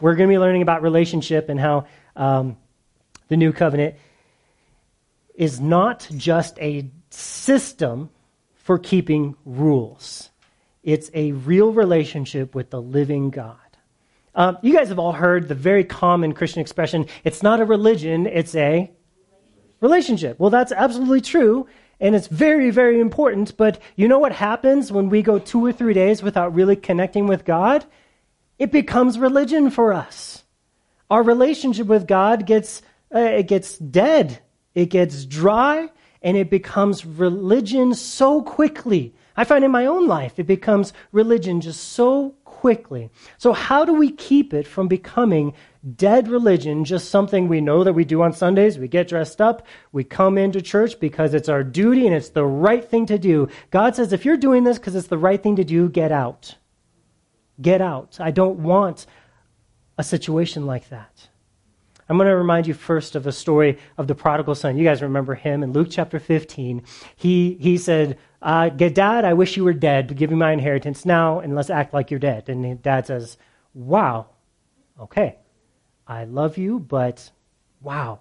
we're 0.00 0.14
going 0.14 0.28
to 0.28 0.32
be 0.32 0.38
learning 0.38 0.62
about 0.62 0.82
relationship 0.82 1.48
and 1.48 1.58
how 1.58 1.86
um, 2.16 2.56
the 3.28 3.36
new 3.36 3.52
covenant 3.52 3.94
is 5.34 5.60
not 5.60 6.08
just 6.16 6.58
a 6.58 6.90
system 7.10 8.10
for 8.54 8.78
keeping 8.78 9.34
rules, 9.44 10.30
it's 10.82 11.10
a 11.14 11.32
real 11.32 11.72
relationship 11.72 12.54
with 12.54 12.70
the 12.70 12.80
living 12.82 13.30
God. 13.30 13.56
Um, 14.34 14.58
you 14.62 14.72
guys 14.72 14.88
have 14.90 14.98
all 14.98 15.12
heard 15.12 15.48
the 15.48 15.54
very 15.54 15.84
common 15.84 16.32
Christian 16.32 16.60
expression 16.60 17.06
it's 17.24 17.42
not 17.42 17.60
a 17.60 17.64
religion, 17.64 18.26
it's 18.26 18.54
a 18.54 18.90
relationship. 19.80 20.38
Well, 20.38 20.50
that's 20.50 20.72
absolutely 20.72 21.20
true, 21.20 21.66
and 22.00 22.14
it's 22.14 22.26
very, 22.26 22.70
very 22.70 23.00
important. 23.00 23.56
But 23.56 23.80
you 23.96 24.08
know 24.08 24.18
what 24.18 24.32
happens 24.32 24.92
when 24.92 25.08
we 25.08 25.22
go 25.22 25.38
two 25.38 25.64
or 25.64 25.72
three 25.72 25.94
days 25.94 26.22
without 26.22 26.54
really 26.54 26.76
connecting 26.76 27.26
with 27.26 27.44
God? 27.44 27.84
It 28.58 28.72
becomes 28.72 29.18
religion 29.18 29.70
for 29.70 29.92
us. 29.92 30.44
Our 31.10 31.22
relationship 31.22 31.86
with 31.86 32.06
God 32.06 32.44
gets, 32.44 32.82
uh, 33.14 33.20
it 33.20 33.48
gets 33.48 33.78
dead, 33.78 34.40
it 34.74 34.86
gets 34.86 35.24
dry, 35.24 35.88
and 36.22 36.36
it 36.36 36.50
becomes 36.50 37.06
religion 37.06 37.94
so 37.94 38.42
quickly. 38.42 39.14
I 39.36 39.44
find 39.44 39.64
in 39.64 39.70
my 39.70 39.86
own 39.86 40.08
life 40.08 40.38
it 40.38 40.46
becomes 40.46 40.92
religion 41.12 41.60
just 41.60 41.92
so 41.92 42.34
quickly. 42.44 43.08
So, 43.38 43.52
how 43.52 43.84
do 43.84 43.94
we 43.94 44.10
keep 44.10 44.52
it 44.52 44.66
from 44.66 44.88
becoming 44.88 45.54
dead 45.94 46.26
religion, 46.26 46.84
just 46.84 47.08
something 47.08 47.46
we 47.46 47.60
know 47.60 47.84
that 47.84 47.92
we 47.92 48.04
do 48.04 48.20
on 48.22 48.32
Sundays? 48.32 48.78
We 48.78 48.88
get 48.88 49.06
dressed 49.06 49.40
up, 49.40 49.64
we 49.92 50.02
come 50.02 50.36
into 50.36 50.60
church 50.60 50.98
because 50.98 51.34
it's 51.34 51.48
our 51.48 51.62
duty 51.62 52.06
and 52.06 52.16
it's 52.16 52.30
the 52.30 52.44
right 52.44 52.84
thing 52.84 53.06
to 53.06 53.18
do. 53.18 53.48
God 53.70 53.94
says, 53.94 54.12
if 54.12 54.24
you're 54.24 54.36
doing 54.36 54.64
this 54.64 54.78
because 54.78 54.96
it's 54.96 55.06
the 55.06 55.16
right 55.16 55.40
thing 55.40 55.54
to 55.56 55.64
do, 55.64 55.88
get 55.88 56.10
out. 56.10 56.56
Get 57.60 57.80
out. 57.80 58.18
I 58.20 58.30
don't 58.30 58.60
want 58.60 59.06
a 59.96 60.04
situation 60.04 60.66
like 60.66 60.88
that. 60.90 61.28
I'm 62.08 62.16
going 62.16 62.28
to 62.28 62.36
remind 62.36 62.66
you 62.66 62.72
first 62.72 63.14
of 63.14 63.26
a 63.26 63.32
story 63.32 63.78
of 63.98 64.06
the 64.06 64.14
prodigal 64.14 64.54
son. 64.54 64.78
You 64.78 64.84
guys 64.84 65.02
remember 65.02 65.34
him 65.34 65.62
in 65.62 65.72
Luke 65.72 65.88
chapter 65.90 66.18
15. 66.18 66.82
He, 67.16 67.58
he 67.60 67.76
said, 67.76 68.18
uh, 68.40 68.70
Dad, 68.70 69.24
I 69.24 69.34
wish 69.34 69.56
you 69.56 69.64
were 69.64 69.74
dead. 69.74 70.16
Give 70.16 70.30
me 70.30 70.36
my 70.36 70.52
inheritance 70.52 71.04
now, 71.04 71.40
and 71.40 71.54
let's 71.54 71.70
act 71.70 71.92
like 71.92 72.10
you're 72.10 72.20
dead. 72.20 72.48
And 72.48 72.80
dad 72.82 73.06
says, 73.06 73.36
Wow, 73.74 74.28
okay, 74.98 75.38
I 76.06 76.24
love 76.24 76.56
you, 76.56 76.78
but 76.78 77.30
wow. 77.82 78.20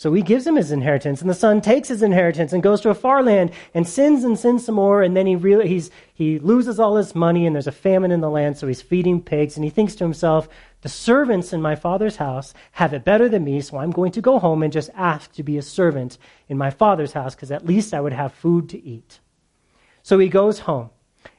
So 0.00 0.14
he 0.14 0.22
gives 0.22 0.46
him 0.46 0.56
his 0.56 0.72
inheritance, 0.72 1.20
and 1.20 1.28
the 1.28 1.34
son 1.34 1.60
takes 1.60 1.88
his 1.88 2.02
inheritance 2.02 2.54
and 2.54 2.62
goes 2.62 2.80
to 2.80 2.88
a 2.88 2.94
far 2.94 3.22
land 3.22 3.50
and 3.74 3.86
sins 3.86 4.24
and 4.24 4.38
sins 4.38 4.64
some 4.64 4.76
more, 4.76 5.02
and 5.02 5.14
then 5.14 5.26
he, 5.26 5.36
really, 5.36 5.68
he's, 5.68 5.90
he 6.14 6.38
loses 6.38 6.80
all 6.80 6.96
his 6.96 7.14
money, 7.14 7.44
and 7.44 7.54
there's 7.54 7.66
a 7.66 7.70
famine 7.70 8.10
in 8.10 8.22
the 8.22 8.30
land, 8.30 8.56
so 8.56 8.66
he's 8.66 8.80
feeding 8.80 9.20
pigs, 9.20 9.56
and 9.56 9.64
he 9.64 9.68
thinks 9.68 9.94
to 9.96 10.04
himself, 10.04 10.48
the 10.80 10.88
servants 10.88 11.52
in 11.52 11.60
my 11.60 11.76
father's 11.76 12.16
house 12.16 12.54
have 12.72 12.94
it 12.94 13.04
better 13.04 13.28
than 13.28 13.44
me, 13.44 13.60
so 13.60 13.76
I'm 13.76 13.90
going 13.90 14.12
to 14.12 14.22
go 14.22 14.38
home 14.38 14.62
and 14.62 14.72
just 14.72 14.88
ask 14.94 15.32
to 15.32 15.42
be 15.42 15.58
a 15.58 15.62
servant 15.62 16.16
in 16.48 16.56
my 16.56 16.70
father's 16.70 17.12
house, 17.12 17.34
because 17.34 17.50
at 17.50 17.66
least 17.66 17.92
I 17.92 18.00
would 18.00 18.14
have 18.14 18.32
food 18.32 18.70
to 18.70 18.82
eat. 18.82 19.20
So 20.02 20.18
he 20.18 20.30
goes 20.30 20.60
home. 20.60 20.88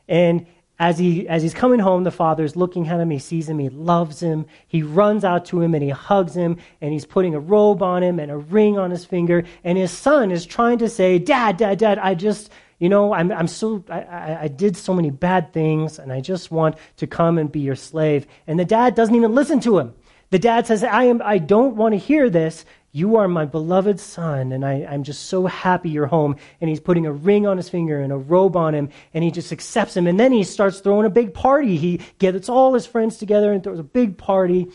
And 0.07 0.45
as, 0.81 0.97
he, 0.97 1.27
as 1.27 1.43
he's 1.43 1.53
coming 1.53 1.79
home, 1.79 2.03
the 2.03 2.09
father's 2.09 2.55
looking 2.55 2.87
at 2.87 2.99
him. 2.99 3.11
He 3.11 3.19
sees 3.19 3.47
him. 3.47 3.59
He 3.59 3.69
loves 3.69 4.19
him. 4.19 4.47
He 4.67 4.81
runs 4.81 5.23
out 5.23 5.45
to 5.45 5.61
him 5.61 5.75
and 5.75 5.83
he 5.83 5.91
hugs 5.91 6.35
him. 6.35 6.57
And 6.81 6.91
he's 6.91 7.05
putting 7.05 7.35
a 7.35 7.39
robe 7.39 7.83
on 7.83 8.01
him 8.01 8.17
and 8.19 8.31
a 8.31 8.37
ring 8.37 8.79
on 8.79 8.89
his 8.89 9.05
finger. 9.05 9.43
And 9.63 9.77
his 9.77 9.91
son 9.91 10.31
is 10.31 10.43
trying 10.43 10.79
to 10.79 10.89
say, 10.89 11.19
Dad, 11.19 11.57
Dad, 11.57 11.77
Dad, 11.77 11.99
I 11.99 12.15
just, 12.15 12.51
you 12.79 12.89
know, 12.89 13.13
I'm, 13.13 13.31
I'm 13.31 13.47
so, 13.47 13.83
I, 13.89 14.01
I, 14.01 14.41
I 14.41 14.47
did 14.47 14.75
so 14.75 14.95
many 14.95 15.11
bad 15.11 15.53
things 15.53 15.99
and 15.99 16.11
I 16.11 16.19
just 16.19 16.49
want 16.49 16.77
to 16.97 17.05
come 17.05 17.37
and 17.37 17.51
be 17.51 17.59
your 17.59 17.75
slave. 17.75 18.25
And 18.47 18.59
the 18.59 18.65
dad 18.65 18.95
doesn't 18.95 19.13
even 19.13 19.35
listen 19.35 19.59
to 19.59 19.77
him. 19.77 19.93
The 20.31 20.39
dad 20.39 20.65
says, 20.65 20.83
I, 20.83 21.03
am, 21.03 21.21
I 21.23 21.37
don't 21.37 21.75
want 21.75 21.93
to 21.93 21.99
hear 21.99 22.27
this. 22.27 22.65
You 22.93 23.15
are 23.15 23.27
my 23.29 23.45
beloved 23.45 23.99
son, 24.01 24.51
and 24.51 24.65
I, 24.65 24.79
am 24.79 25.03
just 25.03 25.27
so 25.27 25.45
happy 25.45 25.89
you're 25.89 26.07
home. 26.07 26.35
And 26.59 26.69
he's 26.69 26.81
putting 26.81 27.05
a 27.05 27.11
ring 27.11 27.47
on 27.47 27.55
his 27.55 27.69
finger 27.69 28.01
and 28.01 28.11
a 28.11 28.17
robe 28.17 28.57
on 28.57 28.75
him, 28.75 28.89
and 29.13 29.23
he 29.23 29.31
just 29.31 29.53
accepts 29.53 29.95
him. 29.95 30.07
And 30.07 30.19
then 30.19 30.33
he 30.33 30.43
starts 30.43 30.79
throwing 30.79 31.05
a 31.05 31.09
big 31.09 31.33
party. 31.33 31.77
He 31.77 32.01
gets 32.19 32.49
all 32.49 32.73
his 32.73 32.85
friends 32.85 33.17
together 33.17 33.53
and 33.53 33.63
throws 33.63 33.79
a 33.79 33.83
big 33.83 34.17
party. 34.17 34.67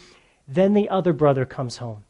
Then 0.48 0.72
the 0.72 0.88
other 0.88 1.12
brother 1.12 1.44
comes 1.44 1.76
home. 1.76 2.04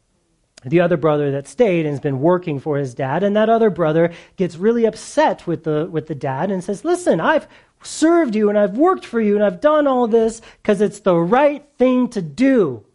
The 0.63 0.79
other 0.79 0.97
brother 0.97 1.31
that 1.31 1.47
stayed 1.47 1.85
and 1.85 1.93
has 1.93 1.99
been 1.99 2.21
working 2.21 2.59
for 2.59 2.77
his 2.77 2.93
dad, 2.93 3.21
and 3.21 3.35
that 3.35 3.49
other 3.49 3.69
brother 3.69 4.11
gets 4.37 4.55
really 4.55 4.85
upset 4.85 5.45
with 5.45 5.65
the, 5.65 5.87
with 5.91 6.07
the 6.07 6.15
dad 6.15 6.51
and 6.51 6.63
says, 6.63 6.85
Listen, 6.85 7.19
I've 7.19 7.47
served 7.83 8.35
you 8.35 8.49
and 8.49 8.57
I've 8.57 8.77
worked 8.77 9.05
for 9.05 9.21
you 9.21 9.35
and 9.35 9.43
I've 9.43 9.61
done 9.61 9.87
all 9.87 10.07
this 10.07 10.41
because 10.61 10.81
it's 10.81 11.01
the 11.01 11.15
right 11.15 11.63
thing 11.77 12.07
to 12.09 12.21
do. 12.21 12.86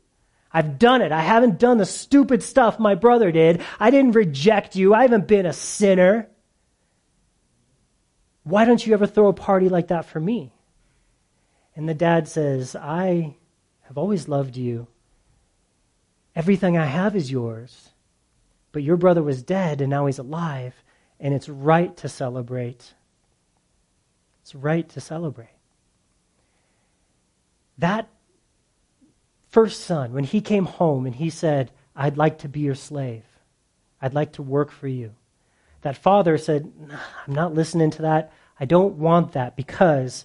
I've 0.52 0.78
done 0.78 1.00
it. 1.00 1.12
I 1.12 1.20
haven't 1.20 1.58
done 1.58 1.78
the 1.78 1.86
stupid 1.86 2.42
stuff 2.42 2.78
my 2.78 2.94
brother 2.94 3.32
did. 3.32 3.62
I 3.80 3.90
didn't 3.90 4.12
reject 4.12 4.76
you. 4.76 4.94
I 4.94 5.02
haven't 5.02 5.26
been 5.26 5.46
a 5.46 5.52
sinner. 5.52 6.28
Why 8.44 8.64
don't 8.64 8.84
you 8.84 8.92
ever 8.92 9.06
throw 9.06 9.28
a 9.28 9.32
party 9.32 9.68
like 9.68 9.88
that 9.88 10.04
for 10.04 10.20
me? 10.20 10.52
And 11.74 11.88
the 11.88 11.94
dad 11.94 12.28
says, 12.28 12.76
I 12.76 13.36
have 13.82 13.96
always 13.96 14.28
loved 14.28 14.56
you. 14.56 14.88
Everything 16.36 16.76
I 16.76 16.86
have 16.86 17.16
is 17.16 17.30
yours. 17.30 17.90
But 18.72 18.82
your 18.82 18.96
brother 18.96 19.22
was 19.22 19.42
dead 19.42 19.80
and 19.80 19.90
now 19.90 20.06
he's 20.06 20.18
alive, 20.18 20.74
and 21.20 21.34
it's 21.34 21.48
right 21.48 21.96
to 21.98 22.08
celebrate. 22.08 22.94
It's 24.42 24.54
right 24.54 24.88
to 24.90 25.00
celebrate. 25.00 25.48
That 27.78 28.08
first 29.52 29.82
son, 29.82 30.12
when 30.12 30.24
he 30.24 30.40
came 30.40 30.64
home 30.64 31.06
and 31.06 31.14
he 31.14 31.30
said, 31.30 31.70
I'd 31.94 32.16
like 32.16 32.38
to 32.38 32.48
be 32.48 32.60
your 32.60 32.74
slave, 32.74 33.22
I'd 34.00 34.14
like 34.14 34.32
to 34.32 34.42
work 34.42 34.72
for 34.72 34.88
you, 34.88 35.12
that 35.82 35.96
father 35.96 36.38
said, 36.38 36.72
I'm 37.26 37.34
not 37.34 37.54
listening 37.54 37.90
to 37.92 38.02
that. 38.02 38.32
I 38.58 38.64
don't 38.64 38.94
want 38.94 39.32
that 39.32 39.54
because 39.54 40.24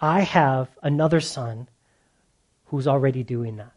I 0.00 0.20
have 0.20 0.68
another 0.82 1.20
son 1.20 1.68
who's 2.66 2.88
already 2.88 3.22
doing 3.22 3.56
that. 3.56 3.72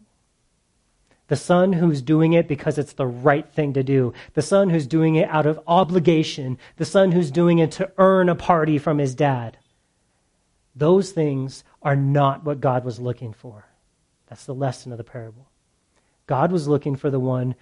The 1.27 1.35
son 1.35 1.73
who's 1.73 2.01
doing 2.01 2.33
it 2.33 2.47
because 2.47 2.77
it's 2.77 2.93
the 2.93 3.05
right 3.05 3.47
thing 3.53 3.73
to 3.73 3.83
do. 3.83 4.13
The 4.33 4.41
son 4.41 4.69
who's 4.69 4.87
doing 4.87 5.15
it 5.15 5.29
out 5.29 5.45
of 5.45 5.59
obligation. 5.67 6.57
The 6.77 6.85
son 6.85 7.11
who's 7.11 7.31
doing 7.31 7.59
it 7.59 7.71
to 7.73 7.91
earn 7.97 8.29
a 8.29 8.35
party 8.35 8.77
from 8.77 8.97
his 8.97 9.13
dad. 9.13 9.57
Those 10.73 11.11
things 11.11 11.65
are 11.81 11.97
not 11.97 12.45
what 12.45 12.61
God 12.61 12.85
was 12.85 12.99
looking 12.99 13.33
for. 13.33 13.66
That's 14.27 14.45
the 14.45 14.53
lesson 14.53 14.91
of 14.91 14.97
the 14.97 15.03
parable. 15.03 15.47
God 16.25 16.51
was 16.51 16.67
looking 16.67 16.95
for 16.95 17.09
the 17.09 17.19
one 17.19 17.55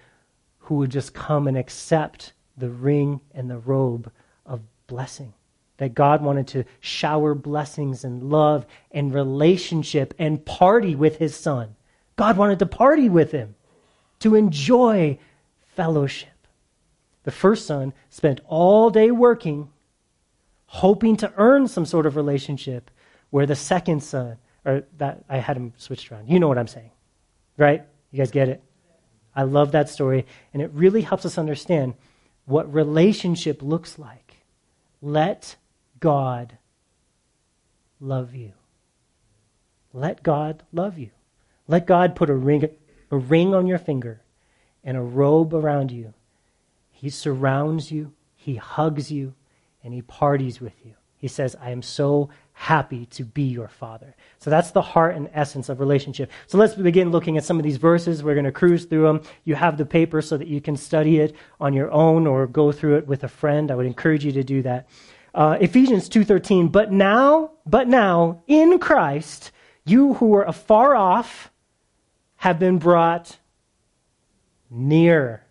who 0.58 0.76
would 0.76 0.90
just 0.90 1.14
come 1.14 1.46
and 1.46 1.56
accept 1.56 2.32
the 2.56 2.68
ring 2.68 3.20
and 3.32 3.48
the 3.48 3.58
robe 3.58 4.10
of 4.44 4.62
blessing. 4.86 5.32
That 5.78 5.94
God 5.94 6.22
wanted 6.22 6.48
to 6.48 6.64
shower 6.80 7.34
blessings 7.34 8.02
and 8.02 8.30
love 8.30 8.66
and 8.90 9.12
relationship 9.12 10.14
and 10.18 10.44
party 10.44 10.94
with 10.94 11.18
his 11.18 11.36
son. 11.36 11.76
God 12.16 12.36
wanted 12.36 12.58
to 12.60 12.66
party 12.66 13.08
with 13.08 13.30
him, 13.30 13.54
to 14.20 14.34
enjoy 14.34 15.18
fellowship. 15.74 16.30
The 17.24 17.30
first 17.30 17.66
son 17.66 17.92
spent 18.08 18.40
all 18.46 18.88
day 18.88 19.10
working, 19.10 19.68
hoping 20.66 21.16
to 21.18 21.32
earn 21.36 21.68
some 21.68 21.84
sort 21.84 22.06
of 22.06 22.16
relationship, 22.16 22.90
where 23.30 23.46
the 23.46 23.54
second 23.54 24.02
son 24.02 24.38
or 24.66 24.82
that 24.98 25.24
I 25.28 25.38
had 25.38 25.56
them 25.56 25.72
switched 25.78 26.10
around. 26.10 26.28
You 26.28 26.40
know 26.40 26.48
what 26.48 26.58
I'm 26.58 26.66
saying, 26.66 26.90
right? 27.56 27.82
You 28.10 28.18
guys 28.18 28.30
get 28.30 28.48
it? 28.48 28.62
I 29.34 29.44
love 29.44 29.72
that 29.72 29.88
story, 29.88 30.26
and 30.52 30.60
it 30.60 30.70
really 30.72 31.02
helps 31.02 31.24
us 31.24 31.38
understand 31.38 31.94
what 32.46 32.72
relationship 32.72 33.62
looks 33.62 33.98
like. 33.98 34.34
Let 35.00 35.56
God 36.00 36.58
love 38.00 38.34
you. 38.34 38.52
Let 39.92 40.22
God 40.22 40.62
love 40.72 40.98
you. 40.98 41.10
Let 41.68 41.86
God 41.86 42.16
put 42.16 42.30
a 42.30 42.34
ring, 42.34 42.68
a 43.10 43.16
ring 43.16 43.54
on 43.54 43.66
your 43.66 43.78
finger 43.78 44.20
and 44.84 44.96
a 44.96 45.02
robe 45.02 45.54
around 45.54 45.90
you. 45.90 46.14
He 46.90 47.10
surrounds 47.10 47.90
you, 47.90 48.12
He 48.36 48.56
hugs 48.56 49.12
you, 49.12 49.34
and 49.84 49.92
He 49.92 50.02
parties 50.02 50.60
with 50.60 50.84
you. 50.84 50.94
He 51.16 51.28
says, 51.28 51.56
I 51.60 51.70
am 51.70 51.82
so 51.82 52.30
happy 52.58 53.04
to 53.04 53.22
be 53.22 53.42
your 53.42 53.68
father. 53.68 54.16
So 54.38 54.48
that's 54.48 54.70
the 54.70 54.80
heart 54.80 55.14
and 55.14 55.28
essence 55.34 55.68
of 55.68 55.78
relationship. 55.78 56.30
So 56.46 56.56
let's 56.56 56.74
begin 56.74 57.10
looking 57.10 57.36
at 57.36 57.44
some 57.44 57.58
of 57.58 57.64
these 57.64 57.76
verses. 57.76 58.22
We're 58.22 58.34
going 58.34 58.46
to 58.46 58.50
cruise 58.50 58.86
through 58.86 59.02
them. 59.02 59.20
You 59.44 59.54
have 59.54 59.76
the 59.76 59.84
paper 59.84 60.22
so 60.22 60.38
that 60.38 60.48
you 60.48 60.62
can 60.62 60.74
study 60.74 61.18
it 61.18 61.36
on 61.60 61.74
your 61.74 61.92
own 61.92 62.26
or 62.26 62.46
go 62.46 62.72
through 62.72 62.96
it 62.96 63.06
with 63.06 63.24
a 63.24 63.28
friend. 63.28 63.70
I 63.70 63.74
would 63.74 63.84
encourage 63.84 64.24
you 64.24 64.32
to 64.32 64.42
do 64.42 64.62
that. 64.62 64.88
Uh, 65.34 65.58
Ephesians 65.60 66.08
2:13, 66.08 66.68
but 66.68 66.90
now, 66.90 67.50
but 67.66 67.88
now 67.88 68.40
in 68.46 68.78
Christ, 68.78 69.52
you 69.84 70.14
who 70.14 70.28
were 70.28 70.44
afar 70.44 70.96
off 70.96 71.52
have 72.36 72.58
been 72.58 72.78
brought 72.78 73.36
near 74.70 75.44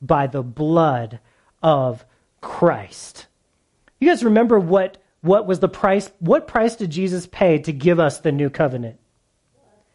by 0.00 0.26
the 0.26 0.42
blood 0.42 1.20
of 1.62 2.06
Christ. 2.40 3.26
You 4.00 4.08
guys 4.08 4.24
remember 4.24 4.58
what 4.58 4.96
what 5.22 5.46
was 5.46 5.60
the 5.60 5.68
price? 5.68 6.10
What 6.18 6.46
price 6.46 6.76
did 6.76 6.90
Jesus 6.90 7.26
pay 7.26 7.58
to 7.58 7.72
give 7.72 8.00
us 8.00 8.18
the 8.18 8.32
new 8.32 8.50
covenant? 8.50 8.98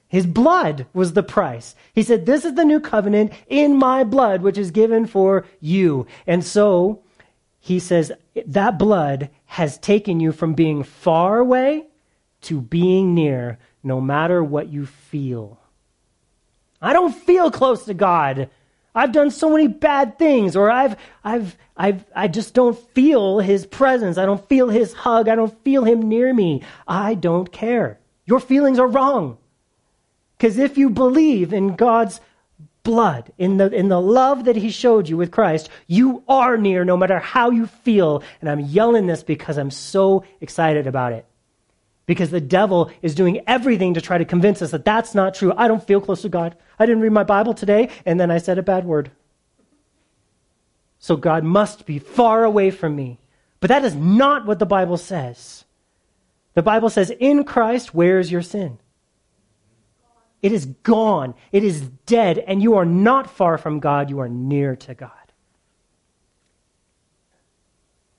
His 0.07 0.27
blood 0.27 0.85
was 0.93 1.13
the 1.13 1.23
price. 1.23 1.75
He 1.93 2.03
said, 2.03 2.25
This 2.25 2.45
is 2.45 2.53
the 2.53 2.65
new 2.65 2.79
covenant 2.79 3.33
in 3.47 3.75
my 3.75 4.03
blood, 4.03 4.41
which 4.41 4.57
is 4.57 4.71
given 4.71 5.07
for 5.07 5.45
you. 5.59 6.05
And 6.27 6.43
so 6.43 7.03
he 7.59 7.79
says, 7.79 8.11
That 8.45 8.77
blood 8.77 9.29
has 9.45 9.77
taken 9.79 10.19
you 10.19 10.31
from 10.31 10.53
being 10.53 10.83
far 10.83 11.39
away 11.39 11.87
to 12.41 12.61
being 12.61 13.15
near, 13.15 13.57
no 13.83 13.99
matter 13.99 14.43
what 14.43 14.69
you 14.69 14.85
feel. 14.85 15.59
I 16.81 16.93
don't 16.93 17.15
feel 17.15 17.49
close 17.49 17.85
to 17.85 17.95
God. 17.95 18.49
I've 18.95 19.11
done 19.11 19.29
so 19.29 19.49
many 19.49 19.67
bad 19.67 20.17
things, 20.17 20.55
or 20.55 20.71
I've, 20.71 20.95
I've, 21.23 21.57
I've, 21.75 22.05
I 22.15 22.29
just 22.29 22.53
don't 22.53 22.77
feel 22.93 23.39
his 23.39 23.65
presence. 23.65 24.17
I 24.17 24.25
don't 24.25 24.47
feel 24.47 24.69
his 24.69 24.93
hug. 24.93 25.27
I 25.27 25.35
don't 25.35 25.61
feel 25.63 25.83
him 25.83 26.07
near 26.07 26.33
me. 26.33 26.63
I 26.87 27.13
don't 27.13 27.51
care. 27.51 27.99
Your 28.25 28.39
feelings 28.39 28.79
are 28.79 28.87
wrong. 28.87 29.37
Because 30.37 30.57
if 30.57 30.77
you 30.77 30.89
believe 30.89 31.53
in 31.53 31.75
God's 31.75 32.21
blood, 32.83 33.33
in 33.37 33.57
the, 33.57 33.69
in 33.71 33.89
the 33.89 33.99
love 33.99 34.45
that 34.45 34.55
he 34.55 34.69
showed 34.69 35.09
you 35.09 35.17
with 35.17 35.31
Christ, 35.31 35.69
you 35.87 36.23
are 36.29 36.55
near 36.55 36.85
no 36.85 36.95
matter 36.95 37.19
how 37.19 37.49
you 37.49 37.67
feel. 37.67 38.23
And 38.39 38.49
I'm 38.49 38.61
yelling 38.61 39.07
this 39.07 39.23
because 39.23 39.57
I'm 39.57 39.71
so 39.71 40.23
excited 40.39 40.87
about 40.87 41.11
it. 41.11 41.25
Because 42.05 42.29
the 42.29 42.41
devil 42.41 42.91
is 43.01 43.15
doing 43.15 43.41
everything 43.47 43.95
to 43.95 44.01
try 44.01 44.17
to 44.17 44.25
convince 44.25 44.61
us 44.61 44.71
that 44.71 44.85
that's 44.85 45.15
not 45.15 45.33
true. 45.33 45.53
I 45.57 45.67
don't 45.67 45.85
feel 45.85 46.01
close 46.01 46.21
to 46.21 46.29
God. 46.29 46.55
I 46.77 46.85
didn't 46.85 47.01
read 47.01 47.11
my 47.11 47.23
Bible 47.23 47.53
today, 47.53 47.89
and 48.05 48.19
then 48.19 48.29
I 48.29 48.37
said 48.37 48.57
a 48.57 48.63
bad 48.63 48.85
word. 48.85 49.11
So 50.99 51.15
God 51.15 51.43
must 51.43 51.85
be 51.85 51.99
far 51.99 52.43
away 52.43 52.71
from 52.71 52.95
me. 52.95 53.19
But 53.59 53.69
that 53.69 53.83
is 53.85 53.95
not 53.95 54.45
what 54.45 54.59
the 54.59 54.65
Bible 54.65 54.97
says. 54.97 55.65
The 56.53 56.61
Bible 56.61 56.89
says, 56.89 57.11
in 57.19 57.43
Christ, 57.43 57.93
where 57.93 58.19
is 58.19 58.31
your 58.31 58.41
sin? 58.41 58.77
It 60.41 60.51
is 60.51 60.65
gone. 60.67 61.33
It 61.51 61.63
is 61.63 61.81
dead, 62.05 62.37
and 62.37 62.61
you 62.61 62.75
are 62.75 62.85
not 62.85 63.29
far 63.29 63.57
from 63.57 63.79
God. 63.79 64.11
You 64.11 64.19
are 64.19 64.29
near 64.29 64.75
to 64.75 64.93
God. 64.93 65.11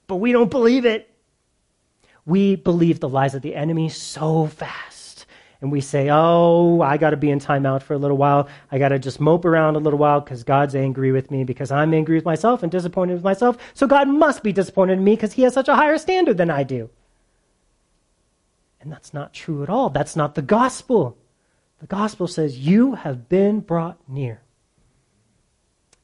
But 0.09 0.17
we 0.17 0.33
don't 0.33 0.51
believe 0.51 0.85
it. 0.85 1.11
We 2.27 2.57
believe 2.57 3.01
the 3.01 3.09
lies 3.09 3.35
of 3.35 3.43
the 3.43 3.55
enemy 3.55 3.89
so 3.89 4.47
fast. 4.47 5.27
And 5.61 5.73
we 5.73 5.81
say, 5.81 6.11
oh, 6.11 6.83
I 6.83 6.99
got 6.99 7.11
to 7.11 7.17
be 7.17 7.31
in 7.31 7.41
timeout 7.41 7.83
for 7.83 7.95
a 7.95 7.99
little 7.99 8.17
while. 8.17 8.49
I 8.71 8.79
got 8.79 8.91
to 8.91 8.99
just 8.99 9.21
mope 9.21 9.45
around 9.45 9.77
a 9.77 9.79
little 9.79 9.99
while 9.99 10.21
because 10.21 10.45
God's 10.45 10.75
angry 10.75 11.13
with 11.13 11.31
me, 11.31 11.45
because 11.45 11.71
I'm 11.71 11.95
angry 11.95 12.17
with 12.17 12.27
myself 12.27 12.63
and 12.63 12.71
disappointed 12.71 13.15
with 13.15 13.25
myself. 13.25 13.57
So 13.73 13.87
God 13.87 14.09
must 14.09 14.43
be 14.43 14.53
disappointed 14.53 14.99
in 14.99 15.05
me 15.05 15.15
because 15.15 15.33
he 15.33 15.43
has 15.43 15.55
such 15.55 15.69
a 15.69 15.75
higher 15.75 15.97
standard 15.97 16.37
than 16.37 16.51
I 16.51 16.63
do. 16.63 16.91
And 18.81 18.93
that's 18.93 19.15
not 19.15 19.33
true 19.33 19.63
at 19.63 19.71
all. 19.71 19.89
That's 19.89 20.15
not 20.15 20.35
the 20.35 20.43
gospel. 20.43 21.17
The 21.79 21.87
gospel 21.87 22.27
says, 22.27 22.59
You 22.59 22.95
have 22.95 23.29
been 23.29 23.61
brought 23.61 23.99
near. 24.09 24.43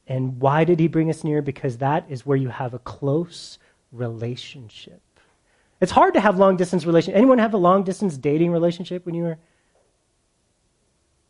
And 0.07 0.41
why 0.41 0.63
did 0.63 0.79
he 0.79 0.87
bring 0.87 1.09
us 1.09 1.23
near? 1.23 1.41
Because 1.41 1.77
that 1.77 2.05
is 2.09 2.25
where 2.25 2.37
you 2.37 2.49
have 2.49 2.73
a 2.73 2.79
close 2.79 3.57
relationship. 3.91 5.01
It's 5.83 5.91
hard 5.91 6.13
to 6.13 6.21
have 6.21 6.37
long 6.37 6.55
distance 6.55 6.85
relationship. 6.85 7.17
Anyone 7.17 7.39
have 7.39 7.53
a 7.53 7.57
long 7.57 7.83
distance 7.83 8.17
dating 8.17 8.51
relationship 8.51 9.05
when 9.05 9.15
you 9.15 9.23
were 9.23 9.37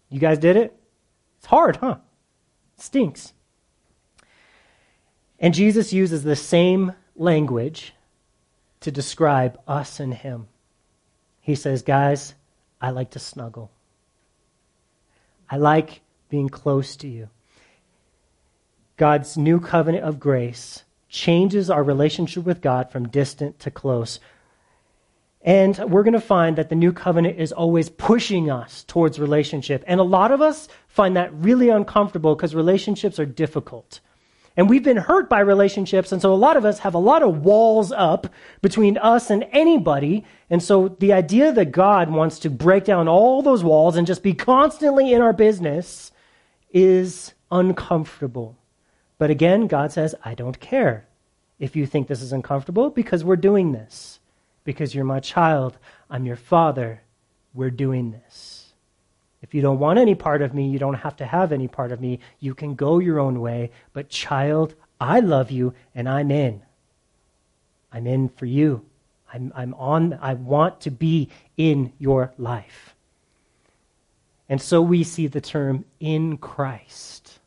You 0.10 0.20
guys 0.20 0.38
did 0.38 0.58
it? 0.58 0.78
It's 1.40 1.48
hard, 1.48 1.78
huh? 1.78 1.98
It 2.78 2.84
stinks. 2.84 3.34
And 5.40 5.56
Jesus 5.56 5.92
uses 5.92 6.22
the 6.22 6.36
same 6.36 6.94
language 7.16 7.96
to 8.82 8.92
describe 8.92 9.60
us 9.68 10.00
and 10.00 10.14
him. 10.14 10.46
He 11.42 11.56
says, 11.56 11.82
"Guys, 11.82 12.36
I 12.80 12.92
like 12.92 13.10
to 13.12 13.20
snuggle. 13.20 13.72
I 15.50 15.58
like 15.58 16.02
being 16.30 16.48
close 16.48 16.96
to 16.98 17.08
you. 17.08 17.30
God's 18.98 19.36
new 19.36 19.60
covenant 19.60 20.04
of 20.04 20.20
grace 20.20 20.84
changes 21.10 21.72
our 21.72 21.82
relationship 21.82 22.44
with 22.44 22.62
God 22.62 22.92
from 22.92 23.08
distant 23.08 23.58
to 23.62 23.72
close. 23.72 24.20
And 25.44 25.78
we're 25.92 26.04
going 26.04 26.14
to 26.14 26.22
find 26.22 26.58
that 26.58 26.70
the 26.70 26.76
new 26.76 26.94
covenant 26.94 27.38
is 27.38 27.52
always 27.52 27.90
pushing 27.90 28.50
us 28.50 28.86
towards 28.86 29.20
relationship. 29.20 29.84
And 29.86 30.00
a 30.00 30.04
lot 30.04 30.32
of 30.32 30.42
us 30.42 30.70
find 30.88 31.18
that 31.18 31.34
really 31.34 31.70
uncomfortable 31.70 32.36
because 32.36 32.56
relationships 32.56 33.20
are 33.20 33.26
difficult. 33.26 34.00
And 34.56 34.70
we've 34.70 34.84
been 34.84 34.98
hurt 34.98 35.30
by 35.30 35.40
relationships, 35.40 36.12
and 36.12 36.22
so 36.22 36.32
a 36.32 36.36
lot 36.36 36.58
of 36.58 36.64
us 36.64 36.80
have 36.80 36.94
a 36.94 37.00
lot 37.00 37.24
of 37.24 37.44
walls 37.44 37.92
up 37.92 38.28
between 38.62 39.00
us 39.00 39.32
and 39.32 39.48
anybody. 39.52 40.26
And 40.50 40.62
so 40.62 40.90
the 40.90 41.12
idea 41.12 41.52
that 41.52 41.72
God 41.72 42.12
wants 42.12 42.38
to 42.40 42.52
break 42.52 42.86
down 42.86 43.08
all 43.08 43.42
those 43.42 43.64
walls 43.64 43.96
and 43.96 44.06
just 44.06 44.22
be 44.22 44.36
constantly 44.36 45.12
in 45.12 45.24
our 45.24 45.34
business 45.34 46.12
is 46.72 47.34
uncomfortable. 47.52 48.56
But 49.18 49.32
again, 49.32 49.66
God 49.66 49.92
says, 49.92 50.14
I 50.24 50.36
don't 50.36 50.60
care 50.60 51.08
if 51.58 51.76
you 51.76 51.88
think 51.88 52.08
this 52.08 52.22
is 52.22 52.32
uncomfortable 52.32 52.92
because 52.92 53.24
we're 53.24 53.36
doing 53.36 53.72
this. 53.72 54.20
Because 54.64 54.96
you're 54.96 55.06
my 55.06 55.20
child, 55.20 55.78
I'm 56.10 56.26
your 56.26 56.36
father, 56.36 57.02
we're 57.54 57.70
doing 57.70 58.12
this. 58.12 58.74
If 59.42 59.54
you 59.54 59.62
don't 59.62 59.80
want 59.80 60.00
any 60.00 60.16
part 60.16 60.42
of 60.42 60.54
me, 60.54 60.70
you 60.70 60.80
don't 60.80 60.94
have 60.94 61.18
to 61.18 61.26
have 61.26 61.52
any 61.52 61.68
part 61.68 61.92
of 61.92 62.00
me. 62.00 62.20
You 62.40 62.56
can 62.56 62.76
go 62.76 63.00
your 63.00 63.20
own 63.20 63.42
way. 63.42 63.72
But, 63.92 64.10
child, 64.10 64.74
I 65.02 65.20
love 65.20 65.52
you 65.52 65.74
and 65.94 66.08
I'm 66.08 66.32
in. 66.32 66.62
I'm 67.92 68.08
in 68.08 68.30
for 68.30 68.46
you. 68.46 68.86
I'm, 69.34 69.52
I'm 69.56 69.74
on, 69.74 70.18
I 70.22 70.36
want 70.36 70.82
to 70.82 70.92
be 70.92 71.30
in 71.58 71.92
your 72.00 72.34
life. 72.38 72.96
And 74.48 74.62
so 74.62 74.82
we 74.82 75.04
see 75.04 75.28
the 75.28 75.42
term 75.42 75.86
in 76.00 76.38
Christ. 76.38 77.40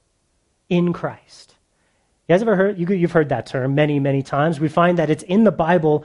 In 0.68 0.92
Christ. 0.92 1.54
You 2.28 2.34
guys 2.34 2.42
ever 2.42 2.56
heard, 2.56 2.78
you, 2.78 2.86
you've 2.88 3.12
heard 3.12 3.28
that 3.28 3.46
term 3.46 3.74
many, 3.74 4.00
many 4.00 4.22
times. 4.22 4.58
We 4.58 4.68
find 4.68 4.98
that 4.98 5.10
it's 5.10 5.22
in 5.22 5.44
the 5.44 5.52
Bible 5.52 6.04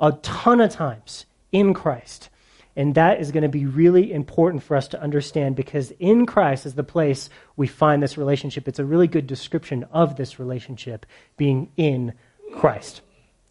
a 0.00 0.12
ton 0.22 0.60
of 0.60 0.70
times. 0.70 1.26
In 1.52 1.74
Christ. 1.74 2.30
And 2.76 2.94
that 2.94 3.20
is 3.20 3.32
going 3.32 3.42
to 3.42 3.48
be 3.48 3.66
really 3.66 4.12
important 4.12 4.62
for 4.62 4.76
us 4.76 4.88
to 4.88 5.02
understand 5.02 5.56
because 5.56 5.90
in 5.98 6.26
Christ 6.26 6.64
is 6.64 6.74
the 6.74 6.84
place 6.84 7.28
we 7.56 7.66
find 7.66 8.02
this 8.02 8.16
relationship. 8.16 8.68
It's 8.68 8.78
a 8.78 8.84
really 8.84 9.08
good 9.08 9.26
description 9.26 9.84
of 9.92 10.16
this 10.16 10.38
relationship 10.38 11.04
being 11.36 11.72
in 11.76 12.14
Christ. 12.54 13.02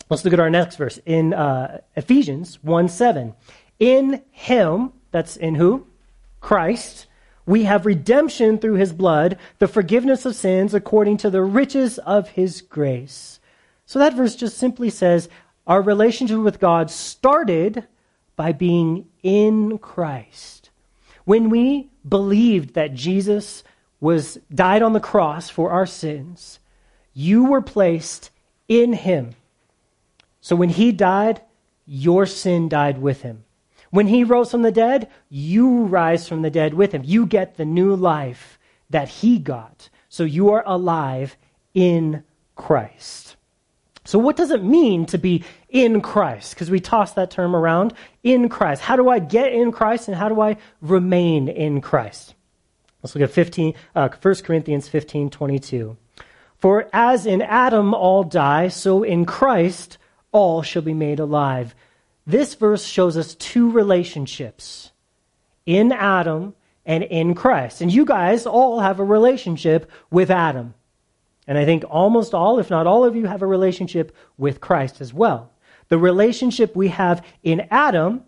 Let's 0.09 0.23
look 0.23 0.33
at 0.33 0.39
our 0.39 0.49
next 0.49 0.77
verse 0.77 0.99
in 1.05 1.33
uh, 1.33 1.81
Ephesians 1.95 2.63
1 2.63 2.87
7. 2.87 3.35
In 3.79 4.23
him, 4.31 4.93
that's 5.11 5.37
in 5.37 5.55
who? 5.55 5.85
Christ, 6.41 7.05
we 7.45 7.63
have 7.63 7.85
redemption 7.85 8.57
through 8.57 8.75
his 8.75 8.93
blood, 8.93 9.37
the 9.59 9.67
forgiveness 9.67 10.25
of 10.25 10.35
sins 10.35 10.73
according 10.73 11.17
to 11.17 11.29
the 11.29 11.43
riches 11.43 11.97
of 11.99 12.29
his 12.29 12.61
grace. 12.61 13.39
So 13.85 13.99
that 13.99 14.13
verse 14.13 14.35
just 14.35 14.57
simply 14.57 14.89
says 14.89 15.29
our 15.69 15.83
relationship 15.83 16.39
with 16.39 16.59
God 16.59 16.89
started 16.89 17.87
by 18.35 18.51
being 18.51 19.07
in 19.21 19.77
Christ. 19.77 20.71
When 21.25 21.51
we 21.51 21.91
believed 22.07 22.73
that 22.73 22.95
Jesus 22.95 23.63
was 23.99 24.39
died 24.53 24.81
on 24.81 24.93
the 24.93 24.99
cross 24.99 25.49
for 25.49 25.69
our 25.69 25.85
sins, 25.85 26.59
you 27.13 27.45
were 27.45 27.61
placed 27.61 28.31
in 28.67 28.93
him. 28.93 29.35
So 30.41 30.55
when 30.55 30.69
he 30.69 30.91
died, 30.91 31.41
your 31.85 32.25
sin 32.25 32.67
died 32.67 32.99
with 32.99 33.21
him. 33.21 33.43
When 33.91 34.07
he 34.07 34.23
rose 34.23 34.49
from 34.49 34.63
the 34.63 34.71
dead, 34.71 35.07
you 35.29 35.83
rise 35.83 36.27
from 36.27 36.41
the 36.41 36.49
dead 36.49 36.73
with 36.73 36.93
him. 36.93 37.03
You 37.05 37.27
get 37.27 37.57
the 37.57 37.65
new 37.65 37.95
life 37.95 38.57
that 38.89 39.09
he 39.09 39.37
got. 39.37 39.89
So 40.07 40.23
you 40.23 40.49
are 40.51 40.63
alive 40.65 41.37
in 41.75 42.23
Christ. 42.55 43.35
So, 44.09 44.17
what 44.17 44.35
does 44.35 44.49
it 44.49 44.63
mean 44.63 45.05
to 45.07 45.19
be 45.19 45.43
in 45.69 46.01
Christ? 46.01 46.55
Because 46.55 46.71
we 46.71 46.79
toss 46.79 47.13
that 47.13 47.29
term 47.29 47.55
around. 47.55 47.93
In 48.23 48.49
Christ. 48.49 48.81
How 48.81 48.95
do 48.95 49.07
I 49.07 49.19
get 49.19 49.53
in 49.53 49.71
Christ 49.71 50.07
and 50.07 50.17
how 50.17 50.29
do 50.29 50.41
I 50.41 50.57
remain 50.81 51.47
in 51.47 51.79
Christ? 51.79 52.33
Let's 53.03 53.13
look 53.13 53.21
at 53.21 53.29
15, 53.29 53.75
uh, 53.93 54.09
1 54.19 54.35
Corinthians 54.37 54.87
15 54.87 55.29
22. 55.29 55.95
For 56.57 56.89
as 56.91 57.27
in 57.27 57.43
Adam 57.43 57.93
all 57.93 58.23
die, 58.23 58.69
so 58.69 59.03
in 59.03 59.25
Christ 59.25 59.99
all 60.31 60.63
shall 60.63 60.81
be 60.81 60.95
made 60.95 61.19
alive. 61.19 61.75
This 62.25 62.55
verse 62.55 62.83
shows 62.83 63.15
us 63.15 63.35
two 63.35 63.69
relationships 63.69 64.91
in 65.67 65.91
Adam 65.91 66.55
and 66.83 67.03
in 67.03 67.35
Christ. 67.35 67.81
And 67.81 67.93
you 67.93 68.05
guys 68.05 68.47
all 68.47 68.79
have 68.79 68.99
a 68.99 69.03
relationship 69.03 69.87
with 70.09 70.31
Adam. 70.31 70.73
And 71.49 71.57
I 71.57 71.65
think 71.65 71.83
almost 71.89 72.35
all, 72.35 72.59
if 72.59 72.69
not 72.69 72.85
all 72.85 73.03
of 73.03 73.15
you, 73.15 73.25
have 73.25 73.41
a 73.41 73.47
relationship 73.47 74.15
with 74.37 74.61
Christ 74.61 75.01
as 75.01 75.11
well. 75.11 75.51
The 75.87 75.97
relationship 75.97 76.75
we 76.75 76.89
have 76.89 77.25
in 77.41 77.67
Adam 77.71 78.23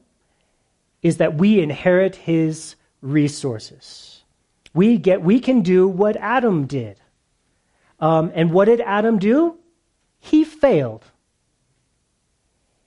is 1.03 1.17
that 1.17 1.35
we 1.35 1.61
inherit 1.61 2.15
his 2.15 2.75
resources. 2.99 4.23
We, 4.73 4.97
get, 4.97 5.21
we 5.21 5.39
can 5.39 5.61
do 5.61 5.87
what 5.87 6.17
Adam 6.17 6.65
did. 6.65 6.99
Um, 7.99 8.31
and 8.33 8.51
what 8.51 8.65
did 8.65 8.81
Adam 8.81 9.19
do? 9.19 9.59
He 10.19 10.43
failed. 10.43 11.05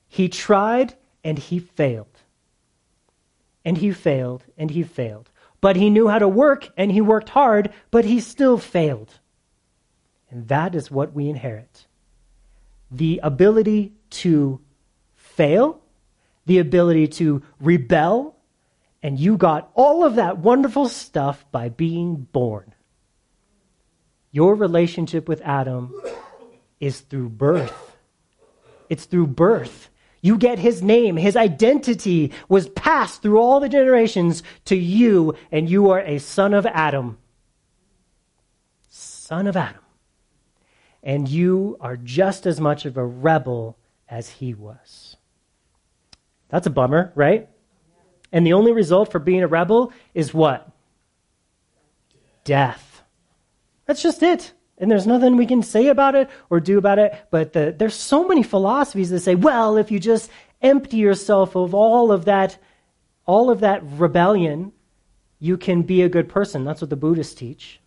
He 0.08 0.28
tried 0.28 0.94
and 1.22 1.38
he 1.38 1.60
failed. 1.60 2.18
And 3.64 3.78
he 3.78 3.92
failed 3.92 4.42
and 4.58 4.72
he 4.72 4.82
failed. 4.82 5.30
but 5.64 5.76
he 5.76 5.88
knew 5.88 6.08
how 6.08 6.18
to 6.18 6.28
work 6.28 6.68
and 6.76 6.92
he 6.92 7.00
worked 7.00 7.30
hard, 7.30 7.72
but 7.90 8.04
he 8.04 8.20
still 8.20 8.58
failed. 8.58 9.20
And 10.34 10.48
that 10.48 10.74
is 10.74 10.90
what 10.90 11.14
we 11.14 11.28
inherit 11.28 11.86
the 12.90 13.20
ability 13.22 13.92
to 14.10 14.60
fail, 15.16 15.80
the 16.46 16.58
ability 16.58 17.08
to 17.08 17.42
rebel, 17.60 18.36
and 19.02 19.18
you 19.18 19.36
got 19.36 19.70
all 19.74 20.04
of 20.04 20.16
that 20.16 20.38
wonderful 20.38 20.88
stuff 20.88 21.44
by 21.50 21.68
being 21.68 22.16
born. 22.32 22.74
Your 24.32 24.54
relationship 24.54 25.28
with 25.28 25.40
Adam 25.42 25.94
is 26.78 27.00
through 27.00 27.30
birth. 27.30 27.96
It's 28.88 29.06
through 29.06 29.28
birth. 29.28 29.88
You 30.20 30.36
get 30.36 30.58
his 30.58 30.82
name. 30.82 31.16
His 31.16 31.36
identity 31.36 32.32
was 32.48 32.68
passed 32.70 33.22
through 33.22 33.38
all 33.38 33.60
the 33.60 33.68
generations 33.68 34.42
to 34.66 34.76
you, 34.76 35.34
and 35.52 35.70
you 35.70 35.90
are 35.90 36.00
a 36.00 36.18
son 36.18 36.54
of 36.54 36.66
Adam. 36.66 37.18
Son 38.88 39.46
of 39.46 39.56
Adam. 39.56 39.83
And 41.04 41.28
you 41.28 41.76
are 41.80 41.96
just 41.96 42.46
as 42.46 42.60
much 42.60 42.86
of 42.86 42.96
a 42.96 43.04
rebel 43.04 43.78
as 44.08 44.28
he 44.28 44.54
was. 44.54 45.16
That's 46.48 46.66
a 46.66 46.70
bummer, 46.70 47.12
right? 47.14 47.48
And 48.32 48.46
the 48.46 48.54
only 48.54 48.72
result 48.72 49.12
for 49.12 49.18
being 49.18 49.42
a 49.42 49.46
rebel 49.46 49.92
is 50.14 50.34
what? 50.34 50.68
Death. 52.42 53.02
That's 53.86 54.02
just 54.02 54.22
it. 54.22 54.52
And 54.78 54.90
there's 54.90 55.06
nothing 55.06 55.36
we 55.36 55.46
can 55.46 55.62
say 55.62 55.88
about 55.88 56.14
it 56.14 56.28
or 56.50 56.58
do 56.58 56.78
about 56.78 56.98
it. 56.98 57.14
But 57.30 57.52
the, 57.52 57.74
there's 57.76 57.94
so 57.94 58.26
many 58.26 58.42
philosophies 58.42 59.10
that 59.10 59.20
say, 59.20 59.34
well, 59.34 59.76
if 59.76 59.90
you 59.90 60.00
just 60.00 60.30
empty 60.62 60.96
yourself 60.96 61.54
of 61.54 61.74
all 61.74 62.10
of 62.10 62.24
that, 62.24 62.58
all 63.26 63.50
of 63.50 63.60
that 63.60 63.82
rebellion, 63.84 64.72
you 65.38 65.56
can 65.56 65.82
be 65.82 66.02
a 66.02 66.08
good 66.08 66.28
person. 66.28 66.64
That's 66.64 66.80
what 66.80 66.90
the 66.90 66.96
Buddhists 66.96 67.34
teach. 67.34 67.80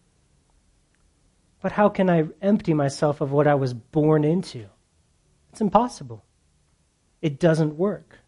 But 1.62 1.72
how 1.72 1.90
can 1.90 2.10
I 2.10 2.28
empty 2.42 2.74
myself 2.74 3.22
of 3.22 3.32
what 3.32 3.48
I 3.48 3.56
was 3.56 3.74
born 3.74 4.24
into? 4.24 4.66
It's 5.52 5.62
impossible. 5.62 6.24
It 7.22 7.40
doesn't 7.40 7.78
work. 7.78 8.20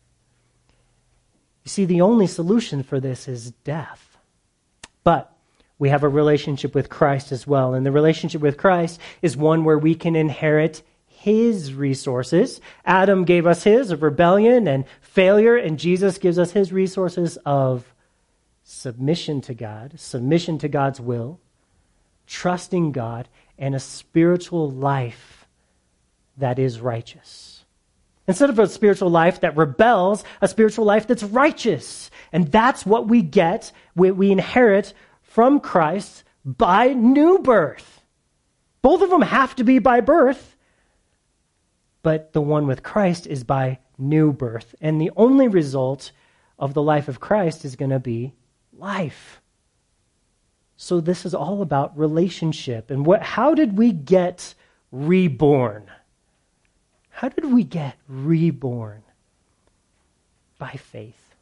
You 1.63 1.69
see, 1.69 1.85
the 1.85 2.01
only 2.01 2.25
solution 2.27 2.81
for 2.83 2.99
this 2.99 3.27
is 3.27 3.51
death. 3.51 4.17
But 5.03 5.31
we 5.77 5.89
have 5.89 6.03
a 6.03 6.09
relationship 6.09 6.73
with 6.73 6.89
Christ 6.89 7.31
as 7.31 7.45
well. 7.45 7.73
And 7.73 7.85
the 7.85 7.91
relationship 7.91 8.41
with 8.41 8.57
Christ 8.57 8.99
is 9.21 9.37
one 9.37 9.63
where 9.63 9.77
we 9.77 9.95
can 9.95 10.15
inherit 10.15 10.81
his 11.05 11.73
resources. 11.73 12.61
Adam 12.85 13.25
gave 13.25 13.45
us 13.45 13.63
his 13.63 13.91
of 13.91 14.01
rebellion 14.01 14.67
and 14.67 14.85
failure, 15.01 15.55
and 15.55 15.77
Jesus 15.77 16.17
gives 16.17 16.39
us 16.39 16.51
his 16.51 16.73
resources 16.73 17.37
of 17.45 17.93
submission 18.63 19.41
to 19.41 19.53
God, 19.53 19.99
submission 19.99 20.57
to 20.59 20.67
God's 20.67 21.01
will, 21.01 21.39
trusting 22.29 22.91
God, 22.91 23.27
and 23.57 23.75
a 23.75 23.79
spiritual 23.79 24.69
life 24.69 25.47
that 26.37 26.59
is 26.59 26.79
righteous. 26.79 27.65
Instead 28.27 28.51
of 28.51 28.59
a 28.59 28.67
spiritual 28.67 29.09
life 29.09 29.41
that 29.41 29.57
rebels, 29.57 30.23
a 30.39 30.47
spiritual 30.47 30.85
life 30.85 31.07
that's 31.07 31.23
righteous. 31.23 32.11
And 32.31 32.51
that's 32.51 32.85
what 32.85 33.07
we 33.07 33.23
get, 33.23 33.71
we, 33.95 34.11
we 34.11 34.31
inherit 34.31 34.93
from 35.23 35.59
Christ 35.59 36.23
by 36.45 36.93
new 36.93 37.39
birth. 37.39 38.01
Both 38.81 39.01
of 39.01 39.09
them 39.09 39.23
have 39.23 39.55
to 39.55 39.63
be 39.63 39.79
by 39.79 39.99
birth, 40.01 40.55
but 42.03 42.31
the 42.33 42.41
one 42.41 42.67
with 42.67 42.83
Christ 42.83 43.27
is 43.27 43.43
by 43.43 43.79
new 43.97 44.31
birth. 44.31 44.75
And 44.79 45.01
the 45.01 45.11
only 45.17 45.47
result 45.47 46.11
of 46.59 46.73
the 46.73 46.83
life 46.83 47.07
of 47.07 47.19
Christ 47.19 47.65
is 47.65 47.75
going 47.75 47.91
to 47.91 47.99
be 47.99 48.33
life. 48.71 49.38
So 50.81 51.01
this 51.01 51.25
is 51.25 51.35
all 51.35 51.61
about 51.61 51.97
relationship 51.97 52.89
and 52.89 53.05
what 53.05 53.21
how 53.21 53.53
did 53.53 53.77
we 53.77 53.91
get 53.91 54.53
reborn? 54.93 55.91
How 57.09 57.27
did 57.27 57.51
we 57.51 57.65
get 57.65 57.97
reborn? 58.07 59.03
By 60.57 60.71
faith. 60.71 61.35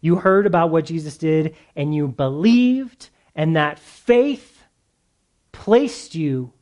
You 0.00 0.14
heard 0.14 0.46
about 0.46 0.70
what 0.70 0.84
Jesus 0.84 1.18
did 1.18 1.56
and 1.74 1.92
you 1.92 2.06
believed, 2.06 3.08
and 3.34 3.56
that 3.56 3.80
faith 3.80 4.62
placed 5.50 6.14
you 6.14 6.52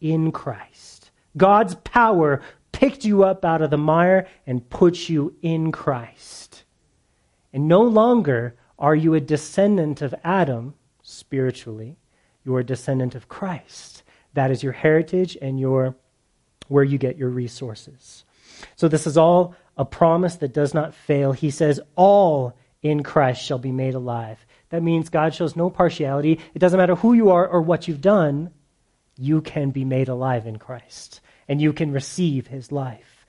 in 0.00 0.32
Christ. 0.32 1.10
God's 1.36 1.74
power 1.74 2.40
picked 2.72 3.04
you 3.04 3.24
up 3.24 3.44
out 3.44 3.60
of 3.60 3.68
the 3.68 3.76
mire 3.76 4.26
and 4.46 4.70
put 4.70 5.10
you 5.10 5.36
in 5.42 5.70
Christ. 5.70 6.64
And 7.52 7.68
no 7.68 7.82
longer 7.82 8.56
are 8.78 8.96
you 8.96 9.12
a 9.12 9.20
descendant 9.20 10.00
of 10.00 10.14
Adam 10.24 10.72
spiritually, 11.04 11.96
you 12.44 12.56
are 12.56 12.60
a 12.60 12.64
descendant 12.64 13.14
of 13.14 13.28
Christ. 13.28 14.02
That 14.32 14.50
is 14.50 14.62
your 14.62 14.72
heritage 14.72 15.38
and 15.40 15.60
your 15.60 15.94
where 16.66 16.82
you 16.82 16.98
get 16.98 17.18
your 17.18 17.28
resources. 17.28 18.24
So 18.74 18.88
this 18.88 19.06
is 19.06 19.16
all 19.16 19.54
a 19.76 19.84
promise 19.84 20.36
that 20.36 20.54
does 20.54 20.74
not 20.74 20.94
fail. 20.94 21.32
He 21.32 21.50
says 21.50 21.78
all 21.94 22.56
in 22.82 23.02
Christ 23.02 23.44
shall 23.44 23.58
be 23.58 23.72
made 23.72 23.94
alive. 23.94 24.44
That 24.70 24.82
means 24.82 25.08
God 25.08 25.34
shows 25.34 25.56
no 25.56 25.70
partiality. 25.70 26.40
It 26.54 26.58
doesn't 26.58 26.78
matter 26.78 26.96
who 26.96 27.12
you 27.12 27.30
are 27.30 27.46
or 27.46 27.60
what 27.62 27.86
you've 27.86 28.00
done, 28.00 28.50
you 29.16 29.40
can 29.42 29.70
be 29.70 29.84
made 29.84 30.08
alive 30.08 30.46
in 30.46 30.58
Christ 30.58 31.20
and 31.46 31.60
you 31.60 31.72
can 31.72 31.92
receive 31.92 32.46
his 32.46 32.72
life. 32.72 33.26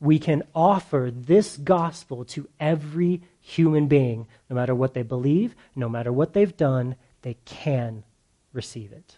We 0.00 0.18
can 0.18 0.42
offer 0.54 1.12
this 1.14 1.56
gospel 1.56 2.24
to 2.26 2.48
every 2.58 3.22
human 3.40 3.86
being, 3.86 4.26
no 4.50 4.56
matter 4.56 4.74
what 4.74 4.94
they 4.94 5.02
believe, 5.02 5.54
no 5.76 5.88
matter 5.88 6.12
what 6.12 6.32
they've 6.32 6.56
done, 6.56 6.96
they 7.22 7.36
can 7.44 8.04
receive 8.52 8.92
it. 8.92 9.16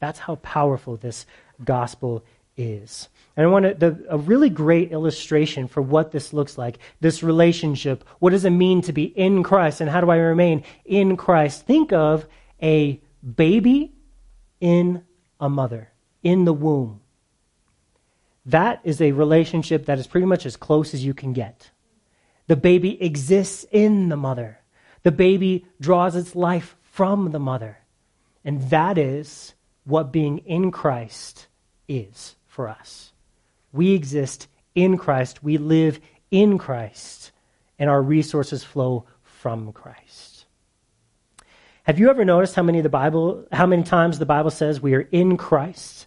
That's 0.00 0.18
how 0.18 0.36
powerful 0.36 0.96
this 0.96 1.26
gospel 1.64 2.24
is. 2.56 3.08
And 3.36 3.46
I 3.46 3.50
want 3.50 3.80
to, 3.80 3.98
a 4.08 4.18
really 4.18 4.50
great 4.50 4.92
illustration 4.92 5.66
for 5.66 5.82
what 5.82 6.12
this 6.12 6.32
looks 6.32 6.56
like, 6.56 6.78
this 7.00 7.22
relationship. 7.22 8.04
What 8.18 8.30
does 8.30 8.44
it 8.44 8.50
mean 8.50 8.82
to 8.82 8.92
be 8.92 9.04
in 9.04 9.42
Christ 9.42 9.80
and 9.80 9.90
how 9.90 10.00
do 10.00 10.10
I 10.10 10.16
remain 10.16 10.62
in 10.84 11.16
Christ? 11.16 11.66
Think 11.66 11.92
of 11.92 12.26
a 12.62 13.00
baby 13.36 13.92
in 14.60 15.04
a 15.40 15.48
mother, 15.48 15.90
in 16.22 16.44
the 16.44 16.52
womb. 16.52 17.00
That 18.46 18.80
is 18.84 19.00
a 19.00 19.12
relationship 19.12 19.86
that 19.86 19.98
is 19.98 20.06
pretty 20.06 20.26
much 20.26 20.46
as 20.46 20.56
close 20.56 20.94
as 20.94 21.04
you 21.04 21.14
can 21.14 21.32
get. 21.32 21.70
The 22.46 22.56
baby 22.56 23.02
exists 23.02 23.64
in 23.72 24.10
the 24.10 24.16
mother. 24.16 24.60
The 25.02 25.12
baby 25.12 25.66
draws 25.80 26.14
its 26.14 26.36
life 26.36 26.76
from 26.94 27.32
the 27.32 27.40
mother. 27.40 27.76
And 28.44 28.70
that 28.70 28.98
is 28.98 29.54
what 29.84 30.12
being 30.12 30.38
in 30.38 30.70
Christ 30.70 31.48
is 31.88 32.36
for 32.46 32.68
us. 32.68 33.12
We 33.72 33.94
exist 33.94 34.46
in 34.76 34.96
Christ, 34.96 35.42
we 35.42 35.58
live 35.58 35.98
in 36.30 36.56
Christ, 36.56 37.32
and 37.80 37.90
our 37.90 38.00
resources 38.00 38.62
flow 38.62 39.06
from 39.24 39.72
Christ. 39.72 40.46
Have 41.82 41.98
you 41.98 42.10
ever 42.10 42.24
noticed 42.24 42.54
how 42.54 42.62
many 42.62 42.80
the 42.80 42.88
Bible 42.88 43.44
how 43.50 43.66
many 43.66 43.82
times 43.82 44.20
the 44.20 44.26
Bible 44.26 44.50
says 44.50 44.80
we 44.80 44.94
are 44.94 45.08
in 45.10 45.36
Christ? 45.36 46.06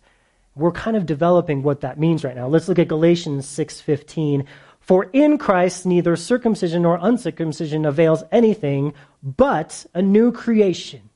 We're 0.56 0.72
kind 0.72 0.96
of 0.96 1.06
developing 1.06 1.64
what 1.64 1.82
that 1.82 2.00
means 2.00 2.24
right 2.24 2.36
now. 2.36 2.48
Let's 2.48 2.70
look 2.70 2.80
at 2.80 2.88
Galatians 2.88 3.46
6:15. 3.46 4.46
For 4.88 5.10
in 5.12 5.38
Christ 5.38 5.86
neither 5.86 6.16
circumcision 6.16 6.84
nor 6.84 6.98
uncircumcision 7.02 7.86
avails 7.86 8.24
anything 8.32 8.94
but 9.22 9.86
a 9.94 10.02
new 10.02 10.32
creation. 10.32 11.10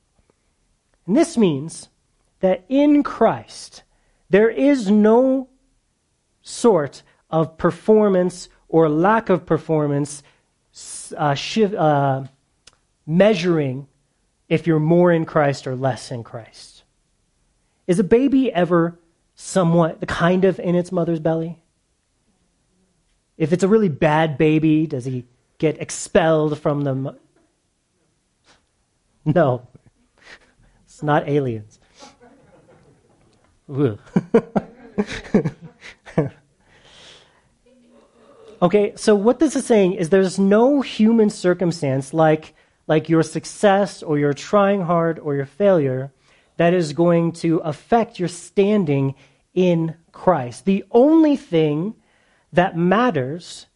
And 1.06 1.16
this 1.16 1.38
means 1.38 1.88
that 2.40 2.66
in 2.68 3.02
Christ 3.02 3.82
there 4.28 4.50
is 4.50 4.90
no 4.90 5.48
sort 6.42 7.02
of 7.30 7.56
performance 7.56 8.50
or 8.68 8.90
lack 8.90 9.30
of 9.30 9.46
performance 9.46 10.22
uh, 11.16 11.34
uh, 11.56 12.26
measuring 13.06 13.88
if 14.50 14.66
you're 14.66 14.80
more 14.80 15.10
in 15.10 15.24
Christ 15.24 15.66
or 15.66 15.74
less 15.74 16.10
in 16.10 16.24
Christ. 16.24 16.82
Is 17.86 17.98
a 17.98 18.04
baby 18.04 18.52
ever 18.52 18.98
somewhat 19.34 20.00
the 20.00 20.06
kind 20.06 20.44
of 20.44 20.60
in 20.60 20.74
its 20.74 20.92
mother's 20.92 21.20
belly? 21.20 21.61
If 23.42 23.52
it's 23.52 23.64
a 23.64 23.68
really 23.68 23.88
bad 23.88 24.38
baby, 24.38 24.86
does 24.86 25.04
he 25.04 25.24
get 25.58 25.80
expelled 25.82 26.60
from 26.60 26.82
the. 26.82 27.18
No. 29.24 29.66
It's 30.84 31.02
not 31.02 31.28
aliens. 31.28 31.80
okay, 38.62 38.92
so 38.94 39.16
what 39.16 39.40
this 39.40 39.56
is 39.56 39.66
saying 39.66 39.94
is 39.94 40.10
there's 40.10 40.38
no 40.38 40.80
human 40.80 41.28
circumstance 41.28 42.14
like, 42.14 42.54
like 42.86 43.08
your 43.08 43.24
success 43.24 44.04
or 44.04 44.20
your 44.20 44.34
trying 44.34 44.82
hard 44.82 45.18
or 45.18 45.34
your 45.34 45.46
failure 45.46 46.12
that 46.58 46.74
is 46.74 46.92
going 46.92 47.32
to 47.32 47.58
affect 47.58 48.20
your 48.20 48.28
standing 48.28 49.16
in 49.52 49.96
Christ. 50.12 50.64
The 50.64 50.84
only 50.92 51.34
thing 51.34 51.96
that 52.52 52.76
matters 52.76 53.66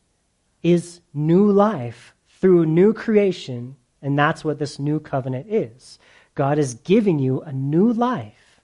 is 0.63 1.01
new 1.15 1.51
life 1.51 2.15
through 2.29 2.67
new 2.67 2.93
creation 2.93 3.77
And 4.03 4.17
that's 4.17 4.45
what 4.45 4.59
this 4.59 4.79
new 4.79 5.01
covenant 5.01 5.47
is. 5.49 5.99
God 6.35 6.59
is 6.59 6.75
giving 6.75 7.19
you 7.19 7.41
a 7.41 7.53
new 7.53 7.93
life. 7.93 8.61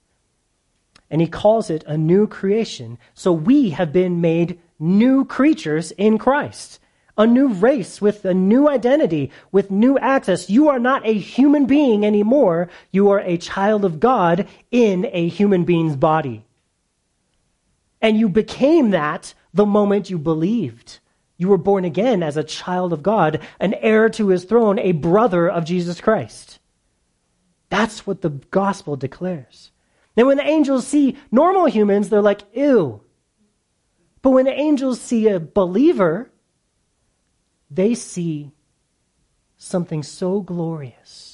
And 1.10 1.20
he 1.20 1.26
calls 1.26 1.68
it 1.68 1.82
a 1.86 1.96
new 1.96 2.26
creation. 2.26 2.96
So 3.14 3.32
we 3.32 3.70
have 3.70 3.92
been 3.92 4.20
made 4.20 4.60
new 4.78 5.24
creatures 5.24 5.90
in 5.92 6.16
Christ. 6.18 6.78
A 7.18 7.26
new 7.26 7.48
race 7.48 8.00
with 8.00 8.24
a 8.24 8.32
new 8.32 8.68
identity, 8.68 9.32
with 9.50 9.70
new 9.70 9.98
access. 9.98 10.48
You 10.48 10.68
are 10.68 10.78
not 10.78 11.06
a 11.06 11.12
human 11.12 11.66
being 11.66 12.06
anymore. 12.06 12.70
You 12.92 13.10
are 13.10 13.20
a 13.20 13.36
child 13.36 13.84
of 13.84 14.00
God 14.00 14.46
in 14.70 15.08
a 15.12 15.28
human 15.28 15.64
being's 15.64 15.96
body. 15.96 16.44
And 18.00 18.16
you 18.16 18.28
became 18.28 18.90
that 18.90 19.34
the 19.52 19.66
moment 19.66 20.10
you 20.10 20.18
believed. 20.18 20.98
You 21.36 21.48
were 21.48 21.58
born 21.58 21.84
again 21.84 22.22
as 22.22 22.36
a 22.36 22.44
child 22.44 22.92
of 22.92 23.02
God, 23.02 23.40
an 23.58 23.74
heir 23.74 24.08
to 24.10 24.28
his 24.28 24.44
throne, 24.44 24.78
a 24.78 24.92
brother 24.92 25.48
of 25.48 25.64
Jesus 25.64 26.00
Christ. 26.00 26.58
That's 27.68 28.06
what 28.06 28.20
the 28.20 28.30
gospel 28.30 28.96
declares. 28.96 29.70
Now, 30.16 30.26
when 30.26 30.36
the 30.36 30.46
angels 30.46 30.86
see 30.86 31.16
normal 31.30 31.66
humans, 31.66 32.08
they're 32.10 32.20
like, 32.20 32.42
ew. 32.52 33.00
But 34.20 34.30
when 34.30 34.44
the 34.44 34.52
angels 34.52 35.00
see 35.00 35.26
a 35.28 35.40
believer, 35.40 36.30
they 37.70 37.94
see 37.94 38.52
something 39.56 40.02
so 40.02 40.40
glorious 40.40 41.31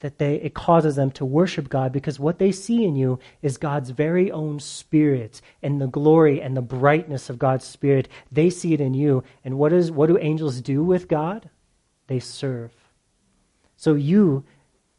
that 0.00 0.18
they, 0.18 0.36
it 0.36 0.54
causes 0.54 0.96
them 0.96 1.10
to 1.12 1.24
worship 1.24 1.68
God 1.68 1.92
because 1.92 2.20
what 2.20 2.38
they 2.38 2.52
see 2.52 2.84
in 2.84 2.96
you 2.96 3.18
is 3.40 3.56
God's 3.56 3.90
very 3.90 4.30
own 4.30 4.60
spirit 4.60 5.40
and 5.62 5.80
the 5.80 5.86
glory 5.86 6.40
and 6.40 6.56
the 6.56 6.62
brightness 6.62 7.30
of 7.30 7.38
God's 7.38 7.64
spirit. 7.64 8.08
They 8.30 8.50
see 8.50 8.74
it 8.74 8.80
in 8.80 8.92
you. 8.92 9.24
And 9.44 9.58
what, 9.58 9.72
is, 9.72 9.90
what 9.90 10.08
do 10.08 10.18
angels 10.18 10.60
do 10.60 10.84
with 10.84 11.08
God? 11.08 11.48
They 12.08 12.20
serve. 12.20 12.72
So 13.76 13.94
you, 13.94 14.44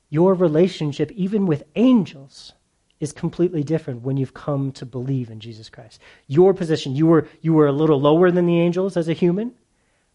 your 0.10 0.34
relationship, 0.34 1.12
even 1.12 1.46
with 1.46 1.64
angels, 1.76 2.54
is 3.00 3.14
completely 3.14 3.64
different 3.64 4.02
when 4.02 4.18
you've 4.18 4.34
come 4.34 4.72
to 4.72 4.86
believe 4.86 5.30
in 5.30 5.40
Jesus 5.40 5.70
Christ. 5.70 6.02
Your 6.26 6.56
position, 6.56 6.96
you 6.96 7.06
were, 7.06 7.28
you 7.42 7.54
were 7.54 7.68
a 7.68 7.72
little 7.72 8.02
lower 8.02 8.32
than 8.32 8.48
the 8.48 8.60
angels 8.60 8.98
as 8.98 9.08
a 9.08 9.14
human 9.14 9.54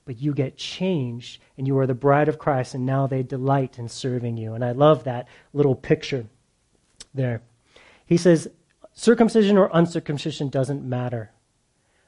but 0.05 0.21
you 0.21 0.35
get 0.35 0.57
changed 0.57 1.41
and 1.57 1.67
you 1.67 1.79
are 1.79 1.87
the 1.87 1.95
bride 1.95 2.29
of 2.29 2.39
Christ, 2.39 2.75
and 2.75 2.85
now 2.85 3.07
they 3.07 3.23
delight 3.23 3.79
in 3.79 3.89
serving 3.89 4.37
you. 4.37 4.55
And 4.55 4.65
I 4.65 4.73
love 4.73 5.05
that 5.05 5.29
little 5.53 5.75
picture 5.75 6.27
there. 7.15 7.43
He 8.07 8.17
says, 8.17 8.49
circumcision 8.95 9.57
or 9.57 9.71
uncircumcision 9.73 10.49
doesn't 10.49 10.85
matter. 10.85 11.31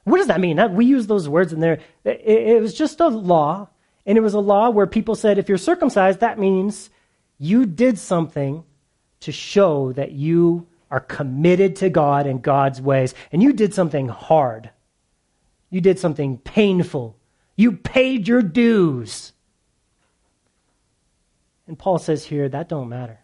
What 0.03 0.17
does 0.17 0.27
that 0.27 0.39
mean? 0.39 0.75
We 0.75 0.85
use 0.85 1.07
those 1.07 1.27
words 1.27 1.51
in 1.51 1.59
there. 1.59 1.79
It 2.03 2.61
was 2.61 2.73
just 2.73 2.99
a 2.99 3.07
law, 3.07 3.69
and 4.05 4.17
it 4.17 4.21
was 4.21 4.35
a 4.35 4.39
law 4.39 4.69
where 4.69 4.85
people 4.85 5.15
said 5.15 5.37
if 5.37 5.49
you're 5.49 5.57
circumcised, 5.57 6.19
that 6.19 6.37
means 6.37 6.89
you 7.39 7.65
did 7.65 7.97
something 7.97 8.63
to 9.21 9.31
show 9.31 9.93
that 9.93 10.11
you 10.11 10.67
are 10.91 10.99
committed 10.99 11.77
to 11.77 11.89
God 11.89 12.27
and 12.27 12.41
God's 12.41 12.79
ways, 12.79 13.15
and 13.31 13.41
you 13.41 13.51
did 13.51 13.73
something 13.73 14.07
hard. 14.07 14.69
You 15.71 15.81
did 15.81 15.97
something 15.97 16.37
painful 16.37 17.17
you 17.55 17.73
paid 17.73 18.27
your 18.27 18.41
dues. 18.41 19.33
And 21.67 21.77
Paul 21.77 21.97
says 21.97 22.25
here 22.25 22.47
that 22.49 22.69
don't 22.69 22.89
matter. 22.89 23.19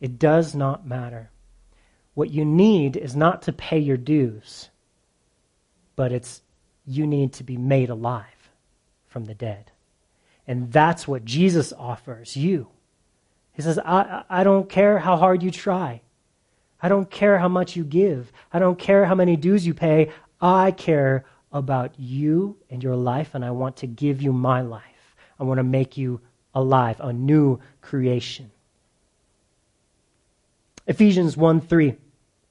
It 0.00 0.18
does 0.18 0.54
not 0.54 0.86
matter. 0.86 1.30
What 2.14 2.30
you 2.30 2.44
need 2.44 2.96
is 2.96 3.16
not 3.16 3.42
to 3.42 3.52
pay 3.52 3.78
your 3.78 3.96
dues, 3.96 4.70
but 5.96 6.12
it's 6.12 6.42
you 6.86 7.06
need 7.06 7.32
to 7.34 7.44
be 7.44 7.56
made 7.56 7.90
alive 7.90 8.50
from 9.06 9.24
the 9.24 9.34
dead. 9.34 9.70
And 10.46 10.70
that's 10.70 11.08
what 11.08 11.24
Jesus 11.24 11.72
offers 11.72 12.36
you. 12.36 12.68
He 13.52 13.62
says, 13.62 13.78
I, 13.78 14.24
I 14.28 14.44
don't 14.44 14.68
care 14.68 14.98
how 14.98 15.16
hard 15.16 15.42
you 15.42 15.50
try. 15.50 16.02
I 16.82 16.88
don't 16.88 17.10
care 17.10 17.38
how 17.38 17.48
much 17.48 17.76
you 17.76 17.84
give. 17.84 18.30
I 18.52 18.58
don't 18.58 18.78
care 18.78 19.06
how 19.06 19.14
many 19.14 19.36
dues 19.36 19.66
you 19.66 19.72
pay. 19.72 20.10
I 20.40 20.72
care 20.72 21.24
about 21.54 21.98
you 21.98 22.56
and 22.68 22.82
your 22.82 22.96
life, 22.96 23.34
and 23.34 23.44
I 23.44 23.52
want 23.52 23.78
to 23.78 23.86
give 23.86 24.20
you 24.20 24.32
my 24.32 24.60
life. 24.60 24.82
I 25.40 25.44
want 25.44 25.58
to 25.58 25.64
make 25.64 25.96
you 25.96 26.20
alive, 26.54 27.00
a 27.00 27.12
new 27.12 27.60
creation. 27.80 28.50
Ephesians 30.86 31.36
1 31.36 31.62
3. 31.62 31.94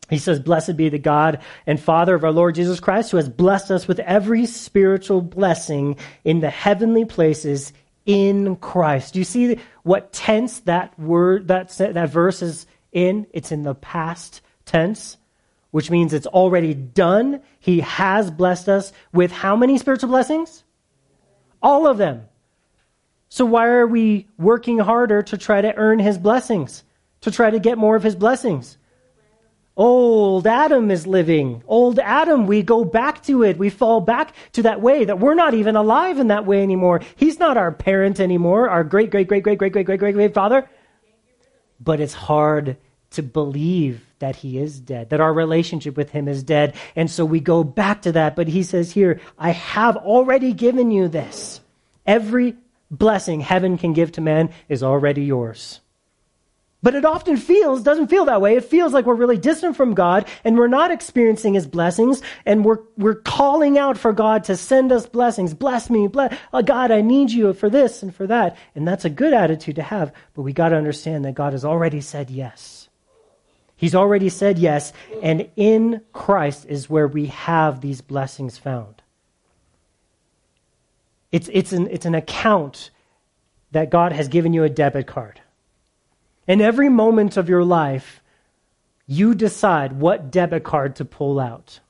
He 0.10 0.18
says, 0.18 0.40
Blessed 0.40 0.76
be 0.76 0.90
the 0.90 1.00
God 1.00 1.42
and 1.66 1.80
Father 1.80 2.16
of 2.16 2.24
our 2.24 2.32
Lord 2.32 2.56
Jesus 2.56 2.80
Christ, 2.80 3.12
who 3.12 3.18
has 3.18 3.30
blessed 3.30 3.72
us 3.72 3.88
with 3.88 4.00
every 4.00 4.46
spiritual 4.46 5.22
blessing 5.22 5.98
in 6.24 6.40
the 6.40 6.50
heavenly 6.50 7.06
places 7.06 7.72
in 8.06 8.58
Christ. 8.58 9.14
Do 9.14 9.20
you 9.20 9.26
see 9.26 9.60
what 9.84 10.12
tense 10.12 10.60
that 10.62 10.98
word, 11.00 11.48
that, 11.48 11.70
that 11.78 12.10
verse 12.10 12.42
is 12.42 12.66
in? 12.92 13.28
It's 13.32 13.52
in 13.52 13.64
the 13.64 13.76
past 13.76 14.42
tense 14.66 15.18
which 15.74 15.90
means 15.90 16.14
it's 16.14 16.28
already 16.28 16.76
done. 16.76 17.42
He 17.60 17.80
has 17.80 18.30
blessed 18.30 18.70
us 18.70 18.94
with 19.12 19.32
how 19.32 19.56
many 19.56 19.80
spiritual 19.80 20.10
blessings? 20.10 20.64
All 21.64 21.88
of 21.88 21.98
them. 21.98 22.28
So 23.30 23.44
why 23.44 23.66
are 23.70 23.88
we 23.88 24.28
working 24.38 24.78
harder 24.78 25.24
to 25.24 25.36
try 25.36 25.62
to 25.62 25.76
earn 25.76 25.98
his 25.98 26.20
blessings? 26.20 26.84
To 27.22 27.32
try 27.32 27.50
to 27.50 27.58
get 27.58 27.80
more 27.80 27.96
of 27.96 28.04
his 28.04 28.16
blessings? 28.16 28.78
Old 29.76 30.46
Adam 30.46 30.92
is 30.92 31.08
living. 31.08 31.64
Old 31.66 31.98
Adam, 31.98 32.46
we 32.46 32.62
go 32.62 32.86
back 32.86 33.24
to 33.24 33.42
it. 33.42 33.58
We 33.58 33.72
fall 33.72 34.00
back 34.00 34.36
to 34.52 34.62
that 34.62 34.80
way 34.80 35.06
that 35.06 35.18
we're 35.18 35.34
not 35.34 35.56
even 35.56 35.76
alive 35.76 36.20
in 36.20 36.28
that 36.28 36.46
way 36.46 36.62
anymore. 36.62 37.02
He's 37.16 37.40
not 37.40 37.58
our 37.58 37.72
parent 37.72 38.20
anymore, 38.20 38.70
our 38.70 38.84
great, 38.84 39.10
great, 39.10 39.28
great, 39.28 39.42
great, 39.42 39.58
great, 39.58 39.74
great, 39.74 39.88
great, 39.88 40.00
great, 40.00 40.14
great 40.14 40.34
father. 40.36 40.70
But 41.80 42.00
it's 42.00 42.14
hard 42.14 42.78
to 43.14 43.24
believe 43.24 44.06
that 44.20 44.36
he 44.38 44.58
is 44.58 44.80
dead, 44.80 45.10
that 45.10 45.22
our 45.22 45.34
relationship 45.34 45.98
with 45.98 46.10
him 46.12 46.28
is 46.28 46.44
dead. 46.44 46.76
And 46.96 47.10
so 47.10 47.26
we 47.26 47.40
go 47.40 47.64
back 47.64 48.04
to 48.04 48.14
that. 48.14 48.36
But 48.36 48.48
he 48.48 48.64
says 48.64 48.92
here, 48.92 49.20
I 49.38 49.52
have 49.52 49.98
already 49.98 50.54
given 50.54 50.92
you 50.92 51.08
this. 51.08 51.60
Every 52.06 52.56
blessing 52.90 53.42
heaven 53.42 53.78
can 53.78 53.94
give 53.94 54.14
to 54.14 54.22
man 54.22 54.50
is 54.70 54.84
already 54.84 55.24
yours. 55.24 55.82
But 56.84 56.96
it 56.96 57.06
often 57.06 57.38
feels, 57.38 57.82
doesn't 57.82 58.10
feel 58.10 58.26
that 58.26 58.42
way. 58.42 58.58
It 58.58 58.66
feels 58.66 58.92
like 58.92 59.06
we're 59.06 59.14
really 59.14 59.38
distant 59.38 59.78
from 59.78 59.94
God 59.94 60.28
and 60.44 60.58
we're 60.58 60.68
not 60.68 60.92
experiencing 60.92 61.54
His 61.54 61.66
blessings 61.66 62.22
and 62.46 62.66
we're, 62.66 62.80
we're 62.98 63.16
calling 63.16 63.78
out 63.78 63.98
for 63.98 64.12
God 64.12 64.44
to 64.46 64.58
send 64.58 64.92
us 64.92 65.06
blessings. 65.06 65.54
Bless 65.54 65.90
me, 65.90 66.08
bless, 66.08 66.38
oh 66.52 66.62
God, 66.62 66.92
I 66.92 67.00
need 67.00 67.32
you 67.32 67.54
for 67.54 67.70
this 67.70 68.04
and 68.04 68.14
for 68.14 68.28
that. 68.28 68.58
And 68.76 68.86
that's 68.86 69.06
a 69.06 69.10
good 69.10 69.34
attitude 69.34 69.78
to 69.78 69.82
have, 69.82 70.14
but 70.34 70.42
we 70.42 70.52
got 70.52 70.70
to 70.70 70.76
understand 70.76 71.24
that 71.24 71.36
God 71.36 71.54
has 71.54 71.64
already 71.64 72.02
said 72.02 72.30
yes. 72.30 72.83
He's 73.84 73.96
already 73.96 74.30
said 74.30 74.60
yes, 74.60 74.94
and 75.22 75.50
in 75.58 76.00
Christ 76.14 76.66
is 76.70 76.90
where 76.90 77.06
we 77.06 77.26
have 77.26 77.82
these 77.82 78.00
blessings 78.00 78.58
found. 78.58 79.02
It's, 81.34 81.50
it's, 81.52 81.74
an, 81.74 81.90
it's 81.92 82.06
an 82.06 82.16
account 82.16 82.92
that 83.72 83.90
God 83.90 84.14
has 84.14 84.30
given 84.30 84.54
you 84.54 84.64
a 84.64 84.70
debit 84.70 85.06
card. 85.06 85.42
In 86.48 86.62
every 86.62 86.88
moment 86.88 87.36
of 87.36 87.50
your 87.50 87.66
life, 87.66 88.22
you 89.06 89.36
decide 89.36 90.00
what 90.00 90.32
debit 90.32 90.64
card 90.64 90.96
to 90.96 91.04
pull 91.04 91.38
out. 91.38 91.82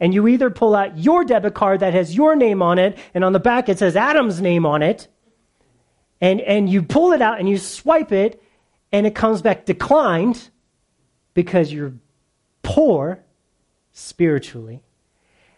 And 0.00 0.12
you 0.12 0.26
either 0.26 0.50
pull 0.50 0.74
out 0.74 0.98
your 0.98 1.22
debit 1.22 1.54
card 1.54 1.78
that 1.78 1.94
has 1.94 2.16
your 2.16 2.34
name 2.34 2.60
on 2.60 2.80
it, 2.80 2.98
and 3.14 3.22
on 3.22 3.32
the 3.32 3.38
back 3.38 3.68
it 3.68 3.78
says 3.78 3.94
Adam's 3.94 4.40
name 4.40 4.66
on 4.66 4.82
it, 4.82 5.06
and, 6.20 6.40
and 6.40 6.68
you 6.68 6.82
pull 6.82 7.12
it 7.12 7.22
out 7.22 7.38
and 7.38 7.48
you 7.48 7.56
swipe 7.56 8.10
it, 8.10 8.42
and 8.92 9.06
it 9.06 9.14
comes 9.14 9.42
back 9.42 9.64
declined 9.64 10.50
because 11.34 11.72
you're 11.72 11.94
poor 12.62 13.20
spiritually. 13.92 14.82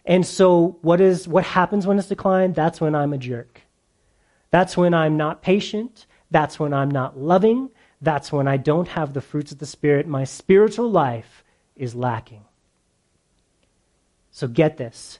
And 0.05 0.25
so 0.25 0.77
what 0.81 0.99
is 0.99 1.27
what 1.27 1.45
happens 1.45 1.87
when 1.87 1.97
it's 1.97 2.07
declined? 2.07 2.55
That's 2.55 2.81
when 2.81 2.95
I'm 2.95 3.13
a 3.13 3.17
jerk. 3.17 3.61
That's 4.51 4.75
when 4.77 4.93
I'm 4.93 5.17
not 5.17 5.41
patient. 5.41 6.05
That's 6.29 6.59
when 6.59 6.73
I'm 6.73 6.91
not 6.91 7.17
loving. 7.17 7.69
That's 8.01 8.31
when 8.31 8.47
I 8.47 8.57
don't 8.57 8.89
have 8.89 9.13
the 9.13 9.21
fruits 9.21 9.51
of 9.51 9.59
the 9.59 9.65
Spirit. 9.65 10.07
My 10.07 10.25
spiritual 10.25 10.91
life 10.91 11.43
is 11.75 11.95
lacking. 11.95 12.43
So 14.31 14.47
get 14.47 14.77
this. 14.77 15.19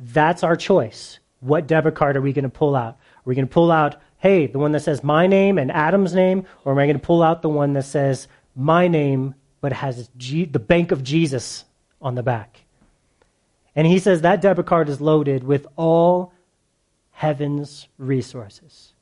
That's 0.00 0.42
our 0.42 0.56
choice. 0.56 1.18
What 1.40 1.66
debit 1.66 1.94
card 1.94 2.16
are 2.16 2.22
we 2.22 2.32
going 2.32 2.44
to 2.44 2.48
pull 2.48 2.74
out? 2.74 2.94
Are 2.94 3.26
we 3.26 3.34
going 3.34 3.46
to 3.46 3.52
pull 3.52 3.70
out 3.70 4.00
hey, 4.24 4.46
the 4.46 4.58
one 4.58 4.72
that 4.72 4.80
says 4.80 5.04
my 5.04 5.26
name 5.26 5.58
and 5.58 5.70
Adam's 5.70 6.14
name, 6.14 6.46
or 6.64 6.72
am 6.72 6.78
I 6.78 6.86
going 6.86 6.98
to 6.98 7.06
pull 7.06 7.22
out 7.22 7.42
the 7.42 7.48
one 7.50 7.74
that 7.74 7.82
says 7.82 8.26
my 8.56 8.88
name 8.88 9.34
but 9.60 9.74
has 9.74 10.08
G- 10.16 10.46
the 10.46 10.58
Bank 10.58 10.92
of 10.92 11.02
Jesus 11.02 11.66
on 12.00 12.14
the 12.14 12.22
back? 12.22 12.64
And 13.76 13.86
he 13.86 13.98
says 13.98 14.22
that 14.22 14.40
debit 14.40 14.64
card 14.64 14.88
is 14.88 14.98
loaded 14.98 15.44
with 15.44 15.66
all 15.76 16.32
heaven's 17.10 17.86
resources. 17.98 18.94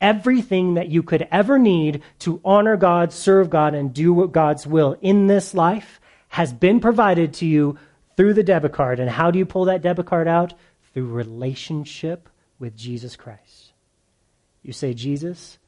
Everything 0.00 0.74
that 0.74 0.88
you 0.88 1.02
could 1.02 1.26
ever 1.32 1.58
need 1.58 2.00
to 2.20 2.40
honor 2.44 2.76
God, 2.76 3.12
serve 3.12 3.50
God, 3.50 3.74
and 3.74 3.92
do 3.92 4.12
what 4.12 4.30
God's 4.30 4.64
will 4.64 4.96
in 5.00 5.26
this 5.26 5.54
life 5.54 6.00
has 6.28 6.52
been 6.52 6.78
provided 6.78 7.34
to 7.34 7.46
you 7.46 7.76
through 8.16 8.34
the 8.34 8.44
debit 8.44 8.72
card. 8.72 9.00
And 9.00 9.10
how 9.10 9.32
do 9.32 9.40
you 9.40 9.44
pull 9.44 9.64
that 9.64 9.82
debit 9.82 10.06
card 10.06 10.28
out? 10.28 10.54
Through 10.94 11.06
relationship 11.06 12.28
with 12.60 12.76
Jesus 12.76 13.16
Christ. 13.16 13.61
You 14.62 14.72
say, 14.72 14.94
Jesus, 14.94 15.58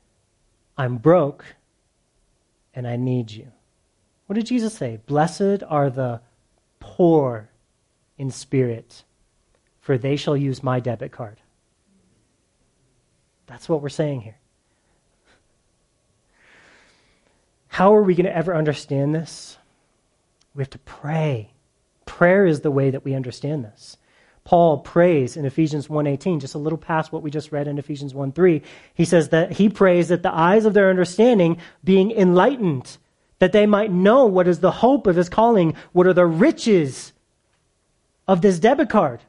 I'm 0.79 0.97
broke 0.99 1.45
and 2.75 2.87
I 2.87 2.97
need 2.97 3.31
you. 3.31 3.53
What 4.27 4.37
did 4.37 4.47
Jesus 4.47 4.75
say? 4.75 5.01
Blessed 5.07 5.63
are 5.69 5.91
the 5.91 6.21
poor 6.81 7.51
in 8.17 8.31
spirit, 8.31 9.05
for 9.81 9.99
they 9.99 10.17
shall 10.17 10.37
use 10.37 10.63
my 10.63 10.81
debit 10.81 11.13
card. 11.13 11.39
That's 13.47 13.69
what 13.69 13.83
we're 13.83 13.89
saying 13.89 14.23
here. 14.23 14.39
How 17.69 17.95
are 17.95 18.03
we 18.03 18.15
going 18.15 18.27
to 18.27 18.37
ever 18.37 18.55
understand 18.55 19.15
this? 19.15 19.59
We 20.55 20.63
have 20.63 20.71
to 20.71 20.79
pray. 20.79 21.51
Prayer 22.07 22.47
is 22.47 22.61
the 22.61 22.71
way 22.71 22.91
that 22.91 23.05
we 23.05 23.15
understand 23.15 23.65
this. 23.65 23.97
Paul 24.45 24.79
prays 24.79 25.39
in 25.39 25.47
Ephesians 25.47 25.89
1:18, 25.89 26.39
just 26.39 26.55
a 26.55 26.59
little 26.59 26.79
past 26.79 27.13
what 27.13 27.23
we 27.23 27.31
just 27.31 27.51
read 27.51 27.67
in 27.67 27.79
Ephesians 27.79 28.13
1:3. 28.13 28.63
He 28.93 29.07
says 29.07 29.31
that 29.31 29.53
he 29.53 29.71
prays 29.71 30.09
that 30.09 30.23
the 30.23 30.35
eyes 30.35 30.67
of 30.67 30.75
their 30.75 30.91
understanding 30.91 31.57
being 31.83 32.11
enlightened, 32.11 32.99
that 33.39 33.53
they 33.53 33.65
might 33.65 33.91
know 33.91 34.27
what 34.27 34.47
is 34.47 34.61
the 34.61 34.71
hope 34.71 35.07
of 35.07 35.17
his 35.17 35.31
calling, 35.31 35.75
what 35.93 36.07
are 36.07 36.13
the 36.13 36.27
riches 36.27 37.15
of 38.29 38.43
this 38.43 38.59
debit 38.59 38.91
card, 38.91 39.21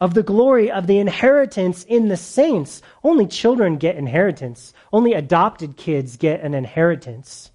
of 0.00 0.14
the 0.14 0.22
glory 0.22 0.70
of 0.70 0.86
the 0.86 0.98
inheritance 0.98 1.84
in 1.84 2.08
the 2.08 2.16
saints. 2.16 2.80
Only 3.04 3.26
children 3.26 3.76
get 3.76 3.96
inheritance. 3.96 4.72
Only 4.90 5.12
adopted 5.12 5.76
kids 5.76 6.16
get 6.16 6.40
an 6.40 6.54
inheritance. 6.54 7.50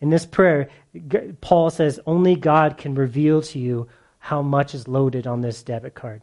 In 0.00 0.10
this 0.10 0.26
prayer, 0.26 0.68
Paul 1.40 1.70
says 1.70 1.98
only 2.06 2.36
God 2.36 2.76
can 2.76 2.94
reveal 2.94 3.42
to 3.42 3.58
you 3.58 3.88
how 4.26 4.42
much 4.42 4.74
is 4.74 4.88
loaded 4.88 5.24
on 5.24 5.40
this 5.40 5.62
debit 5.62 5.94
card. 5.94 6.20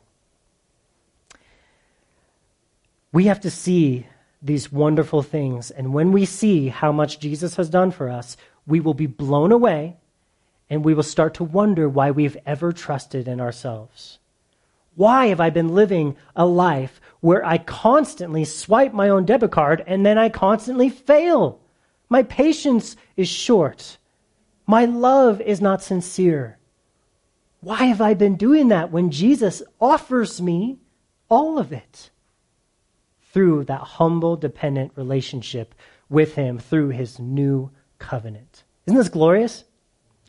We 3.13 3.25
have 3.25 3.39
to 3.39 3.49
see 3.49 4.07
these 4.41 4.73
wonderful 4.73 5.23
things. 5.23 5.71
And 5.71 5.93
when 5.93 6.11
we 6.11 6.25
see 6.25 6.67
how 6.67 6.91
much 6.91 7.21
Jesus 7.21 7.55
has 7.55 7.69
done 7.69 7.91
for 7.91 8.09
us, 8.09 8.35
we 8.67 8.81
will 8.81 8.93
be 8.93 9.05
blown 9.05 9.53
away 9.53 9.95
and 10.69 10.83
we 10.83 10.93
will 10.93 11.03
start 11.03 11.35
to 11.35 11.45
wonder 11.45 11.87
why 11.87 12.11
we've 12.11 12.35
ever 12.45 12.73
trusted 12.73 13.25
in 13.25 13.39
ourselves. 13.39 14.19
Why 14.95 15.27
have 15.27 15.39
I 15.39 15.49
been 15.49 15.73
living 15.73 16.17
a 16.35 16.45
life 16.45 16.99
where 17.21 17.45
I 17.45 17.57
constantly 17.57 18.43
swipe 18.43 18.93
my 18.93 19.07
own 19.07 19.23
debit 19.23 19.51
card 19.51 19.81
and 19.87 20.05
then 20.05 20.17
I 20.17 20.27
constantly 20.27 20.89
fail? 20.89 21.61
My 22.09 22.23
patience 22.23 22.97
is 23.15 23.29
short. 23.29 23.97
My 24.67 24.83
love 24.83 25.39
is 25.39 25.61
not 25.61 25.81
sincere. 25.81 26.57
Why 27.63 27.85
have 27.85 28.01
I 28.01 28.13
been 28.13 28.35
doing 28.35 28.67
that 28.67 28.91
when 28.91 29.09
Jesus 29.09 29.63
offers 29.79 30.41
me 30.41 30.79
all 31.29 31.57
of 31.57 31.71
it? 31.71 32.09
Through 33.31 33.63
that 33.65 33.81
humble, 33.81 34.35
dependent 34.35 34.91
relationship 34.95 35.73
with 36.09 36.35
Him 36.35 36.59
through 36.59 36.89
His 36.89 37.19
new 37.19 37.71
covenant. 37.99 38.65
Isn't 38.85 38.97
this 38.97 39.07
glorious? 39.07 39.63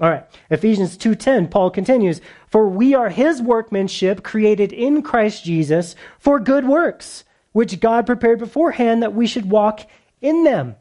All 0.00 0.08
right. 0.08 0.24
Ephesians 0.48 0.96
2:10 0.96 1.48
Paul 1.48 1.70
continues, 1.70 2.20
"For 2.46 2.68
we 2.68 2.94
are 2.94 3.10
his 3.10 3.42
workmanship 3.42 4.22
created 4.22 4.72
in 4.72 5.02
Christ 5.02 5.44
Jesus 5.44 5.96
for 6.18 6.38
good 6.38 6.68
works, 6.68 7.24
which 7.52 7.80
God 7.80 8.06
prepared 8.06 8.38
beforehand 8.38 9.02
that 9.02 9.14
we 9.14 9.26
should 9.26 9.50
walk 9.50 9.80
in 10.20 10.44
them." 10.44 10.76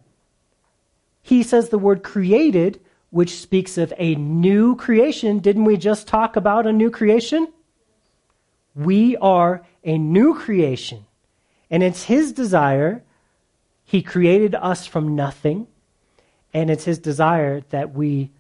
He 1.24 1.42
says 1.42 1.70
the 1.70 1.80
word 1.80 2.04
created 2.04 2.80
which 3.14 3.40
speaks 3.40 3.78
of 3.78 3.94
a 4.00 4.16
new 4.16 4.76
creation. 4.76 5.38
Didn't 5.38 5.66
we 5.66 5.78
just 5.78 6.08
talk 6.08 6.36
about 6.36 6.66
a 6.66 6.74
new 6.74 6.90
creation? 6.90 7.48
We 8.74 9.16
are 9.18 9.64
a 9.84 10.00
new 10.00 10.34
creation. 10.34 11.06
And 11.70 11.84
it's 11.84 12.06
His 12.06 12.32
desire. 12.32 13.04
He 13.84 14.02
created 14.02 14.56
us 14.56 14.88
from 14.88 15.16
nothing. 15.16 15.68
And 16.56 16.72
it's 16.72 16.86
His 16.86 16.98
desire 16.98 17.62
that 17.70 17.94
we 17.94 18.32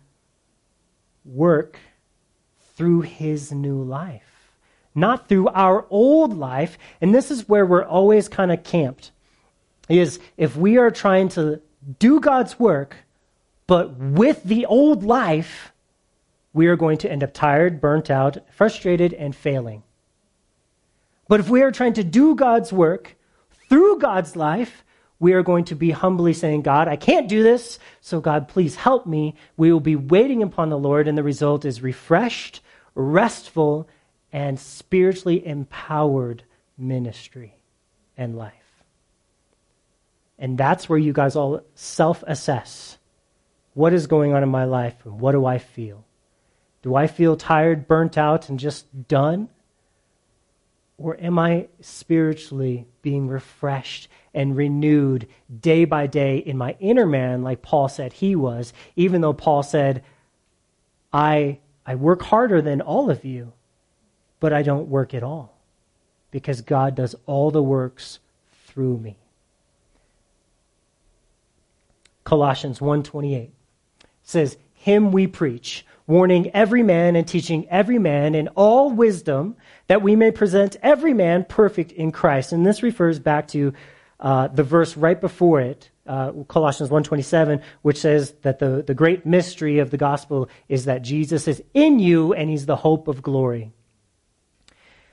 work 1.23 1.77
through 2.75 3.01
His 3.01 3.51
new 3.51 3.83
life, 3.83 4.49
not 4.95 5.29
through 5.29 5.49
our 5.49 5.85
old 5.91 6.35
life. 6.35 6.79
And 6.99 7.13
this 7.13 7.29
is 7.29 7.47
where 7.47 7.67
we're 7.67 7.85
always 7.85 8.27
kind 8.27 8.51
of 8.51 8.63
camped. 8.63 9.11
Is 9.87 10.19
if 10.35 10.55
we 10.57 10.79
are 10.79 10.89
trying 10.89 11.29
to 11.29 11.61
do 11.99 12.19
God's 12.19 12.59
work, 12.59 12.95
but 13.67 13.97
with 13.97 14.43
the 14.43 14.65
old 14.65 15.03
life, 15.03 15.71
we 16.53 16.67
are 16.67 16.75
going 16.75 16.97
to 16.99 17.11
end 17.11 17.23
up 17.23 17.33
tired, 17.33 17.81
burnt 17.81 18.11
out, 18.11 18.37
frustrated, 18.51 19.13
and 19.13 19.35
failing. 19.35 19.83
But 21.27 21.39
if 21.39 21.49
we 21.49 21.61
are 21.61 21.71
trying 21.71 21.93
to 21.93 22.03
do 22.03 22.35
God's 22.35 22.71
work 22.71 23.15
through 23.69 23.99
God's 23.99 24.35
life, 24.35 24.83
we 25.19 25.33
are 25.33 25.43
going 25.43 25.65
to 25.65 25.75
be 25.75 25.91
humbly 25.91 26.33
saying, 26.33 26.63
God, 26.63 26.87
I 26.87 26.97
can't 26.97 27.29
do 27.29 27.43
this, 27.43 27.79
so 28.01 28.19
God, 28.19 28.47
please 28.49 28.75
help 28.75 29.05
me. 29.05 29.35
We 29.55 29.71
will 29.71 29.79
be 29.79 29.95
waiting 29.95 30.43
upon 30.43 30.69
the 30.69 30.77
Lord, 30.77 31.07
and 31.07 31.17
the 31.17 31.23
result 31.23 31.63
is 31.63 31.81
refreshed, 31.81 32.61
restful, 32.93 33.87
and 34.33 34.59
spiritually 34.59 35.45
empowered 35.45 36.43
ministry 36.77 37.55
and 38.17 38.35
life. 38.37 38.53
And 40.37 40.57
that's 40.57 40.89
where 40.89 40.99
you 40.99 41.13
guys 41.13 41.35
all 41.35 41.61
self 41.73 42.23
assess 42.27 42.97
what 43.73 43.93
is 43.93 44.07
going 44.07 44.33
on 44.33 44.43
in 44.43 44.49
my 44.49 44.65
life 44.65 44.95
and 45.05 45.19
what 45.19 45.31
do 45.31 45.45
I 45.45 45.57
feel? 45.57 46.05
Do 46.81 46.95
I 46.95 47.07
feel 47.07 47.35
tired, 47.35 47.87
burnt 47.87 48.17
out, 48.17 48.49
and 48.49 48.59
just 48.59 49.07
done? 49.07 49.49
Or 50.97 51.19
am 51.19 51.39
I 51.39 51.67
spiritually 51.81 52.85
being 53.01 53.27
refreshed 53.27 54.09
and 54.33 54.55
renewed 54.55 55.27
day 55.61 55.85
by 55.85 56.07
day 56.07 56.37
in 56.37 56.57
my 56.57 56.75
inner 56.79 57.05
man, 57.05 57.41
like 57.41 57.61
Paul 57.61 57.87
said 57.87 58.13
he 58.13 58.35
was, 58.35 58.73
even 58.95 59.21
though 59.21 59.33
Paul 59.33 59.63
said, 59.63 60.03
I, 61.11 61.59
I 61.85 61.95
work 61.95 62.21
harder 62.23 62.61
than 62.61 62.81
all 62.81 63.09
of 63.09 63.23
you, 63.25 63.53
but 64.39 64.53
I 64.53 64.61
don't 64.61 64.89
work 64.89 65.13
at 65.13 65.23
all 65.23 65.57
because 66.31 66.61
God 66.61 66.95
does 66.95 67.15
all 67.25 67.51
the 67.51 67.63
works 67.63 68.19
through 68.65 68.97
me. 68.97 69.17
Colossians 72.23 72.79
1:28 72.79 73.51
says, 74.23 74.57
Him 74.73 75.11
we 75.11 75.27
preach, 75.27 75.85
warning 76.07 76.49
every 76.51 76.83
man 76.83 77.15
and 77.15 77.27
teaching 77.27 77.67
every 77.69 77.99
man 77.99 78.35
in 78.35 78.47
all 78.49 78.89
wisdom, 78.89 79.55
that 79.87 80.01
we 80.01 80.15
may 80.15 80.31
present 80.31 80.75
every 80.81 81.13
man 81.13 81.45
perfect 81.45 81.91
in 81.91 82.11
Christ. 82.11 82.51
And 82.51 82.65
this 82.65 82.83
refers 82.83 83.19
back 83.19 83.47
to 83.49 83.73
uh, 84.19 84.47
the 84.47 84.63
verse 84.63 84.97
right 84.97 85.19
before 85.19 85.61
it, 85.61 85.89
uh, 86.07 86.31
Colossians 86.47 86.89
1.27, 86.89 87.61
which 87.81 87.97
says 87.97 88.33
that 88.41 88.59
the, 88.59 88.83
the 88.85 88.93
great 88.93 89.25
mystery 89.25 89.79
of 89.79 89.91
the 89.91 89.97
gospel 89.97 90.49
is 90.67 90.85
that 90.85 91.01
Jesus 91.01 91.47
is 91.47 91.61
in 91.73 91.99
you 91.99 92.33
and 92.33 92.49
he's 92.49 92.65
the 92.65 92.75
hope 92.75 93.07
of 93.07 93.21
glory. 93.21 93.71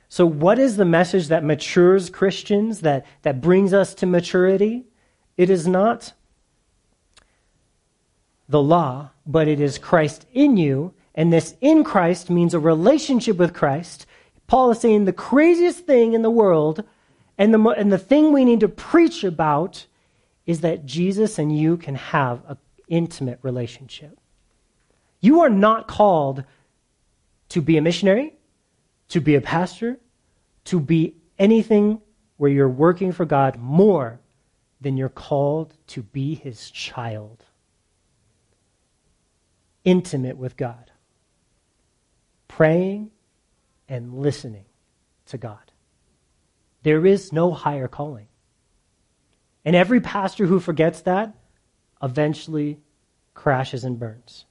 So, 0.09 0.27
what 0.27 0.59
is 0.59 0.77
the 0.77 0.85
message 0.85 1.29
that 1.29 1.45
matures 1.45 2.11
Christians, 2.11 2.81
that, 2.81 3.07
that 3.23 3.41
brings 3.41 3.73
us 3.73 3.95
to 3.95 4.07
maturity? 4.07 4.87
It 5.37 5.51
is 5.51 5.69
not 5.69 6.13
the 8.51 8.63
law, 8.63 9.11
but 9.27 9.49
it 9.49 9.61
is 9.61 9.79
Christ 9.79 10.27
in 10.33 10.57
you. 10.57 10.93
And 11.15 11.33
this 11.33 11.55
in 11.61 11.85
Christ 11.85 12.31
means 12.31 12.53
a 12.53 12.59
relationship 12.59 13.37
with 13.37 13.55
Christ. 13.55 14.07
Paul 14.47 14.73
is 14.73 14.81
saying 14.81 15.05
the 15.05 15.13
craziest 15.13 15.87
thing 15.87 16.13
in 16.13 16.23
the 16.23 16.31
world 16.31 16.85
and 17.39 17.55
the, 17.55 17.61
and 17.71 17.93
the 17.93 17.99
thing 17.99 18.33
we 18.33 18.45
need 18.45 18.61
to 18.61 18.69
preach 18.69 19.25
about 19.25 19.87
is 20.47 20.61
that 20.61 20.85
Jesus 20.85 21.39
and 21.39 21.57
you 21.57 21.77
can 21.77 21.95
have 21.95 22.43
an 22.49 22.59
intimate 22.89 23.39
relationship. 23.43 24.19
You 25.21 25.41
are 25.41 25.51
not 25.51 25.87
called 25.87 26.45
to 27.51 27.63
be 27.63 27.77
a 27.77 27.83
missionary, 27.83 28.35
to 29.09 29.21
be 29.21 29.37
a 29.37 29.41
pastor, 29.41 29.99
to 30.65 30.81
be 30.81 31.15
anything 31.39 32.01
where 32.37 32.51
you're 32.51 32.69
working 32.69 33.13
for 33.13 33.25
God 33.25 33.57
more 33.57 34.21
than 34.81 34.97
you're 34.97 35.09
called 35.09 35.75
to 35.89 36.03
be 36.03 36.35
his 36.35 36.71
child 36.71 37.45
intimate 39.85 40.37
with 40.37 40.57
God, 40.57 40.91
praying 42.49 43.11
and 43.89 44.15
listening 44.15 44.65
to 45.27 45.39
God. 45.39 45.73
There 46.83 47.05
is 47.05 47.33
no 47.33 47.53
higher 47.53 47.89
calling. 47.89 48.27
And 49.65 49.77
every 49.77 50.01
pastor 50.01 50.47
who 50.47 50.61
forgets 50.61 51.03
that 51.03 51.35
eventually 52.03 52.79
crashes 53.35 53.85
and 53.85 53.99
burns. 53.99 54.47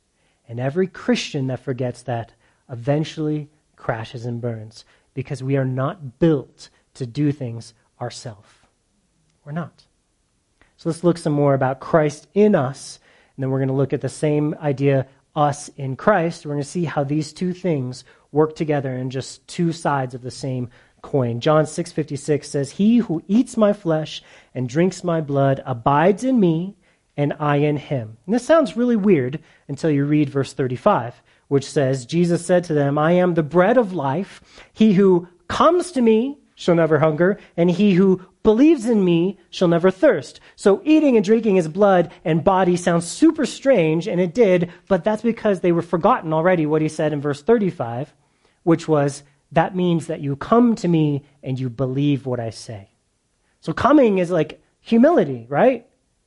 And 0.47 0.59
every 0.59 0.87
Christian 0.87 1.47
that 1.47 1.59
forgets 1.59 2.03
that 2.03 2.33
eventually 2.69 3.49
crashes 3.75 4.25
and 4.25 4.41
burns 4.41 4.85
because 5.13 5.41
we 5.41 5.57
are 5.57 5.65
not 5.65 6.19
built 6.19 6.69
to 6.95 7.05
do 7.05 7.31
things 7.31 7.73
ourselves. 7.99 8.49
We're 9.45 9.51
not. 9.51 9.83
So 10.77 10.89
let's 10.89 11.03
look 11.03 11.17
some 11.17 11.33
more 11.33 11.53
about 11.53 11.79
Christ 11.79 12.27
in 12.33 12.55
us, 12.55 12.99
and 13.35 13.43
then 13.43 13.49
we're 13.49 13.59
going 13.59 13.69
to 13.69 13.73
look 13.73 13.93
at 13.93 14.01
the 14.01 14.09
same 14.09 14.55
idea 14.61 15.07
us 15.35 15.69
in 15.77 15.95
Christ, 15.95 16.45
we're 16.45 16.53
going 16.53 16.63
to 16.63 16.67
see 16.69 16.85
how 16.85 17.03
these 17.03 17.33
two 17.33 17.53
things 17.53 18.03
work 18.31 18.55
together 18.55 18.93
in 18.95 19.09
just 19.09 19.47
two 19.47 19.71
sides 19.71 20.13
of 20.13 20.21
the 20.21 20.31
same 20.31 20.69
coin. 21.01 21.39
John 21.39 21.65
6:56 21.65 22.49
says, 22.49 22.71
"He 22.71 22.97
who 22.97 23.23
eats 23.27 23.55
my 23.55 23.73
flesh 23.73 24.21
and 24.53 24.67
drinks 24.67 25.03
my 25.03 25.21
blood 25.21 25.61
abides 25.65 26.23
in 26.23 26.39
me, 26.39 26.75
and 27.15 27.33
I 27.39 27.57
in 27.57 27.77
him." 27.77 28.17
And 28.25 28.35
this 28.35 28.45
sounds 28.45 28.77
really 28.77 28.95
weird 28.95 29.39
until 29.67 29.89
you 29.89 30.05
read 30.05 30.29
verse 30.29 30.53
35, 30.53 31.21
which 31.47 31.65
says, 31.65 32.05
Jesus 32.05 32.45
said 32.45 32.63
to 32.65 32.73
them, 32.73 32.97
"I 32.97 33.13
am 33.13 33.33
the 33.33 33.43
bread 33.43 33.77
of 33.77 33.93
life. 33.93 34.41
He 34.73 34.93
who 34.93 35.27
comes 35.47 35.91
to 35.91 36.01
me 36.01 36.37
shall 36.55 36.75
never 36.75 36.99
hunger, 36.99 37.39
and 37.55 37.71
he 37.71 37.93
who 37.93 38.21
believes 38.49 38.88
in 38.88 39.05
me 39.05 39.38
shall 39.51 39.67
never 39.67 39.91
thirst. 39.91 40.39
So 40.55 40.81
eating 40.83 41.15
and 41.15 41.23
drinking 41.23 41.57
his 41.57 41.67
blood 41.67 42.12
and 42.25 42.43
body 42.43 42.75
sounds 42.77 43.05
super 43.05 43.45
strange, 43.45 44.07
and 44.07 44.19
it 44.19 44.33
did, 44.33 44.71
but 44.88 45.03
that's 45.03 45.21
because 45.21 45.59
they 45.59 45.71
were 45.71 45.83
forgotten 45.83 46.33
already 46.33 46.65
what 46.65 46.81
he 46.81 46.89
said 46.89 47.13
in 47.13 47.21
verse 47.21 47.43
35, 47.43 48.12
which 48.63 48.88
was, 48.88 49.21
that 49.51 49.75
means 49.75 50.07
that 50.07 50.21
you 50.21 50.35
come 50.35 50.73
to 50.77 50.88
me 50.88 51.23
and 51.43 51.59
you 51.59 51.69
believe 51.69 52.25
what 52.25 52.39
I 52.39 52.49
say. 52.49 52.89
So 53.62 53.71
coming 53.71 54.17
is 54.17 54.31
like 54.31 54.63
humility, 54.79 55.45
right? 55.47 55.85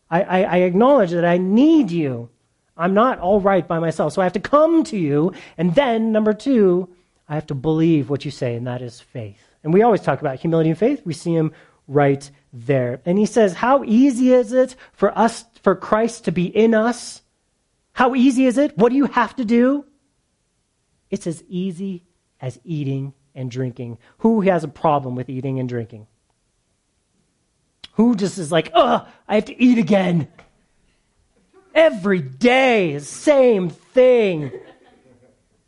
I, 0.08 0.22
I, 0.22 0.42
I 0.42 0.56
acknowledge 0.58 1.10
that 1.10 1.24
I 1.24 1.38
need 1.38 1.90
you. 1.90 2.30
I'm 2.76 2.94
not 2.94 3.18
all 3.18 3.40
right 3.40 3.66
by 3.66 3.80
myself. 3.80 4.12
So 4.12 4.22
I 4.22 4.26
have 4.26 4.34
to 4.34 4.40
come 4.56 4.84
to 4.84 4.96
you. 4.96 5.32
And 5.58 5.74
then, 5.74 6.12
number 6.12 6.34
two, 6.34 6.88
I 7.28 7.34
have 7.34 7.48
to 7.48 7.56
believe 7.56 8.10
what 8.10 8.24
you 8.24 8.30
say, 8.30 8.54
and 8.54 8.68
that 8.68 8.80
is 8.80 9.00
faith. 9.00 9.42
And 9.64 9.74
we 9.74 9.82
always 9.82 10.02
talk 10.02 10.20
about 10.20 10.38
humility 10.38 10.70
and 10.70 10.78
faith. 10.78 11.02
We 11.04 11.14
see 11.14 11.34
him 11.34 11.52
right 11.86 12.30
there. 12.52 13.00
And 13.04 13.18
he 13.18 13.26
says, 13.26 13.54
How 13.54 13.84
easy 13.84 14.32
is 14.32 14.52
it 14.52 14.76
for 14.92 15.16
us, 15.16 15.44
for 15.62 15.74
Christ 15.74 16.24
to 16.24 16.32
be 16.32 16.44
in 16.46 16.74
us? 16.74 17.22
How 17.92 18.14
easy 18.14 18.46
is 18.46 18.58
it? 18.58 18.76
What 18.76 18.90
do 18.90 18.96
you 18.96 19.06
have 19.06 19.36
to 19.36 19.44
do? 19.44 19.84
It's 21.10 21.26
as 21.26 21.42
easy 21.48 22.04
as 22.40 22.58
eating 22.64 23.12
and 23.34 23.50
drinking. 23.50 23.98
Who 24.18 24.40
has 24.42 24.64
a 24.64 24.68
problem 24.68 25.14
with 25.14 25.28
eating 25.28 25.60
and 25.60 25.68
drinking? 25.68 26.06
Who 27.94 28.16
just 28.16 28.38
is 28.38 28.50
like, 28.50 28.70
ugh, 28.72 29.06
I 29.28 29.34
have 29.34 29.44
to 29.46 29.62
eat 29.62 29.78
again? 29.78 30.28
Every 31.74 32.20
day, 32.20 32.98
same 33.00 33.68
thing. 33.70 34.44
I 34.44 34.58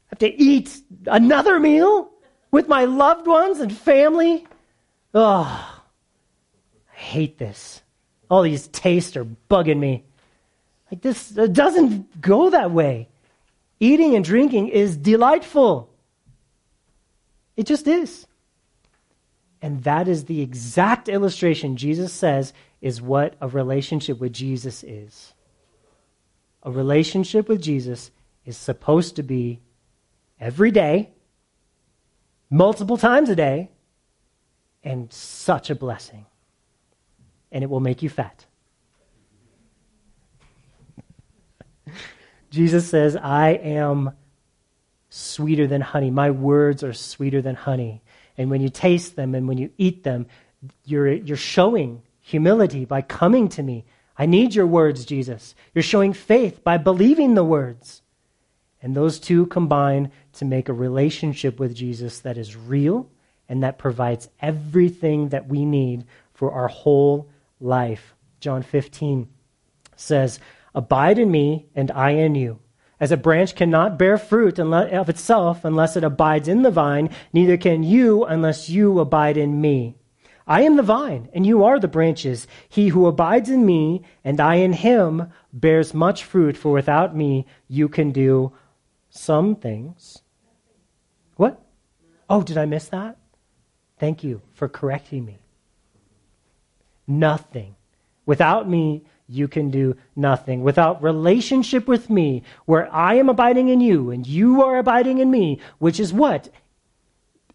have 0.08 0.18
to 0.20 0.34
eat 0.42 0.74
another 1.06 1.60
meal 1.60 2.10
with 2.50 2.68
my 2.68 2.84
loved 2.84 3.26
ones 3.26 3.60
and 3.60 3.74
family. 3.74 4.46
Ugh. 5.12 5.73
Hate 7.04 7.36
this. 7.36 7.82
All 8.30 8.42
these 8.42 8.66
tastes 8.68 9.14
are 9.14 9.26
bugging 9.26 9.78
me. 9.78 10.04
Like 10.90 11.02
this 11.02 11.28
doesn't 11.28 12.18
go 12.18 12.48
that 12.48 12.70
way. 12.70 13.08
Eating 13.78 14.14
and 14.14 14.24
drinking 14.24 14.68
is 14.68 14.96
delightful. 14.96 15.90
It 17.58 17.66
just 17.66 17.86
is. 17.86 18.26
And 19.60 19.84
that 19.84 20.08
is 20.08 20.24
the 20.24 20.40
exact 20.40 21.10
illustration 21.10 21.76
Jesus 21.76 22.10
says 22.10 22.54
is 22.80 23.02
what 23.02 23.36
a 23.38 23.48
relationship 23.48 24.18
with 24.18 24.32
Jesus 24.32 24.82
is. 24.82 25.34
A 26.62 26.70
relationship 26.70 27.50
with 27.50 27.60
Jesus 27.60 28.10
is 28.46 28.56
supposed 28.56 29.16
to 29.16 29.22
be 29.22 29.60
every 30.40 30.70
day, 30.70 31.10
multiple 32.48 32.96
times 32.96 33.28
a 33.28 33.36
day, 33.36 33.68
and 34.82 35.12
such 35.12 35.68
a 35.68 35.74
blessing 35.74 36.24
and 37.54 37.64
it 37.64 37.70
will 37.70 37.80
make 37.80 38.02
you 38.02 38.10
fat. 38.10 38.44
Jesus 42.50 42.86
says, 42.86 43.16
I 43.16 43.50
am 43.50 44.12
sweeter 45.08 45.68
than 45.68 45.80
honey. 45.80 46.10
My 46.10 46.32
words 46.32 46.82
are 46.82 46.92
sweeter 46.92 47.40
than 47.40 47.54
honey. 47.54 48.02
And 48.36 48.50
when 48.50 48.60
you 48.60 48.68
taste 48.68 49.14
them 49.14 49.36
and 49.36 49.46
when 49.46 49.58
you 49.58 49.70
eat 49.78 50.02
them, 50.02 50.26
you're, 50.84 51.10
you're 51.12 51.36
showing 51.36 52.02
humility 52.20 52.84
by 52.84 53.00
coming 53.00 53.48
to 53.50 53.62
me. 53.62 53.84
I 54.18 54.26
need 54.26 54.54
your 54.54 54.66
words, 54.66 55.04
Jesus. 55.04 55.54
You're 55.74 55.82
showing 55.82 56.12
faith 56.12 56.64
by 56.64 56.78
believing 56.78 57.34
the 57.34 57.44
words. 57.44 58.02
And 58.82 58.96
those 58.96 59.20
two 59.20 59.46
combine 59.46 60.10
to 60.34 60.44
make 60.44 60.68
a 60.68 60.72
relationship 60.72 61.60
with 61.60 61.74
Jesus 61.74 62.18
that 62.20 62.36
is 62.36 62.56
real 62.56 63.08
and 63.48 63.62
that 63.62 63.78
provides 63.78 64.28
everything 64.40 65.28
that 65.28 65.46
we 65.46 65.64
need 65.64 66.04
for 66.32 66.50
our 66.50 66.68
whole 66.68 67.28
life. 67.60 68.14
John 68.40 68.62
15 68.62 69.28
says, 69.96 70.38
Abide 70.74 71.18
in 71.18 71.30
me, 71.30 71.66
and 71.74 71.90
I 71.92 72.10
in 72.10 72.34
you. 72.34 72.58
As 73.00 73.12
a 73.12 73.16
branch 73.16 73.54
cannot 73.54 73.98
bear 73.98 74.18
fruit 74.18 74.58
of 74.58 75.08
itself 75.08 75.64
unless 75.64 75.96
it 75.96 76.04
abides 76.04 76.48
in 76.48 76.62
the 76.62 76.70
vine, 76.70 77.10
neither 77.32 77.56
can 77.56 77.82
you 77.82 78.24
unless 78.24 78.68
you 78.68 78.98
abide 78.98 79.36
in 79.36 79.60
me. 79.60 79.96
I 80.46 80.62
am 80.62 80.76
the 80.76 80.82
vine, 80.82 81.28
and 81.32 81.46
you 81.46 81.64
are 81.64 81.78
the 81.78 81.88
branches. 81.88 82.46
He 82.68 82.88
who 82.88 83.06
abides 83.06 83.48
in 83.48 83.64
me, 83.64 84.02
and 84.22 84.40
I 84.40 84.56
in 84.56 84.74
him, 84.74 85.30
bears 85.52 85.94
much 85.94 86.22
fruit, 86.24 86.56
for 86.56 86.72
without 86.72 87.16
me 87.16 87.46
you 87.66 87.88
can 87.88 88.12
do 88.12 88.52
some 89.08 89.56
things. 89.56 90.22
What? 91.36 91.60
Oh, 92.28 92.42
did 92.42 92.58
I 92.58 92.66
miss 92.66 92.88
that? 92.88 93.16
Thank 93.98 94.22
you 94.22 94.42
for 94.52 94.68
correcting 94.68 95.24
me 95.24 95.43
nothing. 97.06 97.74
Without 98.26 98.68
me, 98.68 99.04
you 99.28 99.48
can 99.48 99.70
do 99.70 99.96
nothing. 100.14 100.62
Without 100.62 101.02
relationship 101.02 101.86
with 101.88 102.10
me, 102.10 102.42
where 102.66 102.92
I 102.94 103.14
am 103.14 103.28
abiding 103.28 103.68
in 103.68 103.80
you 103.80 104.10
and 104.10 104.26
you 104.26 104.62
are 104.62 104.78
abiding 104.78 105.18
in 105.18 105.30
me, 105.30 105.60
which 105.78 105.98
is 105.98 106.12
what? 106.12 106.48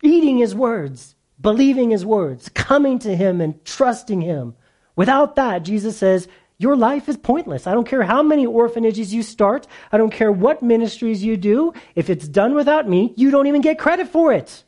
Eating 0.01 0.37
his 0.37 0.55
words, 0.55 1.15
believing 1.39 1.91
his 1.91 2.05
words, 2.05 2.49
coming 2.49 2.99
to 2.99 3.15
him 3.15 3.41
and 3.41 3.63
trusting 3.65 4.21
him. 4.21 4.55
Without 4.95 5.35
that, 5.35 5.63
Jesus 5.63 5.97
says, 5.97 6.27
your 6.57 6.75
life 6.75 7.07
is 7.07 7.15
pointless. 7.15 7.67
I 7.67 7.73
don't 7.73 7.87
care 7.87 8.03
how 8.03 8.21
many 8.21 8.45
orphanages 8.45 9.13
you 9.13 9.23
start. 9.23 9.65
I 9.93 9.97
don't 9.97 10.11
care 10.11 10.31
what 10.31 10.61
ministries 10.61 11.23
you 11.23 11.37
do. 11.37 11.73
If 11.95 12.09
it's 12.09 12.27
done 12.27 12.53
without 12.53 12.87
me, 12.87 13.13
you 13.15 13.31
don't 13.31 13.47
even 13.47 13.61
get 13.61 13.79
credit 13.79 14.09
for 14.09 14.33
it. 14.33 14.63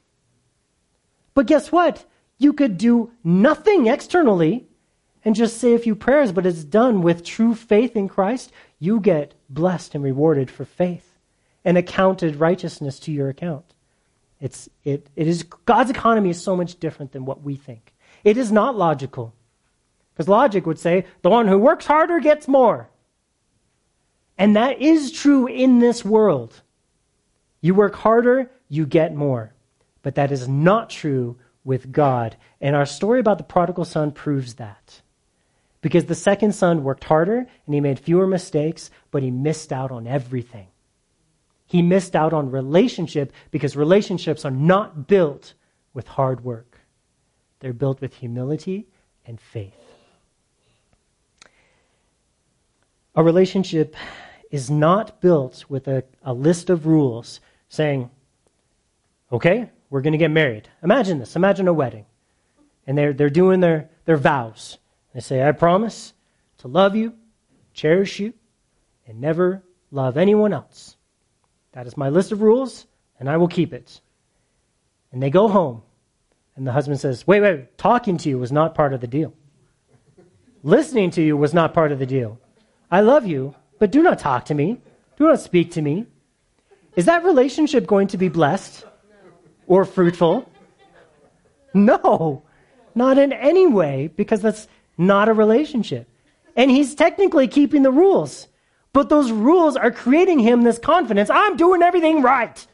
But 1.34 1.48
guess 1.48 1.70
what? 1.70 2.06
You 2.38 2.54
could 2.54 2.78
do 2.78 3.12
nothing 3.26 3.88
externally 3.88 4.68
and 5.24 5.36
just 5.36 5.58
say 5.58 5.74
a 5.74 5.80
few 5.80 5.96
prayers, 5.96 6.32
but 6.32 6.46
it's 6.46 6.64
done 6.64 7.02
with 7.02 7.24
true 7.24 7.54
faith 7.54 7.96
in 7.96 8.08
Christ, 8.08 8.52
you 8.80 9.00
get 9.00 9.36
blessed 9.50 9.96
and 9.96 10.04
rewarded 10.04 10.50
for 10.50 10.66
faith 10.66 11.18
and 11.64 11.78
accounted 11.78 12.38
righteousness 12.38 13.00
to 13.00 13.12
your 13.12 13.30
account. 13.30 13.66
It's, 14.40 14.68
it, 14.84 15.08
it 15.16 15.28
is, 15.28 15.44
God's 15.44 15.92
economy 15.92 16.32
is 16.32 16.42
so 16.42 16.56
much 16.56 16.80
different 16.80 17.12
than 17.12 17.26
what 17.26 17.44
we 17.44 17.56
think. 17.56 17.94
It 18.24 18.38
is 18.38 18.52
not 18.52 18.76
logical. 18.76 19.34
Because 20.14 20.28
logic 20.28 20.66
would 20.66 20.80
say, 20.80 21.06
the 21.22 21.30
one 21.30 21.48
who 21.48 21.58
works 21.58 21.86
harder 21.86 22.20
gets 22.20 22.48
more. 22.48 22.90
And 24.38 24.56
that 24.56 24.82
is 24.82 25.12
true 25.12 25.46
in 25.46 25.80
this 25.80 26.04
world. 26.04 26.62
You 27.62 27.76
work 27.76 27.94
harder, 27.94 28.50
you 28.68 28.88
get 28.88 29.14
more. 29.14 29.54
But 30.02 30.16
that 30.16 30.32
is 30.32 30.48
not 30.48 30.90
true 30.90 31.38
with 31.64 31.92
God. 31.92 32.36
And 32.60 32.76
our 32.76 32.88
story 32.88 33.20
about 33.20 33.38
the 33.38 33.44
prodigal 33.44 33.86
son 33.86 34.12
proves 34.12 34.56
that. 34.56 35.02
Because 35.82 36.06
the 36.06 36.16
second 36.16 36.54
son 36.54 36.84
worked 36.84 37.04
harder 37.04 37.40
and 37.66 37.74
he 37.74 37.80
made 37.80 38.00
fewer 38.00 38.28
mistakes, 38.28 38.92
but 39.10 39.24
he 39.24 39.32
missed 39.32 39.74
out 39.74 39.92
on 39.92 40.08
everything. 40.08 40.68
He 41.66 41.82
missed 41.82 42.16
out 42.16 42.34
on 42.34 42.52
relationship 42.52 43.32
because 43.50 43.76
relationships 43.76 44.46
are 44.46 44.52
not 44.52 45.08
built 45.08 45.54
with 45.94 46.08
hard 46.08 46.44
work. 46.44 46.80
They're 47.62 47.74
built 47.74 48.02
with 48.02 48.16
humility 48.16 48.88
and 49.26 49.40
faith. 49.40 49.74
A 53.16 53.24
relationship 53.24 53.96
is 54.52 54.70
not 54.70 55.22
built 55.22 55.66
with 55.70 55.88
a, 55.88 56.04
a 56.24 56.34
list 56.34 56.70
of 56.70 56.86
rules 56.86 57.40
saying, 57.70 58.10
okay, 59.32 59.70
we're 59.90 60.02
going 60.02 60.14
to 60.14 60.18
get 60.18 60.32
married. 60.32 60.70
Imagine 60.84 61.20
this. 61.20 61.36
Imagine 61.36 61.68
a 61.68 61.74
wedding. 61.74 62.06
And 62.86 62.98
they're, 62.98 63.14
they're 63.14 63.30
doing 63.30 63.60
their, 63.60 63.90
their 64.06 64.18
vows. 64.18 64.78
They 65.14 65.20
say, 65.20 65.48
I 65.48 65.52
promise 65.52 66.14
to 66.60 66.68
love 66.68 66.96
you, 66.96 67.14
cherish 67.74 68.20
you, 68.20 68.34
and 69.08 69.20
never 69.20 69.64
love 69.92 70.18
anyone 70.18 70.54
else. 70.54 70.96
That 71.74 71.88
is 71.88 71.98
my 71.98 72.10
list 72.10 72.32
of 72.32 72.42
rules, 72.42 72.86
and 73.20 73.30
I 73.30 73.38
will 73.38 73.48
keep 73.48 73.74
it. 73.74 74.02
And 75.12 75.22
they 75.22 75.30
go 75.30 75.48
home, 75.48 75.82
and 76.56 76.66
the 76.66 76.72
husband 76.72 77.00
says, 77.00 77.28
Wait, 77.28 77.42
wait, 77.42 77.78
talking 77.78 78.18
to 78.18 78.30
you 78.30 78.38
was 78.38 78.52
not 78.52 78.76
part 78.76 78.94
of 78.94 79.02
the 79.02 79.08
deal. 79.08 79.34
Listening 80.64 81.12
to 81.12 81.22
you 81.22 81.36
was 81.36 81.54
not 81.54 81.74
part 81.74 81.92
of 81.92 82.00
the 82.00 82.06
deal. 82.06 82.40
I 82.90 83.02
love 83.02 83.26
you, 83.26 83.56
but 83.80 83.92
do 83.92 84.04
not 84.04 84.20
talk 84.20 84.46
to 84.46 84.54
me. 84.54 84.80
Do 85.18 85.28
not 85.28 85.40
speak 85.40 85.72
to 85.72 85.82
me. 85.82 86.06
Is 86.96 87.06
that 87.06 87.24
relationship 87.24 87.88
going 87.88 88.08
to 88.08 88.18
be 88.18 88.30
blessed 88.30 88.86
or 89.66 89.86
fruitful? 89.86 90.50
No, 91.74 92.44
not 92.94 93.18
in 93.18 93.32
any 93.32 93.66
way, 93.66 94.12
because 94.16 94.42
that's 94.42 94.68
not 95.02 95.30
a 95.30 95.34
relationship. 95.34 96.08
And 96.56 96.70
he's 96.70 96.96
technically 96.96 97.48
keeping 97.48 97.84
the 97.84 97.92
rules. 97.92 98.48
But 98.94 99.10
those 99.10 99.32
rules 99.32 99.76
are 99.76 99.92
creating 99.92 100.40
him 100.40 100.64
this 100.64 100.80
confidence 100.80 101.30
I'm 101.30 101.58
doing 101.58 101.82
everything 101.82 102.22
right. 102.22 102.66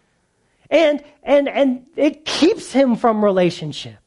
And, 0.70 1.04
and, 1.24 1.48
and 1.48 1.86
it 1.96 2.26
keeps 2.26 2.72
him 2.72 2.96
from 2.96 3.24
relationship. 3.24 4.00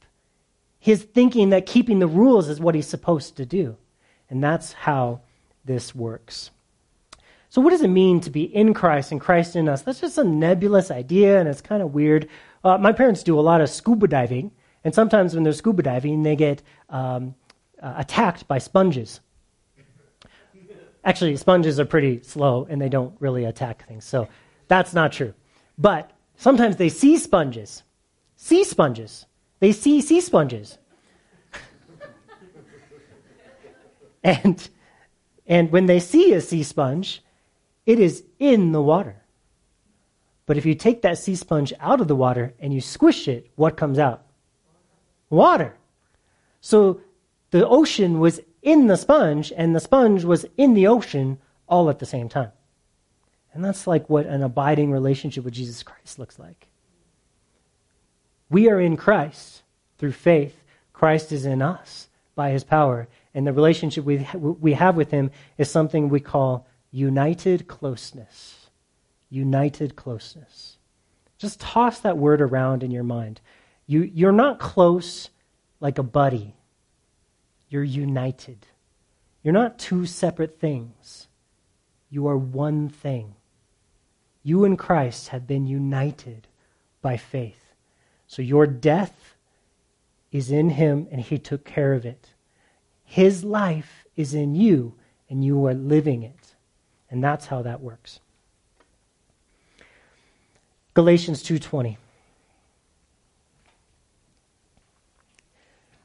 His 0.79 1.03
thinking 1.03 1.51
that 1.51 1.67
keeping 1.67 1.99
the 1.99 2.07
rules 2.07 2.49
is 2.49 2.61
what 2.61 2.75
he's 2.75 2.87
supposed 2.87 3.37
to 3.37 3.47
do. 3.47 3.77
And 4.29 4.43
that's 4.43 4.73
how 4.73 5.21
this 5.65 5.95
works. 5.95 6.51
So, 7.49 7.61
what 7.61 7.71
does 7.71 7.83
it 7.83 7.89
mean 7.89 8.21
to 8.21 8.31
be 8.31 8.45
in 8.45 8.75
Christ 8.75 9.11
and 9.11 9.21
Christ 9.21 9.57
in 9.57 9.69
us? 9.69 9.83
That's 9.83 10.01
just 10.01 10.19
a 10.19 10.25
nebulous 10.25 10.89
idea, 10.91 11.41
and 11.41 11.49
it's 11.49 11.61
kind 11.61 11.83
of 11.83 11.93
weird. 11.93 12.29
Uh, 12.63 12.79
my 12.79 12.93
parents 12.93 13.25
do 13.25 13.39
a 13.39 13.43
lot 13.43 13.61
of 13.61 13.69
scuba 13.69 14.07
diving, 14.07 14.53
and 14.85 14.95
sometimes 14.95 15.35
when 15.35 15.43
they're 15.43 15.53
scuba 15.53 15.83
diving, 15.83 16.23
they 16.23 16.37
get 16.37 16.63
um, 16.89 17.35
uh, 17.81 17.95
attacked 17.97 18.47
by 18.47 18.59
sponges. 18.59 19.21
Actually, 21.05 21.37
sponges 21.37 21.81
are 21.81 21.87
pretty 21.87 22.23
slow, 22.23 22.67
and 22.69 22.81
they 22.81 22.89
don't 22.89 23.15
really 23.21 23.45
attack 23.45 23.87
things, 23.87 24.05
so 24.05 24.29
that's 24.69 24.93
not 24.93 25.13
true. 25.13 25.33
But 25.79 26.11
sometimes 26.37 26.77
they 26.77 26.91
see 26.91 27.17
sponges, 27.17 27.83
sea 28.37 28.65
sponges. 28.65 29.27
They 29.61 29.73
see 29.73 30.01
sea 30.01 30.21
sponges. 30.21 30.79
and, 34.25 34.69
and 35.47 35.73
when 35.73 35.87
they 35.87 36.01
see 36.01 36.35
a 36.35 36.41
sea 36.41 36.63
sponge, 36.63 37.23
it 37.87 37.99
is 37.99 38.25
in 38.39 38.73
the 38.73 38.83
water. 38.83 39.23
But 40.47 40.59
if 40.59 40.67
you 40.67 40.75
take 40.75 41.03
that 41.03 41.19
sea 41.19 41.37
sponge 41.37 41.73
out 41.81 42.01
of 42.01 42.09
the 42.09 42.17
water 42.17 42.55
and 42.59 42.75
you 42.75 42.81
squish 42.81 43.29
it, 43.29 43.51
what 43.55 43.77
comes 43.77 43.99
out? 43.99 44.27
Water. 45.29 45.77
So 46.61 47.01
the 47.51 47.67
ocean 47.67 48.21
was 48.21 48.41
in 48.63 48.87
the 48.87 48.97
sponge 48.97 49.53
and 49.57 49.75
the 49.75 49.81
sponge 49.81 50.25
was 50.25 50.47
in 50.57 50.75
the 50.75 50.87
ocean 50.87 51.39
all 51.69 51.91
at 51.91 51.99
the 51.99 52.07
same 52.07 52.29
time. 52.29 52.53
And 53.53 53.65
that's 53.65 53.87
like 53.87 54.09
what 54.09 54.27
an 54.27 54.43
abiding 54.43 54.93
relationship 54.93 55.45
with 55.45 55.55
Jesus 55.55 55.83
Christ 55.83 56.19
looks 56.19 56.39
like. 56.39 56.69
We 58.49 58.69
are 58.69 58.81
in 58.81 58.97
Christ 58.97 59.63
through 59.99 60.13
faith. 60.13 60.57
Christ 60.93 61.33
is 61.33 61.45
in 61.47 61.63
us 61.63 62.09
by 62.35 62.51
his 62.51 62.65
power. 62.65 63.09
And 63.35 63.47
the 63.47 63.53
relationship 63.53 64.05
we, 64.05 64.27
we 64.35 64.75
have 64.75 64.97
with 64.97 65.11
him 65.11 65.31
is 65.59 65.71
something 65.71 66.09
we 66.09 66.21
call 66.21 66.67
United 66.91 67.69
closeness. 67.69 68.69
United 69.29 69.97
closeness. 69.97 70.77
Just 71.39 71.61
toss 71.61 72.01
that 72.01 72.19
word 72.19 72.41
around 72.41 72.83
in 72.83 72.91
your 72.91 73.05
mind. 73.05 73.41
You, 73.87 74.03
you're 74.03 74.33
not 74.33 74.59
close 74.59 75.31
like 75.81 75.99
a 75.99 76.03
buddy, 76.03 76.55
you're 77.71 77.85
united. 77.85 78.67
You're 79.43 79.55
not 79.55 79.79
two 79.79 80.05
separate 80.05 80.61
things, 80.61 81.29
you 82.11 82.27
are 82.27 82.37
one 82.37 82.89
thing. 82.89 83.35
You 84.43 84.65
and 84.65 84.79
Christ 84.79 85.29
have 85.29 85.47
been 85.47 85.67
united 85.67 86.49
by 87.03 87.17
faith. 87.17 87.75
So 88.27 88.43
your 88.43 88.67
death 88.67 89.37
is 90.33 90.51
in 90.51 90.71
him 90.71 91.09
and 91.11 91.21
he 91.21 91.39
took 91.39 91.65
care 91.65 91.93
of 91.93 92.07
it. 92.07 92.29
His 93.05 93.45
life 93.45 94.07
is 94.17 94.35
in 94.35 94.55
you 94.55 94.95
and 95.29 95.45
you 95.45 95.67
are 95.67 95.75
living 95.75 96.23
it. 96.23 96.55
And 97.11 97.23
that's 97.23 97.47
how 97.47 97.63
that 97.63 97.81
works. 97.81 98.21
Galatians 100.95 101.43
2:20 101.43 101.97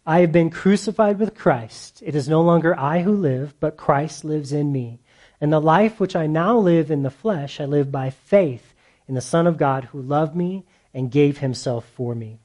I 0.05 0.19
have 0.19 0.31
been 0.31 0.51
crucified 0.51 1.17
with 1.19 1.35
Christ. 1.35 2.03
It 2.05 2.15
is 2.15 2.29
no 2.29 2.41
longer 2.41 2.77
I 2.77 3.01
who 3.01 3.13
live, 3.15 3.59
but 3.59 3.77
Christ 3.77 4.23
lives 4.23 4.51
in 4.53 4.71
me. 4.71 4.99
And 5.41 5.51
the 5.51 5.59
life 5.59 5.99
which 5.99 6.15
I 6.15 6.27
now 6.27 6.57
live 6.57 6.91
in 6.91 7.03
the 7.03 7.09
flesh, 7.09 7.59
I 7.59 7.65
live 7.65 7.91
by 7.91 8.11
faith 8.11 8.73
in 9.07 9.15
the 9.15 9.21
Son 9.21 9.47
of 9.47 9.57
God 9.57 9.85
who 9.85 10.01
loved 10.01 10.35
me 10.35 10.63
and 10.93 11.11
gave 11.11 11.39
himself 11.39 11.85
for 11.95 12.13
me. 12.13 12.39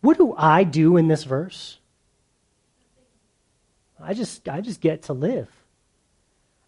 What 0.00 0.18
do 0.18 0.34
I 0.36 0.64
do 0.64 0.96
in 0.96 1.08
this 1.08 1.24
verse? 1.24 1.78
I 4.00 4.14
just, 4.14 4.48
I 4.48 4.60
just 4.60 4.80
get 4.80 5.02
to 5.04 5.12
live. 5.12 5.48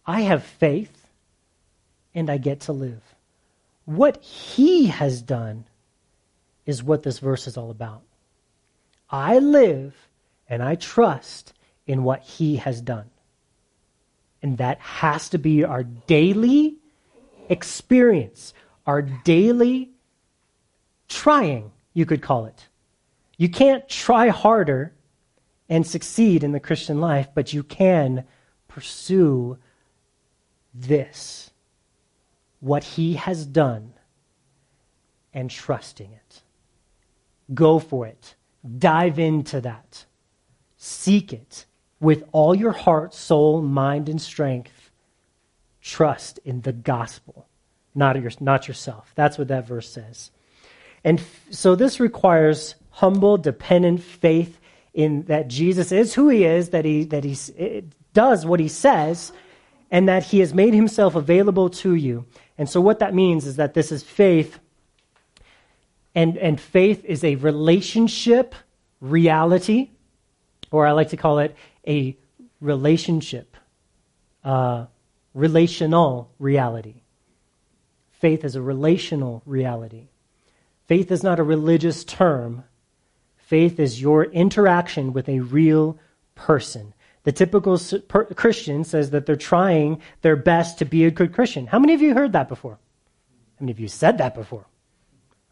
I 0.06 0.22
have 0.22 0.44
faith 0.44 1.08
and 2.14 2.30
I 2.30 2.38
get 2.38 2.60
to 2.60 2.72
live. 2.72 3.02
What 3.84 4.22
he 4.22 4.86
has 4.86 5.20
done 5.20 5.64
is 6.66 6.82
what 6.82 7.02
this 7.02 7.18
verse 7.18 7.46
is 7.46 7.56
all 7.56 7.70
about. 7.70 8.02
I 9.10 9.38
live 9.38 9.94
and 10.48 10.62
I 10.62 10.74
trust 10.74 11.52
in 11.86 12.04
what 12.04 12.22
he 12.22 12.56
has 12.56 12.80
done. 12.80 13.10
And 14.42 14.58
that 14.58 14.78
has 14.80 15.30
to 15.30 15.38
be 15.38 15.64
our 15.64 15.84
daily 15.84 16.76
experience, 17.48 18.52
our 18.86 19.02
daily 19.02 19.90
trying, 21.08 21.72
you 21.92 22.06
could 22.06 22.22
call 22.22 22.46
it. 22.46 22.68
You 23.36 23.48
can't 23.48 23.88
try 23.88 24.28
harder 24.28 24.94
and 25.68 25.86
succeed 25.86 26.44
in 26.44 26.52
the 26.52 26.60
Christian 26.60 27.00
life, 27.00 27.28
but 27.34 27.52
you 27.52 27.62
can 27.62 28.24
pursue 28.68 29.58
this 30.74 31.50
what 32.60 32.84
he 32.84 33.14
has 33.14 33.46
done 33.46 33.92
and 35.32 35.50
trusting 35.50 36.10
it. 36.12 36.43
Go 37.52 37.78
for 37.78 38.06
it. 38.06 38.34
Dive 38.78 39.18
into 39.18 39.60
that. 39.60 40.06
Seek 40.76 41.32
it 41.32 41.66
with 42.00 42.24
all 42.32 42.54
your 42.54 42.72
heart, 42.72 43.14
soul, 43.14 43.60
mind, 43.62 44.08
and 44.08 44.20
strength. 44.20 44.90
Trust 45.80 46.38
in 46.44 46.62
the 46.62 46.72
gospel, 46.72 47.46
not, 47.94 48.20
your, 48.20 48.30
not 48.40 48.68
yourself. 48.68 49.12
That's 49.14 49.36
what 49.36 49.48
that 49.48 49.66
verse 49.66 49.88
says. 49.88 50.30
And 51.04 51.20
f- 51.20 51.46
so 51.50 51.74
this 51.74 52.00
requires 52.00 52.74
humble, 52.90 53.36
dependent 53.36 54.02
faith 54.02 54.58
in 54.94 55.24
that 55.24 55.48
Jesus 55.48 55.92
is 55.92 56.14
who 56.14 56.28
he 56.28 56.44
is, 56.44 56.70
that 56.70 56.84
he, 56.84 57.04
that 57.04 57.24
he 57.24 57.36
does 58.14 58.46
what 58.46 58.60
he 58.60 58.68
says, 58.68 59.32
and 59.90 60.08
that 60.08 60.24
he 60.24 60.40
has 60.40 60.54
made 60.54 60.72
himself 60.72 61.14
available 61.14 61.68
to 61.68 61.94
you. 61.94 62.24
And 62.56 62.68
so 62.68 62.80
what 62.80 63.00
that 63.00 63.14
means 63.14 63.46
is 63.46 63.56
that 63.56 63.74
this 63.74 63.92
is 63.92 64.02
faith, 64.02 64.58
and, 66.14 66.36
and 66.38 66.60
faith 66.60 67.04
is 67.04 67.24
a 67.24 67.36
relationship 67.36 68.54
reality, 69.00 69.90
or 70.70 70.86
I 70.86 70.92
like 70.92 71.10
to 71.10 71.16
call 71.16 71.38
it 71.40 71.56
a 71.86 72.16
relationship, 72.60 73.56
uh, 74.44 74.86
relational 75.34 76.30
reality. 76.38 77.02
Faith 78.12 78.44
is 78.44 78.56
a 78.56 78.62
relational 78.62 79.42
reality. 79.44 80.08
Faith 80.86 81.10
is 81.10 81.22
not 81.22 81.38
a 81.38 81.42
religious 81.42 82.04
term 82.04 82.64
Faith 83.44 83.78
is 83.78 84.00
your 84.00 84.24
interaction 84.24 85.12
with 85.12 85.28
a 85.28 85.40
real 85.40 85.98
person. 86.34 86.94
The 87.24 87.32
typical 87.32 87.78
Christian 88.34 88.84
says 88.84 89.10
that 89.10 89.26
they're 89.26 89.36
trying 89.36 90.00
their 90.22 90.36
best 90.36 90.78
to 90.78 90.84
be 90.84 91.04
a 91.04 91.10
good 91.10 91.34
Christian. 91.34 91.66
How 91.66 91.78
many 91.78 91.92
of 91.92 92.00
you 92.00 92.14
heard 92.14 92.32
that 92.32 92.48
before? 92.48 92.78
How 93.58 93.60
many 93.60 93.72
of 93.72 93.80
you 93.80 93.88
said 93.88 94.18
that 94.18 94.34
before? 94.34 94.66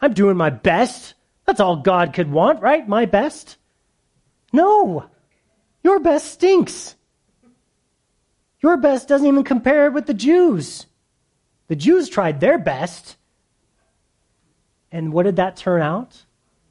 I'm 0.03 0.13
doing 0.13 0.37
my 0.37 0.51
best. 0.51 1.15
That's 1.47 1.61
all 1.61 1.77
God 1.77 2.13
could 2.13 2.31
want, 2.31 2.61
right? 2.61 2.87
My 2.87 3.07
best? 3.07 3.57
No. 4.53 5.07
Your 5.85 6.01
best 6.01 6.33
stinks. 6.33 6.97
Your 8.61 8.77
best 8.77 9.09
doesn't 9.09 9.27
even 9.27 9.45
compare 9.45 9.91
with 9.91 10.07
the 10.07 10.15
Jews. 10.15 10.87
The 11.69 11.77
Jews 11.77 12.09
tried 12.09 12.41
their 12.41 12.59
best. 12.59 13.17
And 14.91 15.13
what 15.13 15.23
did 15.23 15.37
that 15.37 15.57
turn 15.57 15.83
out? 15.83 16.25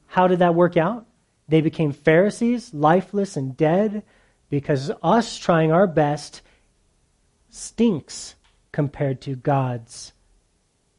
How 0.06 0.28
did 0.28 0.38
that 0.40 0.54
work 0.54 0.76
out? 0.76 1.06
They 1.48 1.60
became 1.60 1.92
Pharisees, 1.92 2.72
lifeless 2.72 3.36
and 3.36 3.56
dead, 3.56 4.02
because 4.48 4.90
us 5.02 5.36
trying 5.38 5.72
our 5.72 5.86
best 5.86 6.42
stinks 7.50 8.36
compared 8.70 9.20
to 9.22 9.36
God's 9.36 10.12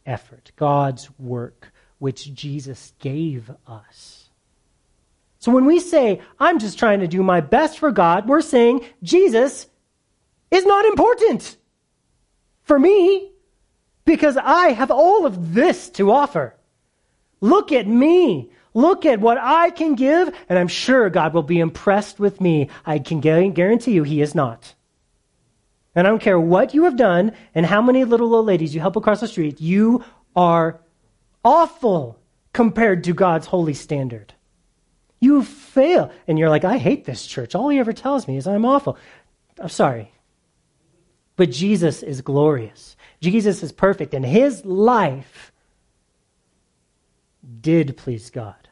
effort, 0.06 0.52
God's 0.56 1.10
work, 1.20 1.73
which 2.04 2.34
Jesus 2.34 2.92
gave 3.00 3.50
us. 3.66 4.28
So 5.40 5.54
when 5.54 5.64
we 5.64 5.80
say, 5.80 6.20
I'm 6.38 6.60
just 6.60 6.78
trying 6.78 7.00
to 7.00 7.08
do 7.08 7.24
my 7.24 7.40
best 7.40 7.80
for 7.80 7.94
God, 7.94 8.28
we're 8.28 8.42
saying 8.42 8.86
Jesus 9.02 9.68
is 10.52 10.66
not 10.66 10.84
important 10.84 11.56
for 12.64 12.78
me 12.78 13.32
because 14.04 14.36
I 14.36 14.74
have 14.74 14.92
all 14.92 15.26
of 15.26 15.54
this 15.54 15.90
to 15.92 16.12
offer. 16.12 16.54
Look 17.40 17.72
at 17.72 17.88
me. 17.88 18.52
Look 18.74 19.06
at 19.06 19.22
what 19.22 19.38
I 19.38 19.70
can 19.70 19.96
give, 19.96 20.36
and 20.50 20.60
I'm 20.60 20.68
sure 20.68 21.10
God 21.10 21.34
will 21.34 21.42
be 21.42 21.62
impressed 21.62 22.20
with 22.20 22.42
me. 22.42 22.70
I 22.86 23.00
can 23.00 23.22
guarantee 23.22 23.94
you 23.94 24.04
he 24.04 24.22
is 24.22 24.36
not. 24.36 24.76
And 25.96 26.06
I 26.06 26.10
don't 26.10 26.22
care 26.22 26.38
what 26.38 26.74
you 26.74 26.84
have 26.84 26.98
done 26.98 27.32
and 27.56 27.66
how 27.66 27.82
many 27.82 28.04
little 28.04 28.36
old 28.36 28.46
ladies 28.46 28.76
you 28.76 28.82
help 28.82 28.98
across 28.98 29.22
the 29.22 29.28
street, 29.30 29.62
you 29.62 30.04
are 30.36 30.83
awful 31.44 32.20
compared 32.54 33.04
to 33.06 33.14
God's 33.14 33.48
holy 33.48 33.74
standard. 33.74 34.34
You 35.20 35.44
fail. 35.44 36.12
And 36.28 36.38
you're 36.38 36.50
like, 36.50 36.66
I 36.66 36.78
hate 36.78 37.06
this 37.06 37.26
church. 37.26 37.56
All 37.56 37.70
he 37.70 37.80
ever 37.80 37.94
tells 37.94 38.28
me 38.28 38.38
is 38.38 38.48
I'm 38.48 38.66
awful. 38.66 38.98
I'm 39.60 39.70
sorry. 39.70 40.12
But 41.36 41.50
Jesus 41.50 42.04
is 42.04 42.22
glorious. 42.22 42.96
Jesus 43.22 43.64
is 43.64 43.72
perfect, 43.72 44.14
and 44.14 44.26
his 44.26 44.64
life 44.66 45.52
did 47.62 47.98
please 47.98 48.30
God. 48.30 48.68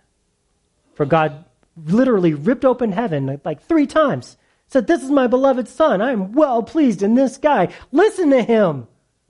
For 0.94 1.06
God 1.06 1.46
literally 1.86 2.34
ripped 2.34 2.66
open 2.66 2.92
heaven 2.92 3.40
like 3.44 3.64
three 3.64 3.88
times, 3.88 4.38
said, 4.68 4.88
This 4.88 5.04
is 5.04 5.10
my 5.10 5.28
beloved 5.28 5.68
Son. 5.68 6.02
I 6.02 6.12
am 6.12 6.34
well 6.34 6.64
pleased 6.64 7.02
in 7.02 7.16
this 7.16 7.38
guy. 7.38 7.74
Listen 7.92 8.30
to 8.32 8.44
him. 8.44 8.88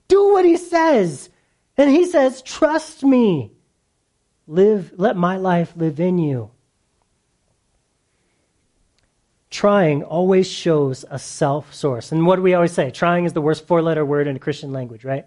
Do 0.08 0.32
what 0.32 0.44
he 0.44 0.56
says. 0.56 1.30
And 1.76 1.90
he 1.90 2.06
says, 2.06 2.42
Trust 2.42 3.02
me. 3.02 3.52
Live, 4.46 4.92
let 4.96 5.16
my 5.16 5.36
life 5.36 5.72
live 5.76 6.00
in 6.00 6.18
you. 6.18 6.50
Trying 9.50 10.02
always 10.02 10.50
shows 10.50 11.04
a 11.10 11.18
self 11.18 11.74
source. 11.74 12.10
And 12.10 12.26
what 12.26 12.36
do 12.36 12.42
we 12.42 12.54
always 12.54 12.72
say? 12.72 12.90
Trying 12.90 13.24
is 13.24 13.34
the 13.34 13.40
worst 13.40 13.66
four 13.66 13.82
letter 13.82 14.04
word 14.04 14.26
in 14.26 14.34
a 14.34 14.40
Christian 14.40 14.72
language, 14.72 15.04
right? 15.04 15.26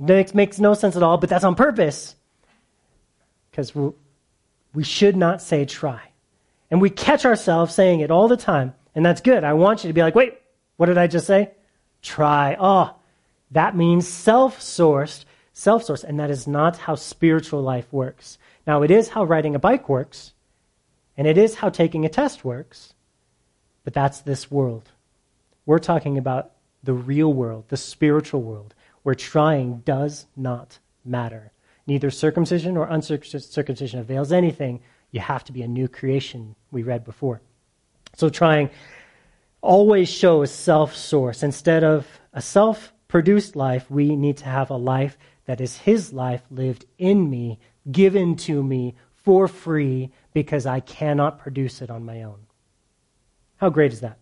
It 0.00 0.34
makes 0.34 0.58
no 0.58 0.74
sense 0.74 0.96
at 0.96 1.02
all, 1.02 1.18
but 1.18 1.28
that's 1.28 1.44
on 1.44 1.56
purpose. 1.56 2.14
Because 3.50 3.74
we 4.72 4.84
should 4.84 5.16
not 5.16 5.42
say 5.42 5.64
try. 5.64 6.00
And 6.70 6.80
we 6.80 6.88
catch 6.88 7.26
ourselves 7.26 7.74
saying 7.74 8.00
it 8.00 8.10
all 8.10 8.28
the 8.28 8.36
time, 8.36 8.74
and 8.94 9.04
that's 9.04 9.20
good. 9.20 9.42
I 9.42 9.54
want 9.54 9.82
you 9.82 9.88
to 9.88 9.94
be 9.94 10.02
like, 10.02 10.14
wait, 10.14 10.38
what 10.76 10.86
did 10.86 10.96
I 10.96 11.08
just 11.08 11.26
say? 11.26 11.50
Try. 12.00 12.56
Oh, 12.58 12.94
that 13.50 13.76
means 13.76 14.06
self 14.06 14.60
sourced 14.60 15.24
self 15.60 15.86
sourced, 15.86 16.04
and 16.04 16.18
that 16.18 16.30
is 16.30 16.46
not 16.46 16.78
how 16.78 16.94
spiritual 16.94 17.62
life 17.62 17.92
works. 17.92 18.38
Now, 18.66 18.82
it 18.82 18.90
is 18.90 19.10
how 19.10 19.24
riding 19.24 19.54
a 19.54 19.58
bike 19.58 19.88
works, 19.88 20.32
and 21.16 21.26
it 21.26 21.36
is 21.36 21.56
how 21.56 21.68
taking 21.68 22.04
a 22.04 22.08
test 22.08 22.44
works, 22.44 22.94
but 23.84 23.92
that's 23.92 24.20
this 24.20 24.50
world. 24.50 24.90
We're 25.66 25.78
talking 25.78 26.16
about 26.16 26.52
the 26.82 26.94
real 26.94 27.32
world, 27.32 27.64
the 27.68 27.76
spiritual 27.76 28.42
world, 28.42 28.74
where 29.02 29.14
trying 29.14 29.80
does 29.80 30.26
not 30.34 30.78
matter. 31.04 31.52
Neither 31.86 32.10
circumcision 32.10 32.76
or 32.76 32.86
uncircumcision 32.86 34.00
avails 34.00 34.32
anything. 34.32 34.80
You 35.10 35.20
have 35.20 35.44
to 35.44 35.52
be 35.52 35.62
a 35.62 35.68
new 35.68 35.88
creation, 35.88 36.54
we 36.70 36.82
read 36.82 37.04
before. 37.04 37.42
So 38.14 38.30
trying 38.30 38.70
always 39.60 40.08
shows 40.08 40.50
self 40.50 40.94
source. 40.94 41.42
Instead 41.42 41.84
of 41.84 42.06
a 42.32 42.40
self 42.40 42.92
produced 43.10 43.56
life, 43.56 43.90
we 43.90 44.14
need 44.14 44.36
to 44.38 44.44
have 44.44 44.70
a 44.70 44.76
life 44.76 45.18
that 45.46 45.60
is 45.60 45.78
His 45.78 46.12
life 46.12 46.42
lived 46.48 46.86
in 46.96 47.28
me, 47.28 47.58
given 47.90 48.36
to 48.36 48.62
me 48.62 48.94
for 49.16 49.48
free 49.48 50.12
because 50.32 50.64
I 50.64 50.78
cannot 50.78 51.40
produce 51.40 51.82
it 51.82 51.90
on 51.90 52.04
my 52.04 52.22
own. 52.22 52.46
How 53.56 53.68
great 53.68 53.92
is 53.92 54.00
that? 54.00 54.19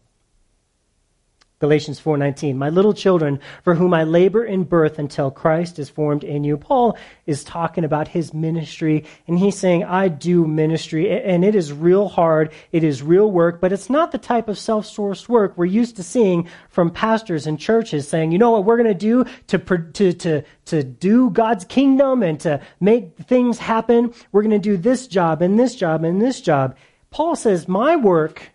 Galatians 1.60 1.98
4:19 2.00 2.56
My 2.56 2.68
little 2.68 2.92
children 2.92 3.40
for 3.64 3.74
whom 3.74 3.92
I 3.92 4.04
labor 4.04 4.44
in 4.44 4.62
birth 4.62 4.96
until 5.00 5.28
Christ 5.28 5.80
is 5.80 5.90
formed 5.90 6.22
in 6.22 6.44
you. 6.44 6.56
Paul 6.56 6.96
is 7.26 7.42
talking 7.42 7.82
about 7.82 8.06
his 8.06 8.32
ministry 8.32 9.04
and 9.26 9.40
he's 9.40 9.58
saying 9.58 9.82
I 9.82 10.06
do 10.06 10.46
ministry 10.46 11.10
and 11.10 11.44
it 11.44 11.56
is 11.56 11.72
real 11.72 12.08
hard, 12.08 12.52
it 12.70 12.84
is 12.84 13.02
real 13.02 13.28
work, 13.28 13.60
but 13.60 13.72
it's 13.72 13.90
not 13.90 14.12
the 14.12 14.18
type 14.18 14.48
of 14.48 14.56
self-sourced 14.56 15.28
work 15.28 15.54
we're 15.56 15.64
used 15.64 15.96
to 15.96 16.04
seeing 16.04 16.48
from 16.68 16.90
pastors 16.90 17.48
and 17.48 17.58
churches 17.58 18.06
saying, 18.06 18.30
"You 18.30 18.38
know 18.38 18.52
what 18.52 18.64
we're 18.64 18.76
going 18.76 18.86
to 18.86 18.94
do 18.94 19.24
to 19.48 19.58
to 19.58 20.12
to 20.12 20.42
to 20.66 20.82
do 20.84 21.30
God's 21.30 21.64
kingdom 21.64 22.22
and 22.22 22.38
to 22.40 22.60
make 22.78 23.16
things 23.16 23.58
happen? 23.58 24.12
We're 24.30 24.42
going 24.42 24.50
to 24.52 24.60
do 24.60 24.76
this 24.76 25.08
job 25.08 25.42
and 25.42 25.58
this 25.58 25.74
job 25.74 26.04
and 26.04 26.22
this 26.22 26.40
job." 26.40 26.76
Paul 27.10 27.34
says, 27.34 27.66
"My 27.66 27.96
work 27.96 28.52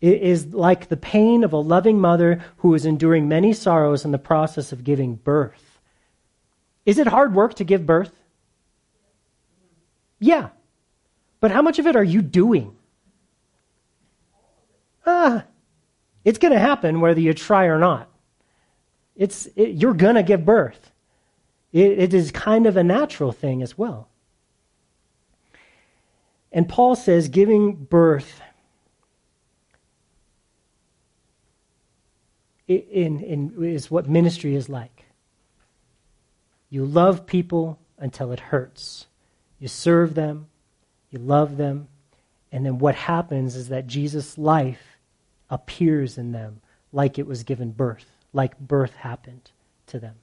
it 0.00 0.22
is 0.22 0.54
like 0.54 0.88
the 0.88 0.96
pain 0.96 1.44
of 1.44 1.52
a 1.52 1.58
loving 1.58 2.00
mother 2.00 2.42
who 2.58 2.74
is 2.74 2.86
enduring 2.86 3.28
many 3.28 3.52
sorrows 3.52 4.04
in 4.04 4.12
the 4.12 4.18
process 4.18 4.72
of 4.72 4.84
giving 4.84 5.16
birth. 5.16 5.78
Is 6.86 6.98
it 6.98 7.06
hard 7.06 7.34
work 7.34 7.54
to 7.54 7.64
give 7.64 7.84
birth? 7.84 8.12
Yeah. 10.18 10.48
But 11.40 11.50
how 11.50 11.62
much 11.62 11.78
of 11.78 11.86
it 11.86 11.96
are 11.96 12.04
you 12.04 12.22
doing? 12.22 12.76
Ah, 15.06 15.44
it's 16.24 16.38
going 16.38 16.52
to 16.52 16.58
happen 16.58 17.00
whether 17.00 17.20
you 17.20 17.34
try 17.34 17.66
or 17.66 17.78
not. 17.78 18.08
It's, 19.16 19.46
it, 19.56 19.70
you're 19.70 19.94
going 19.94 20.14
to 20.14 20.22
give 20.22 20.44
birth. 20.44 20.90
It, 21.72 21.98
it 21.98 22.14
is 22.14 22.30
kind 22.30 22.66
of 22.66 22.76
a 22.76 22.84
natural 22.84 23.32
thing 23.32 23.62
as 23.62 23.76
well. 23.76 24.08
And 26.52 26.68
Paul 26.68 26.96
says 26.96 27.28
giving 27.28 27.74
birth 27.74 28.40
in, 32.70 33.20
in, 33.20 33.64
is 33.64 33.90
what 33.90 34.08
ministry 34.08 34.54
is 34.54 34.68
like. 34.68 35.04
You 36.68 36.84
love 36.84 37.26
people 37.26 37.78
until 37.98 38.32
it 38.32 38.40
hurts. 38.40 39.06
You 39.58 39.68
serve 39.68 40.14
them, 40.14 40.46
you 41.10 41.18
love 41.18 41.56
them, 41.56 41.88
and 42.52 42.64
then 42.64 42.78
what 42.78 42.94
happens 42.94 43.56
is 43.56 43.68
that 43.68 43.86
Jesus' 43.86 44.38
life 44.38 44.98
appears 45.48 46.16
in 46.16 46.32
them 46.32 46.60
like 46.92 47.18
it 47.18 47.26
was 47.26 47.42
given 47.42 47.72
birth, 47.72 48.06
like 48.32 48.58
birth 48.58 48.94
happened 48.94 49.50
to 49.88 49.98
them. 49.98 50.14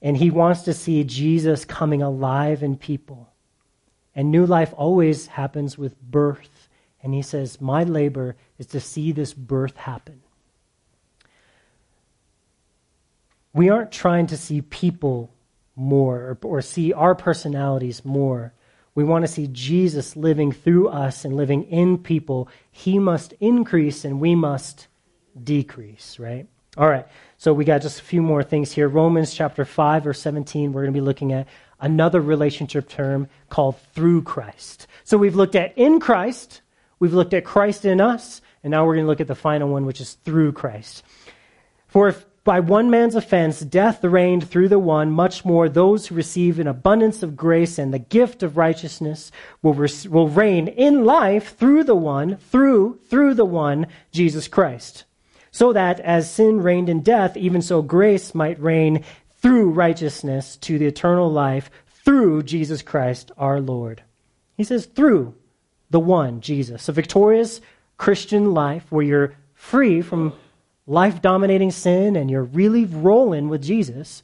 And 0.00 0.16
he 0.16 0.30
wants 0.30 0.62
to 0.62 0.74
see 0.74 1.02
Jesus 1.04 1.64
coming 1.64 2.02
alive 2.02 2.62
in 2.62 2.76
people. 2.76 3.28
And 4.14 4.30
new 4.30 4.46
life 4.46 4.72
always 4.76 5.26
happens 5.26 5.76
with 5.76 6.00
birth. 6.00 6.68
And 7.02 7.12
he 7.14 7.22
says, 7.22 7.60
My 7.60 7.82
labor 7.82 8.36
is 8.58 8.66
to 8.68 8.80
see 8.80 9.12
this 9.12 9.34
birth 9.34 9.76
happen. 9.76 10.22
We 13.52 13.68
aren't 13.68 13.92
trying 13.92 14.26
to 14.28 14.36
see 14.36 14.60
people 14.60 15.30
more 15.74 16.16
or, 16.16 16.38
or 16.42 16.62
see 16.62 16.92
our 16.92 17.14
personalities 17.14 18.04
more. 18.04 18.52
We 18.94 19.04
want 19.04 19.24
to 19.24 19.32
see 19.32 19.48
Jesus 19.52 20.16
living 20.16 20.50
through 20.52 20.88
us 20.88 21.24
and 21.24 21.36
living 21.36 21.64
in 21.64 21.98
people. 21.98 22.48
He 22.70 22.98
must 22.98 23.32
increase 23.40 24.04
and 24.04 24.20
we 24.20 24.34
must 24.34 24.88
decrease, 25.42 26.18
right? 26.18 26.48
All 26.76 26.88
right. 26.88 27.06
So 27.38 27.52
we 27.52 27.64
got 27.64 27.82
just 27.82 28.00
a 28.00 28.04
few 28.04 28.22
more 28.22 28.42
things 28.42 28.72
here. 28.72 28.88
Romans 28.88 29.32
chapter 29.32 29.64
5 29.64 30.04
verse 30.04 30.20
17, 30.20 30.72
we're 30.72 30.82
going 30.82 30.92
to 30.92 31.00
be 31.00 31.04
looking 31.04 31.32
at 31.32 31.46
another 31.80 32.20
relationship 32.20 32.88
term 32.88 33.28
called 33.48 33.80
through 33.94 34.22
Christ. 34.22 34.86
So 35.04 35.16
we've 35.16 35.36
looked 35.36 35.54
at 35.54 35.76
in 35.78 36.00
Christ, 36.00 36.60
we've 36.98 37.14
looked 37.14 37.34
at 37.34 37.44
Christ 37.44 37.84
in 37.84 38.00
us, 38.00 38.40
and 38.62 38.70
now 38.72 38.84
we're 38.84 38.94
going 38.94 39.06
to 39.06 39.08
look 39.08 39.20
at 39.20 39.28
the 39.28 39.34
final 39.34 39.68
one 39.68 39.86
which 39.86 40.00
is 40.00 40.14
through 40.24 40.52
Christ. 40.52 41.04
For 41.86 42.08
if 42.08 42.24
by 42.48 42.60
one 42.60 42.88
man's 42.88 43.14
offense, 43.14 43.60
death 43.60 44.02
reigned 44.02 44.48
through 44.48 44.68
the 44.68 44.78
one, 44.78 45.10
much 45.10 45.44
more 45.44 45.68
those 45.68 46.06
who 46.06 46.14
receive 46.14 46.58
an 46.58 46.66
abundance 46.66 47.22
of 47.22 47.36
grace 47.36 47.78
and 47.78 47.92
the 47.92 47.98
gift 47.98 48.42
of 48.42 48.56
righteousness 48.56 49.30
will, 49.60 49.74
will 50.08 50.30
reign 50.30 50.66
in 50.66 51.04
life 51.04 51.54
through 51.58 51.84
the 51.84 51.94
one, 51.94 52.38
through, 52.38 52.98
through 53.10 53.34
the 53.34 53.44
one, 53.44 53.86
Jesus 54.12 54.48
Christ. 54.48 55.04
So 55.50 55.74
that 55.74 56.00
as 56.00 56.32
sin 56.32 56.62
reigned 56.62 56.88
in 56.88 57.02
death, 57.02 57.36
even 57.36 57.60
so 57.60 57.82
grace 57.82 58.34
might 58.34 58.58
reign 58.58 59.04
through 59.42 59.72
righteousness 59.72 60.56
to 60.56 60.78
the 60.78 60.86
eternal 60.86 61.30
life 61.30 61.70
through 62.02 62.44
Jesus 62.44 62.80
Christ 62.80 63.30
our 63.36 63.60
Lord. 63.60 64.02
He 64.56 64.64
says, 64.64 64.86
through 64.86 65.34
the 65.90 66.00
one, 66.00 66.40
Jesus. 66.40 66.88
A 66.88 66.92
victorious 66.92 67.60
Christian 67.98 68.54
life 68.54 68.90
where 68.90 69.04
you're 69.04 69.36
free 69.52 70.00
from 70.00 70.32
life 70.88 71.22
dominating 71.22 71.70
sin 71.70 72.16
and 72.16 72.30
you're 72.30 72.42
really 72.42 72.86
rolling 72.86 73.48
with 73.48 73.62
Jesus, 73.62 74.22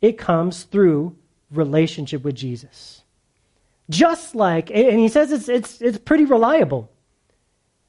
it 0.00 0.18
comes 0.18 0.64
through 0.64 1.16
relationship 1.50 2.24
with 2.24 2.34
Jesus. 2.34 3.02
Just 3.88 4.34
like, 4.34 4.70
and 4.70 4.98
he 4.98 5.08
says 5.08 5.32
it's, 5.32 5.48
it's, 5.48 5.80
it's 5.80 5.98
pretty 5.98 6.24
reliable. 6.24 6.90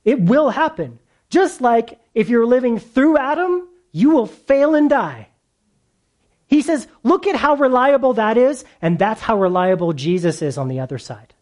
It 0.06 0.22
will 0.22 0.52
happen. 0.52 1.00
Just 1.30 1.60
like 1.60 2.00
if 2.14 2.30
you're 2.30 2.46
living 2.46 2.78
through 2.78 3.18
Adam, 3.18 3.68
you 3.92 4.12
will 4.12 4.28
fail 4.28 4.76
and 4.76 4.90
die. 4.90 5.30
He 6.46 6.62
says, 6.62 6.88
look 7.02 7.26
at 7.26 7.36
how 7.36 7.56
reliable 7.56 8.14
that 8.14 8.38
is, 8.38 8.64
and 8.80 9.00
that's 9.00 9.22
how 9.22 9.40
reliable 9.40 9.94
Jesus 9.94 10.44
is 10.44 10.58
on 10.58 10.68
the 10.68 10.82
other 10.82 11.00
side. 11.00 11.34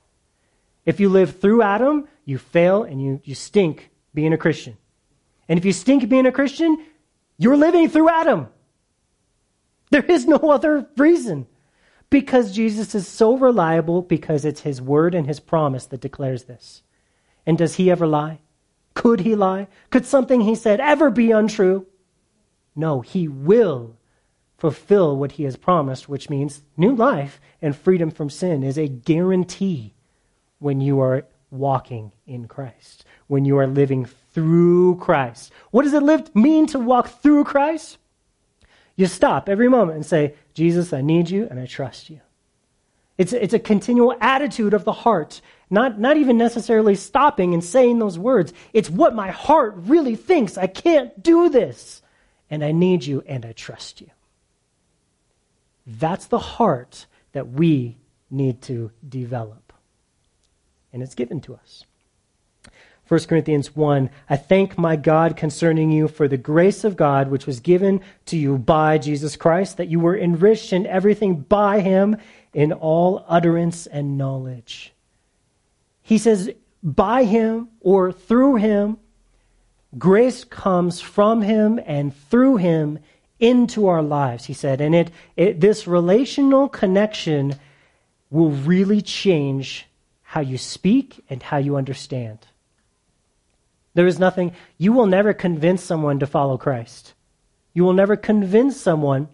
If 0.86 1.02
you 1.02 1.10
live 1.10 1.40
through 1.42 1.64
Adam, 1.64 2.08
you 2.24 2.38
fail 2.38 2.84
and 2.84 3.02
you, 3.02 3.20
you 3.26 3.36
stink 3.36 3.90
being 4.14 4.32
a 4.32 4.38
Christian. 4.38 4.78
And 5.52 5.58
if 5.58 5.66
you 5.66 5.74
stink 5.74 6.08
being 6.08 6.26
a 6.26 6.32
Christian, 6.32 6.78
you're 7.38 7.58
living 7.58 7.90
through 7.90 8.08
Adam. 8.08 8.48
There 9.90 10.06
is 10.06 10.26
no 10.26 10.38
other 10.38 10.88
reason. 10.96 11.46
Because 12.10 12.56
Jesus 12.56 12.96
is 12.96 13.06
so 13.06 13.36
reliable 13.36 14.02
because 14.02 14.46
it's 14.46 14.62
his 14.62 14.82
word 14.82 15.14
and 15.14 15.28
his 15.28 15.42
promise 15.42 15.88
that 15.88 16.00
declares 16.00 16.46
this. 16.46 16.84
And 17.46 17.58
does 17.58 17.76
he 17.76 17.92
ever 17.92 18.08
lie? 18.08 18.40
Could 18.94 19.20
he 19.20 19.36
lie? 19.36 19.68
Could 19.90 20.06
something 20.06 20.40
he 20.40 20.56
said 20.56 20.80
ever 20.80 21.10
be 21.10 21.32
untrue? 21.32 21.86
No, 22.74 23.02
he 23.02 23.28
will 23.28 23.98
fulfill 24.58 25.18
what 25.18 25.34
he 25.34 25.44
has 25.44 25.58
promised, 25.58 26.08
which 26.08 26.30
means 26.30 26.62
new 26.78 26.96
life 26.96 27.42
and 27.62 27.76
freedom 27.76 28.10
from 28.10 28.30
sin 28.30 28.64
is 28.64 28.78
a 28.78 28.88
guarantee 28.88 29.96
when 30.60 30.80
you 30.80 31.02
are 31.02 31.26
walking 31.50 32.14
in 32.26 32.48
Christ, 32.48 33.04
when 33.28 33.44
you 33.44 33.58
are 33.58 33.68
living 33.68 34.08
through 34.34 34.96
Christ. 34.98 35.52
What 35.72 35.84
does 35.84 35.94
it 35.94 36.04
live, 36.04 36.34
mean 36.36 36.68
to 36.68 36.80
walk 36.80 37.22
through 37.22 37.44
Christ? 37.44 37.98
You 38.96 39.08
stop 39.08 39.50
every 39.50 39.70
moment 39.70 39.96
and 39.96 40.06
say, 40.06 40.36
Jesus, 40.54 40.94
I 40.94 41.02
need 41.02 41.30
you 41.30 41.48
and 41.50 41.60
I 41.60 41.66
trust 41.66 42.10
you. 42.10 42.22
It's, 43.18 43.34
it's 43.34 43.54
a 43.54 43.60
continual 43.60 44.16
attitude 44.20 44.74
of 44.74 44.84
the 44.84 44.92
heart, 44.92 45.42
not, 45.70 46.00
not 46.00 46.18
even 46.18 46.38
necessarily 46.38 46.96
stopping 46.96 47.54
and 47.54 47.64
saying 47.64 48.00
those 48.00 48.18
words. 48.18 48.54
It's 48.74 48.90
what 48.90 49.14
my 49.14 49.32
heart 49.32 49.76
really 49.78 50.16
thinks. 50.16 50.58
I 50.58 50.68
can't 50.68 51.22
do 51.22 51.50
this. 51.50 52.02
And 52.50 52.64
I 52.66 52.72
need 52.74 53.06
you 53.06 53.24
and 53.28 53.46
I 53.46 53.54
trust 53.54 54.02
you. 54.02 54.10
That's 55.88 56.26
the 56.26 56.40
heart 56.40 57.06
that 57.32 57.50
we 57.50 57.98
need 58.30 58.62
to 58.64 58.92
develop. 59.08 59.72
And 60.92 61.02
it's 61.02 61.16
given 61.16 61.42
to 61.42 61.56
us. 61.56 61.86
1 63.12 63.20
Corinthians 63.26 63.76
1 63.76 64.10
I 64.30 64.38
thank 64.38 64.78
my 64.78 64.96
God 64.96 65.36
concerning 65.36 65.92
you 65.92 66.08
for 66.08 66.30
the 66.30 66.38
grace 66.38 66.86
of 66.86 66.96
God 66.96 67.30
which 67.30 67.46
was 67.46 67.60
given 67.60 68.00
to 68.28 68.38
you 68.38 68.58
by 68.58 68.98
Jesus 68.98 69.36
Christ, 69.36 69.76
that 69.76 69.90
you 69.90 70.00
were 70.00 70.18
enriched 70.18 70.72
in 70.72 70.88
everything 70.88 71.42
by 71.42 71.82
him 71.82 72.16
in 72.54 72.72
all 72.72 73.26
utterance 73.28 73.86
and 73.86 74.18
knowledge. 74.18 74.94
He 76.02 76.18
says, 76.18 76.52
by 76.82 77.26
him 77.26 77.68
or 77.82 78.14
through 78.14 78.56
him, 78.56 78.96
grace 79.98 80.46
comes 80.46 81.02
from 81.02 81.42
him 81.42 81.82
and 81.86 82.16
through 82.16 82.58
him 82.58 83.00
into 83.42 83.88
our 83.88 84.02
lives, 84.02 84.46
he 84.46 84.54
said. 84.54 84.80
And 84.80 84.96
it, 84.96 85.12
it 85.36 85.60
this 85.60 85.86
relational 85.86 86.70
connection 86.70 87.56
will 88.30 88.52
really 88.52 89.02
change 89.02 89.86
how 90.22 90.40
you 90.40 90.58
speak 90.58 91.26
and 91.30 91.44
how 91.44 91.58
you 91.58 91.76
understand. 91.76 92.48
There 93.94 94.08
is 94.08 94.20
nothing, 94.20 94.54
you 94.78 94.94
will 94.94 95.06
never 95.06 95.34
convince 95.34 95.84
someone 95.84 96.20
to 96.20 96.28
follow 96.28 96.58
Christ. 96.58 97.14
You 97.74 97.84
will 97.84 97.94
never 97.94 98.16
convince 98.16 98.80
someone 98.80 99.30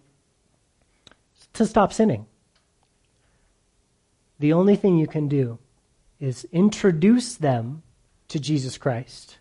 to 1.54 1.66
stop 1.66 1.92
sinning. 1.92 2.26
The 4.38 4.52
only 4.52 4.76
thing 4.76 4.98
you 4.98 5.06
can 5.06 5.28
do 5.28 5.58
is 6.20 6.46
introduce 6.52 7.34
them 7.34 7.82
to 8.28 8.38
Jesus 8.38 8.78
Christ 8.78 9.38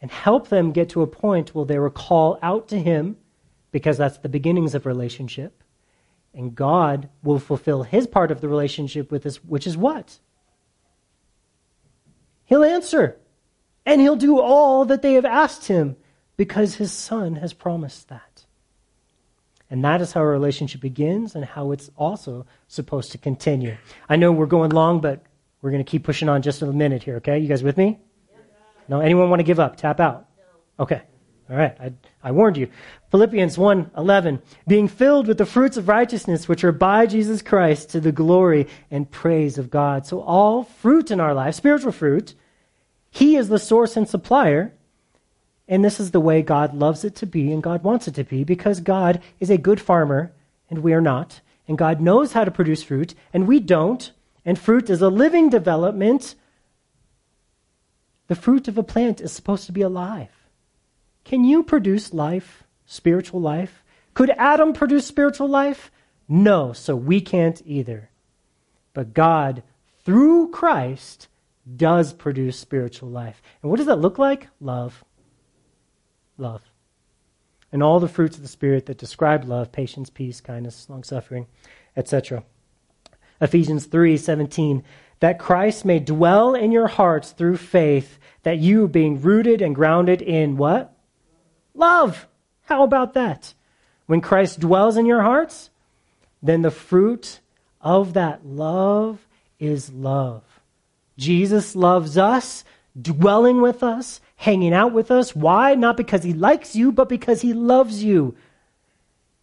and 0.00 0.10
help 0.10 0.48
them 0.48 0.72
get 0.72 0.90
to 0.90 1.02
a 1.02 1.06
point 1.06 1.54
where 1.54 1.64
they 1.64 1.78
will 1.78 1.90
call 1.90 2.38
out 2.42 2.68
to 2.68 2.78
Him 2.78 3.16
because 3.70 3.98
that's 3.98 4.18
the 4.18 4.28
beginnings 4.28 4.74
of 4.74 4.86
relationship. 4.86 5.62
And 6.34 6.54
God 6.54 7.08
will 7.22 7.38
fulfill 7.38 7.82
His 7.82 8.06
part 8.06 8.30
of 8.30 8.40
the 8.40 8.48
relationship 8.48 9.10
with 9.10 9.26
us, 9.26 9.36
which 9.36 9.66
is 9.66 9.76
what? 9.76 10.18
He'll 12.44 12.64
answer 12.64 13.16
and 13.88 14.02
he'll 14.02 14.16
do 14.16 14.38
all 14.38 14.84
that 14.84 15.00
they 15.00 15.14
have 15.14 15.24
asked 15.24 15.66
him 15.66 15.96
because 16.36 16.74
his 16.74 16.92
son 16.92 17.36
has 17.36 17.54
promised 17.54 18.10
that. 18.10 18.44
And 19.70 19.82
that 19.82 20.02
is 20.02 20.12
how 20.12 20.20
our 20.20 20.28
relationship 20.28 20.82
begins 20.82 21.34
and 21.34 21.42
how 21.42 21.72
it's 21.72 21.90
also 21.96 22.44
supposed 22.66 23.12
to 23.12 23.18
continue. 23.18 23.78
I 24.06 24.16
know 24.16 24.30
we're 24.30 24.44
going 24.44 24.72
long, 24.72 25.00
but 25.00 25.22
we're 25.62 25.70
going 25.70 25.82
to 25.82 25.90
keep 25.90 26.04
pushing 26.04 26.28
on 26.28 26.42
just 26.42 26.60
a 26.60 26.66
minute 26.66 27.02
here, 27.02 27.16
okay? 27.16 27.38
You 27.38 27.48
guys 27.48 27.62
with 27.62 27.78
me? 27.78 27.98
No? 28.88 29.00
Anyone 29.00 29.30
want 29.30 29.40
to 29.40 29.44
give 29.44 29.58
up? 29.58 29.76
Tap 29.76 30.00
out? 30.00 30.26
Okay. 30.78 31.00
All 31.48 31.56
right. 31.56 31.74
I, 31.80 31.92
I 32.22 32.32
warned 32.32 32.58
you. 32.58 32.68
Philippians 33.10 33.56
1 33.56 33.92
11. 33.96 34.42
Being 34.66 34.88
filled 34.88 35.26
with 35.26 35.38
the 35.38 35.46
fruits 35.46 35.78
of 35.78 35.88
righteousness 35.88 36.46
which 36.46 36.62
are 36.62 36.72
by 36.72 37.06
Jesus 37.06 37.40
Christ 37.40 37.88
to 37.90 38.00
the 38.00 38.12
glory 38.12 38.66
and 38.90 39.10
praise 39.10 39.56
of 39.56 39.70
God. 39.70 40.04
So 40.04 40.20
all 40.20 40.64
fruit 40.64 41.10
in 41.10 41.20
our 41.20 41.32
life, 41.32 41.54
spiritual 41.54 41.92
fruit, 41.92 42.34
he 43.10 43.36
is 43.36 43.48
the 43.48 43.58
source 43.58 43.96
and 43.96 44.08
supplier. 44.08 44.72
And 45.66 45.84
this 45.84 46.00
is 46.00 46.12
the 46.12 46.20
way 46.20 46.40
God 46.40 46.74
loves 46.74 47.04
it 47.04 47.14
to 47.16 47.26
be 47.26 47.52
and 47.52 47.62
God 47.62 47.82
wants 47.82 48.08
it 48.08 48.14
to 48.14 48.24
be 48.24 48.42
because 48.44 48.80
God 48.80 49.20
is 49.38 49.50
a 49.50 49.58
good 49.58 49.80
farmer 49.80 50.32
and 50.70 50.78
we 50.78 50.94
are 50.94 51.00
not. 51.00 51.40
And 51.66 51.76
God 51.76 52.00
knows 52.00 52.32
how 52.32 52.44
to 52.44 52.50
produce 52.50 52.82
fruit 52.82 53.14
and 53.32 53.46
we 53.46 53.60
don't. 53.60 54.10
And 54.44 54.58
fruit 54.58 54.88
is 54.88 55.02
a 55.02 55.10
living 55.10 55.50
development. 55.50 56.34
The 58.28 58.34
fruit 58.34 58.66
of 58.68 58.78
a 58.78 58.82
plant 58.82 59.20
is 59.20 59.32
supposed 59.32 59.66
to 59.66 59.72
be 59.72 59.82
alive. 59.82 60.30
Can 61.24 61.44
you 61.44 61.62
produce 61.62 62.14
life, 62.14 62.64
spiritual 62.86 63.40
life? 63.40 63.82
Could 64.14 64.30
Adam 64.30 64.72
produce 64.72 65.06
spiritual 65.06 65.48
life? 65.48 65.90
No, 66.26 66.72
so 66.72 66.96
we 66.96 67.20
can't 67.20 67.60
either. 67.66 68.08
But 68.94 69.12
God, 69.12 69.62
through 70.04 70.50
Christ, 70.50 71.28
does 71.76 72.12
produce 72.12 72.58
spiritual 72.58 73.10
life. 73.10 73.42
And 73.62 73.70
what 73.70 73.76
does 73.76 73.86
that 73.86 74.00
look 74.00 74.18
like? 74.18 74.48
Love. 74.60 75.04
Love. 76.36 76.62
And 77.70 77.82
all 77.82 78.00
the 78.00 78.08
fruits 78.08 78.36
of 78.36 78.42
the 78.42 78.48
Spirit 78.48 78.86
that 78.86 78.98
describe 78.98 79.44
love 79.44 79.70
patience, 79.72 80.08
peace, 80.08 80.40
kindness, 80.40 80.88
long 80.88 81.04
suffering, 81.04 81.46
etc. 81.96 82.44
Ephesians 83.40 83.86
3 83.86 84.16
17. 84.16 84.82
That 85.20 85.40
Christ 85.40 85.84
may 85.84 85.98
dwell 85.98 86.54
in 86.54 86.70
your 86.70 86.86
hearts 86.86 87.32
through 87.32 87.56
faith, 87.56 88.18
that 88.44 88.58
you, 88.58 88.86
being 88.86 89.20
rooted 89.20 89.60
and 89.60 89.74
grounded 89.74 90.22
in 90.22 90.56
what? 90.56 90.96
Love. 91.74 92.28
How 92.62 92.84
about 92.84 93.14
that? 93.14 93.54
When 94.06 94.20
Christ 94.20 94.60
dwells 94.60 94.96
in 94.96 95.06
your 95.06 95.22
hearts, 95.22 95.70
then 96.42 96.62
the 96.62 96.70
fruit 96.70 97.40
of 97.80 98.14
that 98.14 98.46
love 98.46 99.26
is 99.58 99.92
love. 99.92 100.44
Jesus 101.18 101.76
loves 101.76 102.16
us, 102.16 102.64
dwelling 103.00 103.60
with 103.60 103.82
us, 103.82 104.20
hanging 104.36 104.72
out 104.72 104.92
with 104.92 105.10
us. 105.10 105.34
Why? 105.34 105.74
Not 105.74 105.96
because 105.96 106.22
he 106.22 106.32
likes 106.32 106.74
you, 106.74 106.92
but 106.92 107.08
because 107.08 107.42
he 107.42 107.52
loves 107.52 108.02
you. 108.02 108.36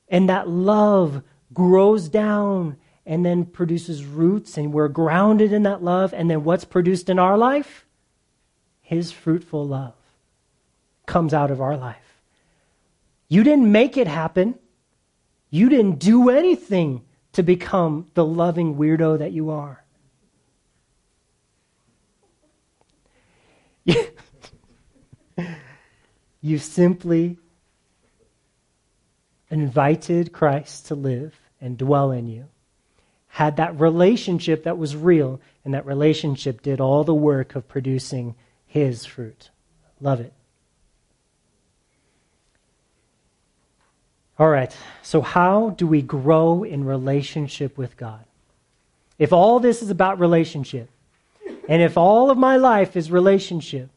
And 0.08 0.30
that 0.30 0.48
love 0.48 1.22
grows 1.54 2.10
down 2.10 2.78
and 3.06 3.24
then 3.24 3.46
produces 3.46 4.04
roots, 4.04 4.58
and 4.58 4.74
we're 4.74 4.88
grounded 4.88 5.54
in 5.54 5.64
that 5.64 5.84
love. 5.84 6.12
And 6.14 6.30
then 6.30 6.44
what's 6.44 6.66
produced 6.66 7.08
in 7.08 7.20
our 7.20 7.38
life? 7.38 7.86
His 8.82 9.12
fruitful 9.12 9.68
love 9.68 9.94
comes 11.06 11.34
out 11.34 11.52
of 11.52 11.62
our 11.62 11.78
life. 11.78 12.22
You 13.28 13.44
didn't 13.44 13.72
make 13.72 13.96
it 13.98 14.08
happen. 14.08 14.58
You 15.52 15.70
didn't 15.70 16.00
do 16.00 16.30
anything 16.30 17.04
to 17.34 17.44
become 17.44 18.08
the 18.14 18.26
loving 18.26 18.76
weirdo 18.76 19.20
that 19.20 19.34
you 19.34 19.52
are. 19.52 19.85
you 26.42 26.58
simply 26.58 27.38
invited 29.50 30.34
Christ 30.34 30.88
to 30.88 30.96
live 30.96 31.40
and 31.62 31.78
dwell 31.78 32.12
in 32.12 32.28
you, 32.28 32.46
had 33.28 33.58
that 33.58 33.80
relationship 33.80 34.64
that 34.64 34.78
was 34.78 34.96
real, 34.96 35.40
and 35.64 35.74
that 35.74 35.86
relationship 35.86 36.62
did 36.62 36.80
all 36.80 37.04
the 37.04 37.14
work 37.14 37.56
of 37.56 37.68
producing 37.68 38.36
his 38.66 39.06
fruit. 39.06 39.50
Love 40.00 40.20
it. 40.20 40.34
All 44.38 44.50
right, 44.50 44.76
so 45.02 45.22
how 45.22 45.70
do 45.70 45.88
we 45.88 46.02
grow 46.02 46.64
in 46.64 46.84
relationship 46.84 47.78
with 47.78 47.96
God? 47.96 48.26
If 49.18 49.32
all 49.32 49.62
this 49.62 49.82
is 49.82 49.90
about 49.90 50.20
relationship, 50.20 50.90
and 51.68 51.82
if 51.82 51.98
all 51.98 52.30
of 52.30 52.38
my 52.38 52.58
life 52.58 52.96
is 52.96 53.12
relationship, 53.12 53.90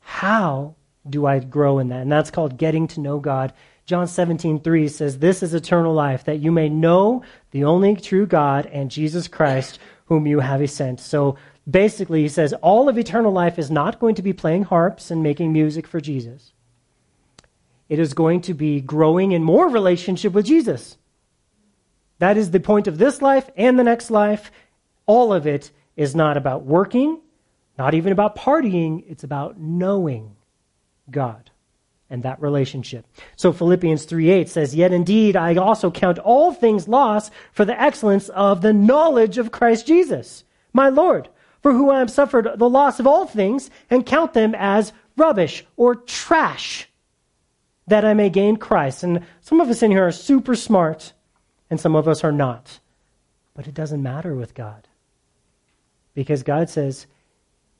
how 0.00 0.74
do 1.08 1.26
I 1.26 1.38
grow 1.40 1.78
in 1.78 1.88
that? 1.88 2.02
And 2.02 2.12
that's 2.12 2.30
called 2.30 2.58
getting 2.58 2.86
to 2.88 3.00
know 3.00 3.18
God. 3.18 3.52
John 3.86 4.06
17, 4.06 4.60
3 4.60 4.88
says, 4.88 5.18
This 5.18 5.42
is 5.42 5.54
eternal 5.54 5.92
life, 5.92 6.24
that 6.24 6.38
you 6.38 6.52
may 6.52 6.68
know 6.68 7.22
the 7.50 7.64
only 7.64 7.96
true 7.96 8.26
God 8.26 8.66
and 8.66 8.90
Jesus 8.90 9.28
Christ, 9.28 9.78
whom 10.06 10.26
you 10.26 10.40
have 10.40 10.68
sent. 10.70 11.00
So 11.00 11.36
basically, 11.68 12.22
he 12.22 12.28
says, 12.28 12.52
all 12.54 12.88
of 12.88 12.98
eternal 12.98 13.32
life 13.32 13.58
is 13.58 13.70
not 13.70 13.98
going 14.00 14.14
to 14.16 14.22
be 14.22 14.32
playing 14.32 14.64
harps 14.64 15.10
and 15.10 15.22
making 15.22 15.52
music 15.52 15.86
for 15.86 16.00
Jesus. 16.00 16.52
It 17.88 17.98
is 17.98 18.14
going 18.14 18.40
to 18.42 18.54
be 18.54 18.80
growing 18.80 19.32
in 19.32 19.42
more 19.42 19.68
relationship 19.68 20.32
with 20.32 20.46
Jesus. 20.46 20.96
That 22.18 22.36
is 22.36 22.50
the 22.50 22.60
point 22.60 22.86
of 22.86 22.98
this 22.98 23.20
life 23.20 23.50
and 23.56 23.78
the 23.78 23.84
next 23.84 24.10
life. 24.10 24.50
All 25.06 25.32
of 25.32 25.46
it 25.46 25.70
is 25.96 26.14
not 26.14 26.36
about 26.36 26.64
working, 26.64 27.20
not 27.78 27.94
even 27.94 28.12
about 28.12 28.36
partying, 28.36 29.04
it's 29.08 29.24
about 29.24 29.58
knowing 29.58 30.36
God 31.10 31.50
and 32.08 32.22
that 32.22 32.40
relationship. 32.42 33.06
So 33.36 33.52
Philippians 33.52 34.04
3:8 34.04 34.48
says, 34.48 34.74
"Yet 34.74 34.92
indeed 34.92 35.34
I 35.36 35.54
also 35.56 35.90
count 35.90 36.18
all 36.18 36.52
things 36.52 36.86
lost 36.86 37.32
for 37.52 37.64
the 37.64 37.80
excellence 37.80 38.28
of 38.28 38.60
the 38.60 38.72
knowledge 38.74 39.38
of 39.38 39.50
Christ 39.50 39.86
Jesus, 39.86 40.44
my 40.74 40.90
Lord, 40.90 41.30
for 41.60 41.72
whom 41.72 41.88
I 41.88 42.00
have 42.00 42.10
suffered 42.10 42.48
the 42.56 42.68
loss 42.68 43.00
of 43.00 43.06
all 43.06 43.24
things 43.24 43.70
and 43.88 44.04
count 44.04 44.34
them 44.34 44.54
as 44.54 44.92
rubbish 45.16 45.66
or 45.76 45.94
trash, 45.94 46.88
that 47.86 48.04
I 48.04 48.12
may 48.12 48.28
gain 48.28 48.56
Christ." 48.56 49.02
And 49.02 49.20
some 49.40 49.60
of 49.60 49.70
us 49.70 49.82
in 49.82 49.90
here 49.90 50.06
are 50.06 50.12
super 50.12 50.54
smart 50.54 51.14
and 51.70 51.80
some 51.80 51.96
of 51.96 52.06
us 52.06 52.22
are 52.22 52.32
not. 52.32 52.80
But 53.54 53.66
it 53.66 53.74
doesn't 53.74 54.02
matter 54.02 54.34
with 54.34 54.54
God. 54.54 54.88
Because 56.14 56.42
God 56.42 56.68
says, 56.68 57.06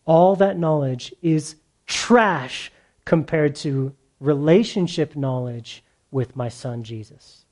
all 0.04 0.36
that 0.36 0.58
knowledge 0.58 1.14
is 1.22 1.56
trash 1.86 2.72
compared 3.04 3.54
to 3.56 3.94
relationship 4.20 5.16
knowledge 5.16 5.84
with 6.10 6.36
my 6.36 6.48
son 6.48 6.82
Jesus. 6.82 7.44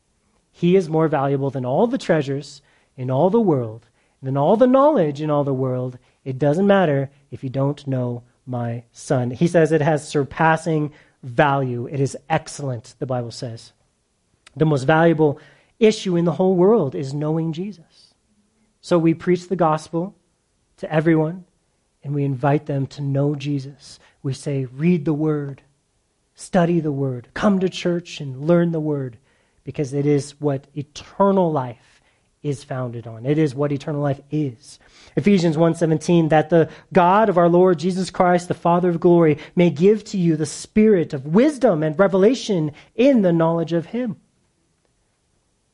He 0.53 0.77
is 0.77 0.89
more 0.89 1.09
valuable 1.09 1.51
than 1.51 1.65
all 1.65 1.87
the 1.87 1.99
treasures 1.99 2.63
in 2.97 3.11
all 3.11 3.31
the 3.31 3.41
world, 3.41 3.89
than 4.23 4.37
all 4.37 4.57
the 4.57 4.67
knowledge 4.67 5.21
in 5.21 5.31
all 5.31 5.45
the 5.45 5.55
world. 5.55 5.99
It 6.25 6.39
doesn't 6.39 6.67
matter 6.67 7.11
if 7.31 7.43
you 7.43 7.51
don't 7.51 7.87
know 7.87 8.23
my 8.47 8.85
son. 8.93 9.31
He 9.31 9.47
says 9.47 9.73
it 9.73 9.81
has 9.81 10.07
surpassing 10.07 10.93
value. 11.23 11.87
It 11.87 12.01
is 12.01 12.17
excellent, 12.29 12.95
the 12.99 13.07
Bible 13.07 13.31
says. 13.31 13.73
The 14.57 14.67
most 14.67 14.85
valuable 14.85 15.39
issue 15.79 16.17
in 16.17 16.25
the 16.25 16.33
whole 16.33 16.57
world 16.57 16.95
is 16.95 17.15
knowing 17.15 17.53
Jesus. 17.53 18.15
So 18.81 18.99
we 18.99 19.15
preach 19.15 19.49
the 19.49 19.57
gospel 19.57 20.15
to 20.81 20.93
everyone 20.93 21.45
and 22.03 22.15
we 22.15 22.25
invite 22.25 22.67
them 22.67 22.87
to 22.89 23.03
know 23.03 23.35
Jesus. 23.35 23.99
We 24.23 24.33
say, 24.33 24.65
read 24.65 25.05
the 25.05 25.15
word, 25.15 25.63
study 26.35 26.81
the 26.81 26.93
word, 26.93 27.29
come 27.35 27.61
to 27.61 27.69
church 27.69 28.21
and 28.21 28.47
learn 28.47 28.73
the 28.73 28.81
word 28.81 29.19
because 29.65 29.93
it 29.93 30.07
is 30.07 30.41
what 30.41 30.67
eternal 30.75 31.53
life 31.53 32.01
is 32.43 32.65
founded 32.65 33.07
on. 33.07 33.27
It 33.27 33.37
is 33.37 33.55
what 33.55 33.73
eternal 33.73 34.01
life 34.01 34.21
is. 34.31 34.79
Ephesians 35.15 35.59
1:17 35.59 36.31
that 36.31 36.49
the 36.49 36.71
God 36.93 37.29
of 37.29 37.37
our 37.37 37.51
Lord 37.51 37.79
Jesus 37.79 38.11
Christ 38.11 38.49
the 38.49 38.55
Father 38.55 38.89
of 38.89 39.01
glory 39.01 39.37
may 39.55 39.69
give 39.69 40.05
to 40.05 40.19
you 40.19 40.37
the 40.37 40.47
spirit 40.47 41.13
of 41.13 41.27
wisdom 41.27 41.83
and 41.83 41.99
revelation 41.99 42.73
in 42.95 43.21
the 43.21 43.33
knowledge 43.33 43.75
of 43.75 43.87
him. 43.87 44.17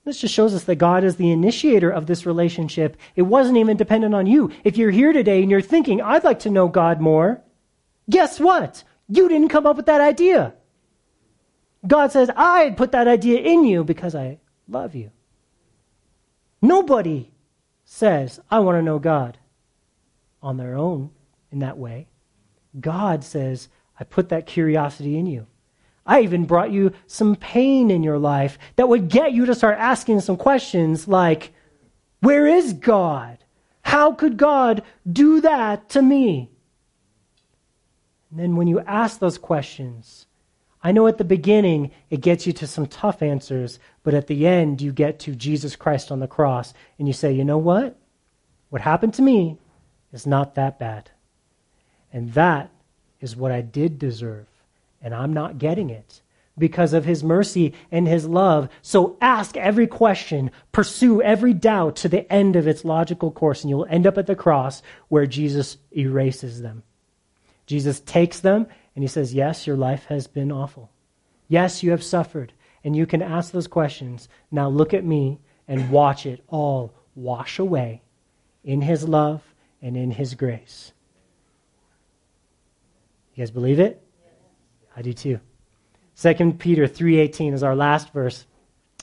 This 0.06 0.20
just 0.20 0.32
shows 0.32 0.54
us 0.54 0.62
that 0.64 0.76
God 0.76 1.02
is 1.02 1.16
the 1.16 1.32
initiator 1.32 1.90
of 1.90 2.06
this 2.06 2.26
relationship. 2.26 2.96
It 3.16 3.22
wasn't 3.22 3.58
even 3.58 3.76
dependent 3.76 4.14
on 4.14 4.26
you. 4.26 4.52
If 4.62 4.76
you're 4.76 4.92
here 4.92 5.12
today 5.12 5.42
and 5.42 5.50
you're 5.50 5.60
thinking, 5.60 6.00
I'd 6.00 6.22
like 6.22 6.38
to 6.40 6.50
know 6.50 6.68
God 6.68 7.00
more, 7.00 7.42
guess 8.08 8.38
what? 8.38 8.84
You 9.08 9.28
didn't 9.28 9.48
come 9.48 9.66
up 9.66 9.76
with 9.76 9.86
that 9.86 10.00
idea. 10.00 10.54
God 11.84 12.12
says, 12.12 12.30
I 12.36 12.70
put 12.70 12.92
that 12.92 13.08
idea 13.08 13.40
in 13.40 13.64
you 13.64 13.82
because 13.82 14.14
I 14.14 14.38
love 14.68 14.94
you. 14.94 15.10
Nobody 16.62 17.32
says, 17.84 18.38
I 18.48 18.60
want 18.60 18.78
to 18.78 18.82
know 18.82 19.00
God 19.00 19.38
on 20.40 20.56
their 20.56 20.76
own 20.76 21.10
in 21.50 21.58
that 21.58 21.78
way. 21.78 22.06
God 22.78 23.24
says, 23.24 23.68
I 23.98 24.04
put 24.04 24.28
that 24.28 24.46
curiosity 24.46 25.18
in 25.18 25.26
you. 25.26 25.48
I 26.06 26.20
even 26.20 26.44
brought 26.44 26.70
you 26.70 26.92
some 27.06 27.34
pain 27.34 27.90
in 27.90 28.02
your 28.02 28.18
life 28.18 28.58
that 28.76 28.88
would 28.88 29.08
get 29.08 29.32
you 29.32 29.44
to 29.46 29.54
start 29.54 29.78
asking 29.78 30.20
some 30.20 30.36
questions 30.36 31.08
like, 31.08 31.52
Where 32.20 32.46
is 32.46 32.72
God? 32.72 33.38
How 33.82 34.12
could 34.12 34.36
God 34.36 34.82
do 35.10 35.40
that 35.40 35.88
to 35.90 36.02
me? 36.02 36.50
And 38.30 38.38
then 38.38 38.56
when 38.56 38.68
you 38.68 38.80
ask 38.80 39.18
those 39.18 39.38
questions, 39.38 40.26
I 40.82 40.92
know 40.92 41.06
at 41.06 41.18
the 41.18 41.24
beginning 41.24 41.90
it 42.10 42.20
gets 42.20 42.46
you 42.46 42.52
to 42.54 42.66
some 42.66 42.86
tough 42.86 43.22
answers, 43.22 43.80
but 44.04 44.14
at 44.14 44.28
the 44.28 44.46
end 44.46 44.80
you 44.80 44.92
get 44.92 45.18
to 45.20 45.34
Jesus 45.34 45.74
Christ 45.74 46.12
on 46.12 46.20
the 46.20 46.28
cross 46.28 46.72
and 46.98 47.08
you 47.08 47.14
say, 47.14 47.32
You 47.32 47.44
know 47.44 47.58
what? 47.58 47.98
What 48.70 48.82
happened 48.82 49.14
to 49.14 49.22
me 49.22 49.58
is 50.12 50.26
not 50.26 50.54
that 50.54 50.78
bad. 50.78 51.10
And 52.12 52.32
that 52.34 52.70
is 53.20 53.34
what 53.34 53.50
I 53.50 53.60
did 53.60 53.98
deserve 53.98 54.46
and 55.06 55.14
I'm 55.14 55.32
not 55.32 55.58
getting 55.58 55.88
it 55.88 56.20
because 56.58 56.92
of 56.92 57.04
his 57.04 57.22
mercy 57.22 57.74
and 57.92 58.08
his 58.08 58.26
love. 58.26 58.68
So 58.82 59.16
ask 59.20 59.56
every 59.56 59.86
question, 59.86 60.50
pursue 60.72 61.22
every 61.22 61.54
doubt 61.54 61.94
to 61.96 62.08
the 62.08 62.30
end 62.30 62.56
of 62.56 62.66
its 62.66 62.84
logical 62.84 63.30
course, 63.30 63.62
and 63.62 63.70
you'll 63.70 63.86
end 63.88 64.04
up 64.04 64.18
at 64.18 64.26
the 64.26 64.34
cross 64.34 64.82
where 65.06 65.24
Jesus 65.24 65.76
erases 65.92 66.60
them. 66.60 66.82
Jesus 67.66 68.00
takes 68.00 68.40
them 68.40 68.66
and 68.96 69.04
he 69.04 69.06
says, 69.06 69.32
Yes, 69.32 69.64
your 69.64 69.76
life 69.76 70.06
has 70.06 70.26
been 70.26 70.50
awful. 70.50 70.90
Yes, 71.46 71.84
you 71.84 71.92
have 71.92 72.02
suffered. 72.02 72.52
And 72.82 72.96
you 72.96 73.06
can 73.06 73.22
ask 73.22 73.52
those 73.52 73.68
questions. 73.68 74.28
Now 74.50 74.68
look 74.68 74.92
at 74.92 75.04
me 75.04 75.38
and 75.68 75.90
watch 75.90 76.26
it 76.26 76.42
all 76.48 76.92
wash 77.14 77.60
away 77.60 78.02
in 78.64 78.80
his 78.80 79.06
love 79.08 79.54
and 79.80 79.96
in 79.96 80.10
his 80.10 80.34
grace. 80.34 80.92
You 83.36 83.42
guys 83.42 83.52
believe 83.52 83.78
it? 83.78 84.02
I 84.96 85.02
do 85.02 85.12
too. 85.12 85.40
2 86.14 86.58
Peter 86.58 86.86
3:18 86.88 87.52
is 87.52 87.62
our 87.62 87.76
last 87.76 88.12
verse. 88.12 88.46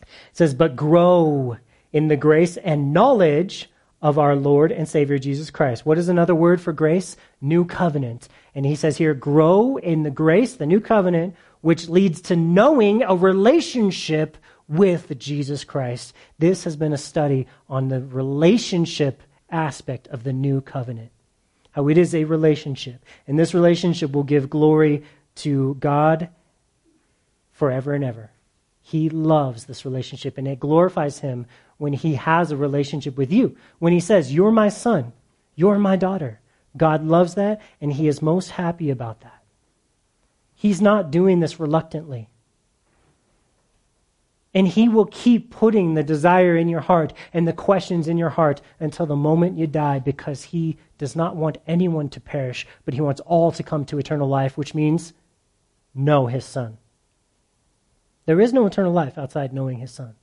It 0.01 0.07
says, 0.33 0.55
"But 0.55 0.75
grow 0.75 1.57
in 1.91 2.07
the 2.07 2.17
grace 2.17 2.57
and 2.57 2.91
knowledge 2.91 3.69
of 4.01 4.17
our 4.17 4.35
Lord 4.35 4.71
and 4.71 4.87
Savior 4.87 5.19
Jesus 5.19 5.51
Christ." 5.51 5.85
What 5.85 5.99
is 5.99 6.09
another 6.09 6.33
word 6.33 6.59
for 6.59 6.73
grace? 6.73 7.15
New 7.39 7.63
covenant. 7.63 8.27
And 8.55 8.65
he 8.65 8.75
says 8.75 8.97
here, 8.97 9.13
"Grow 9.13 9.77
in 9.77 10.03
the 10.03 10.11
grace, 10.11 10.55
the 10.55 10.65
new 10.65 10.79
covenant, 10.79 11.35
which 11.61 11.87
leads 11.87 12.19
to 12.23 12.35
knowing 12.35 13.03
a 13.03 13.15
relationship 13.15 14.35
with 14.67 15.17
Jesus 15.19 15.63
Christ." 15.63 16.13
This 16.39 16.63
has 16.63 16.75
been 16.75 16.93
a 16.93 16.97
study 16.97 17.45
on 17.69 17.89
the 17.89 18.01
relationship 18.01 19.21
aspect 19.51 20.07
of 20.07 20.23
the 20.23 20.33
new 20.33 20.61
covenant. 20.61 21.11
How 21.71 21.87
it 21.87 21.97
is 21.97 22.13
a 22.15 22.23
relationship. 22.25 23.05
And 23.27 23.37
this 23.37 23.53
relationship 23.53 24.11
will 24.11 24.23
give 24.23 24.49
glory 24.49 25.03
to 25.35 25.75
God 25.79 26.29
forever 27.51 27.93
and 27.93 28.03
ever. 28.03 28.31
He 28.81 29.09
loves 29.09 29.65
this 29.65 29.85
relationship, 29.85 30.37
and 30.37 30.47
it 30.47 30.59
glorifies 30.59 31.19
Him 31.19 31.45
when 31.77 31.93
He 31.93 32.15
has 32.15 32.51
a 32.51 32.57
relationship 32.57 33.17
with 33.17 33.31
you. 33.31 33.55
When 33.79 33.93
He 33.93 34.01
says, 34.01 34.33
You're 34.33 34.51
my 34.51 34.69
son, 34.69 35.13
you're 35.55 35.79
my 35.79 35.95
daughter. 35.95 36.41
God 36.75 37.05
loves 37.05 37.35
that, 37.35 37.61
and 37.79 37.93
He 37.93 38.07
is 38.07 38.21
most 38.21 38.51
happy 38.51 38.89
about 38.89 39.21
that. 39.21 39.41
He's 40.53 40.81
not 40.81 41.11
doing 41.11 41.39
this 41.39 41.59
reluctantly. 41.59 42.29
And 44.53 44.67
He 44.67 44.89
will 44.89 45.05
keep 45.05 45.49
putting 45.49 45.93
the 45.93 46.03
desire 46.03 46.57
in 46.57 46.67
your 46.67 46.81
heart 46.81 47.13
and 47.31 47.47
the 47.47 47.53
questions 47.53 48.09
in 48.09 48.17
your 48.17 48.29
heart 48.29 48.61
until 48.81 49.05
the 49.05 49.15
moment 49.15 49.57
you 49.57 49.65
die 49.65 49.99
because 49.99 50.43
He 50.43 50.77
does 50.97 51.15
not 51.15 51.37
want 51.37 51.57
anyone 51.67 52.09
to 52.09 52.19
perish, 52.19 52.67
but 52.83 52.93
He 52.93 53.01
wants 53.01 53.21
all 53.21 53.51
to 53.53 53.63
come 53.63 53.85
to 53.85 53.97
eternal 53.97 54.27
life, 54.27 54.57
which 54.57 54.75
means 54.75 55.13
know 55.93 56.27
his 56.27 56.45
son. 56.45 56.77
There 58.25 58.39
is 58.39 58.53
no 58.53 58.65
eternal 58.65 58.93
life 58.93 59.17
outside 59.17 59.53
knowing 59.53 59.79
his 59.79 59.91
son. 59.91 60.15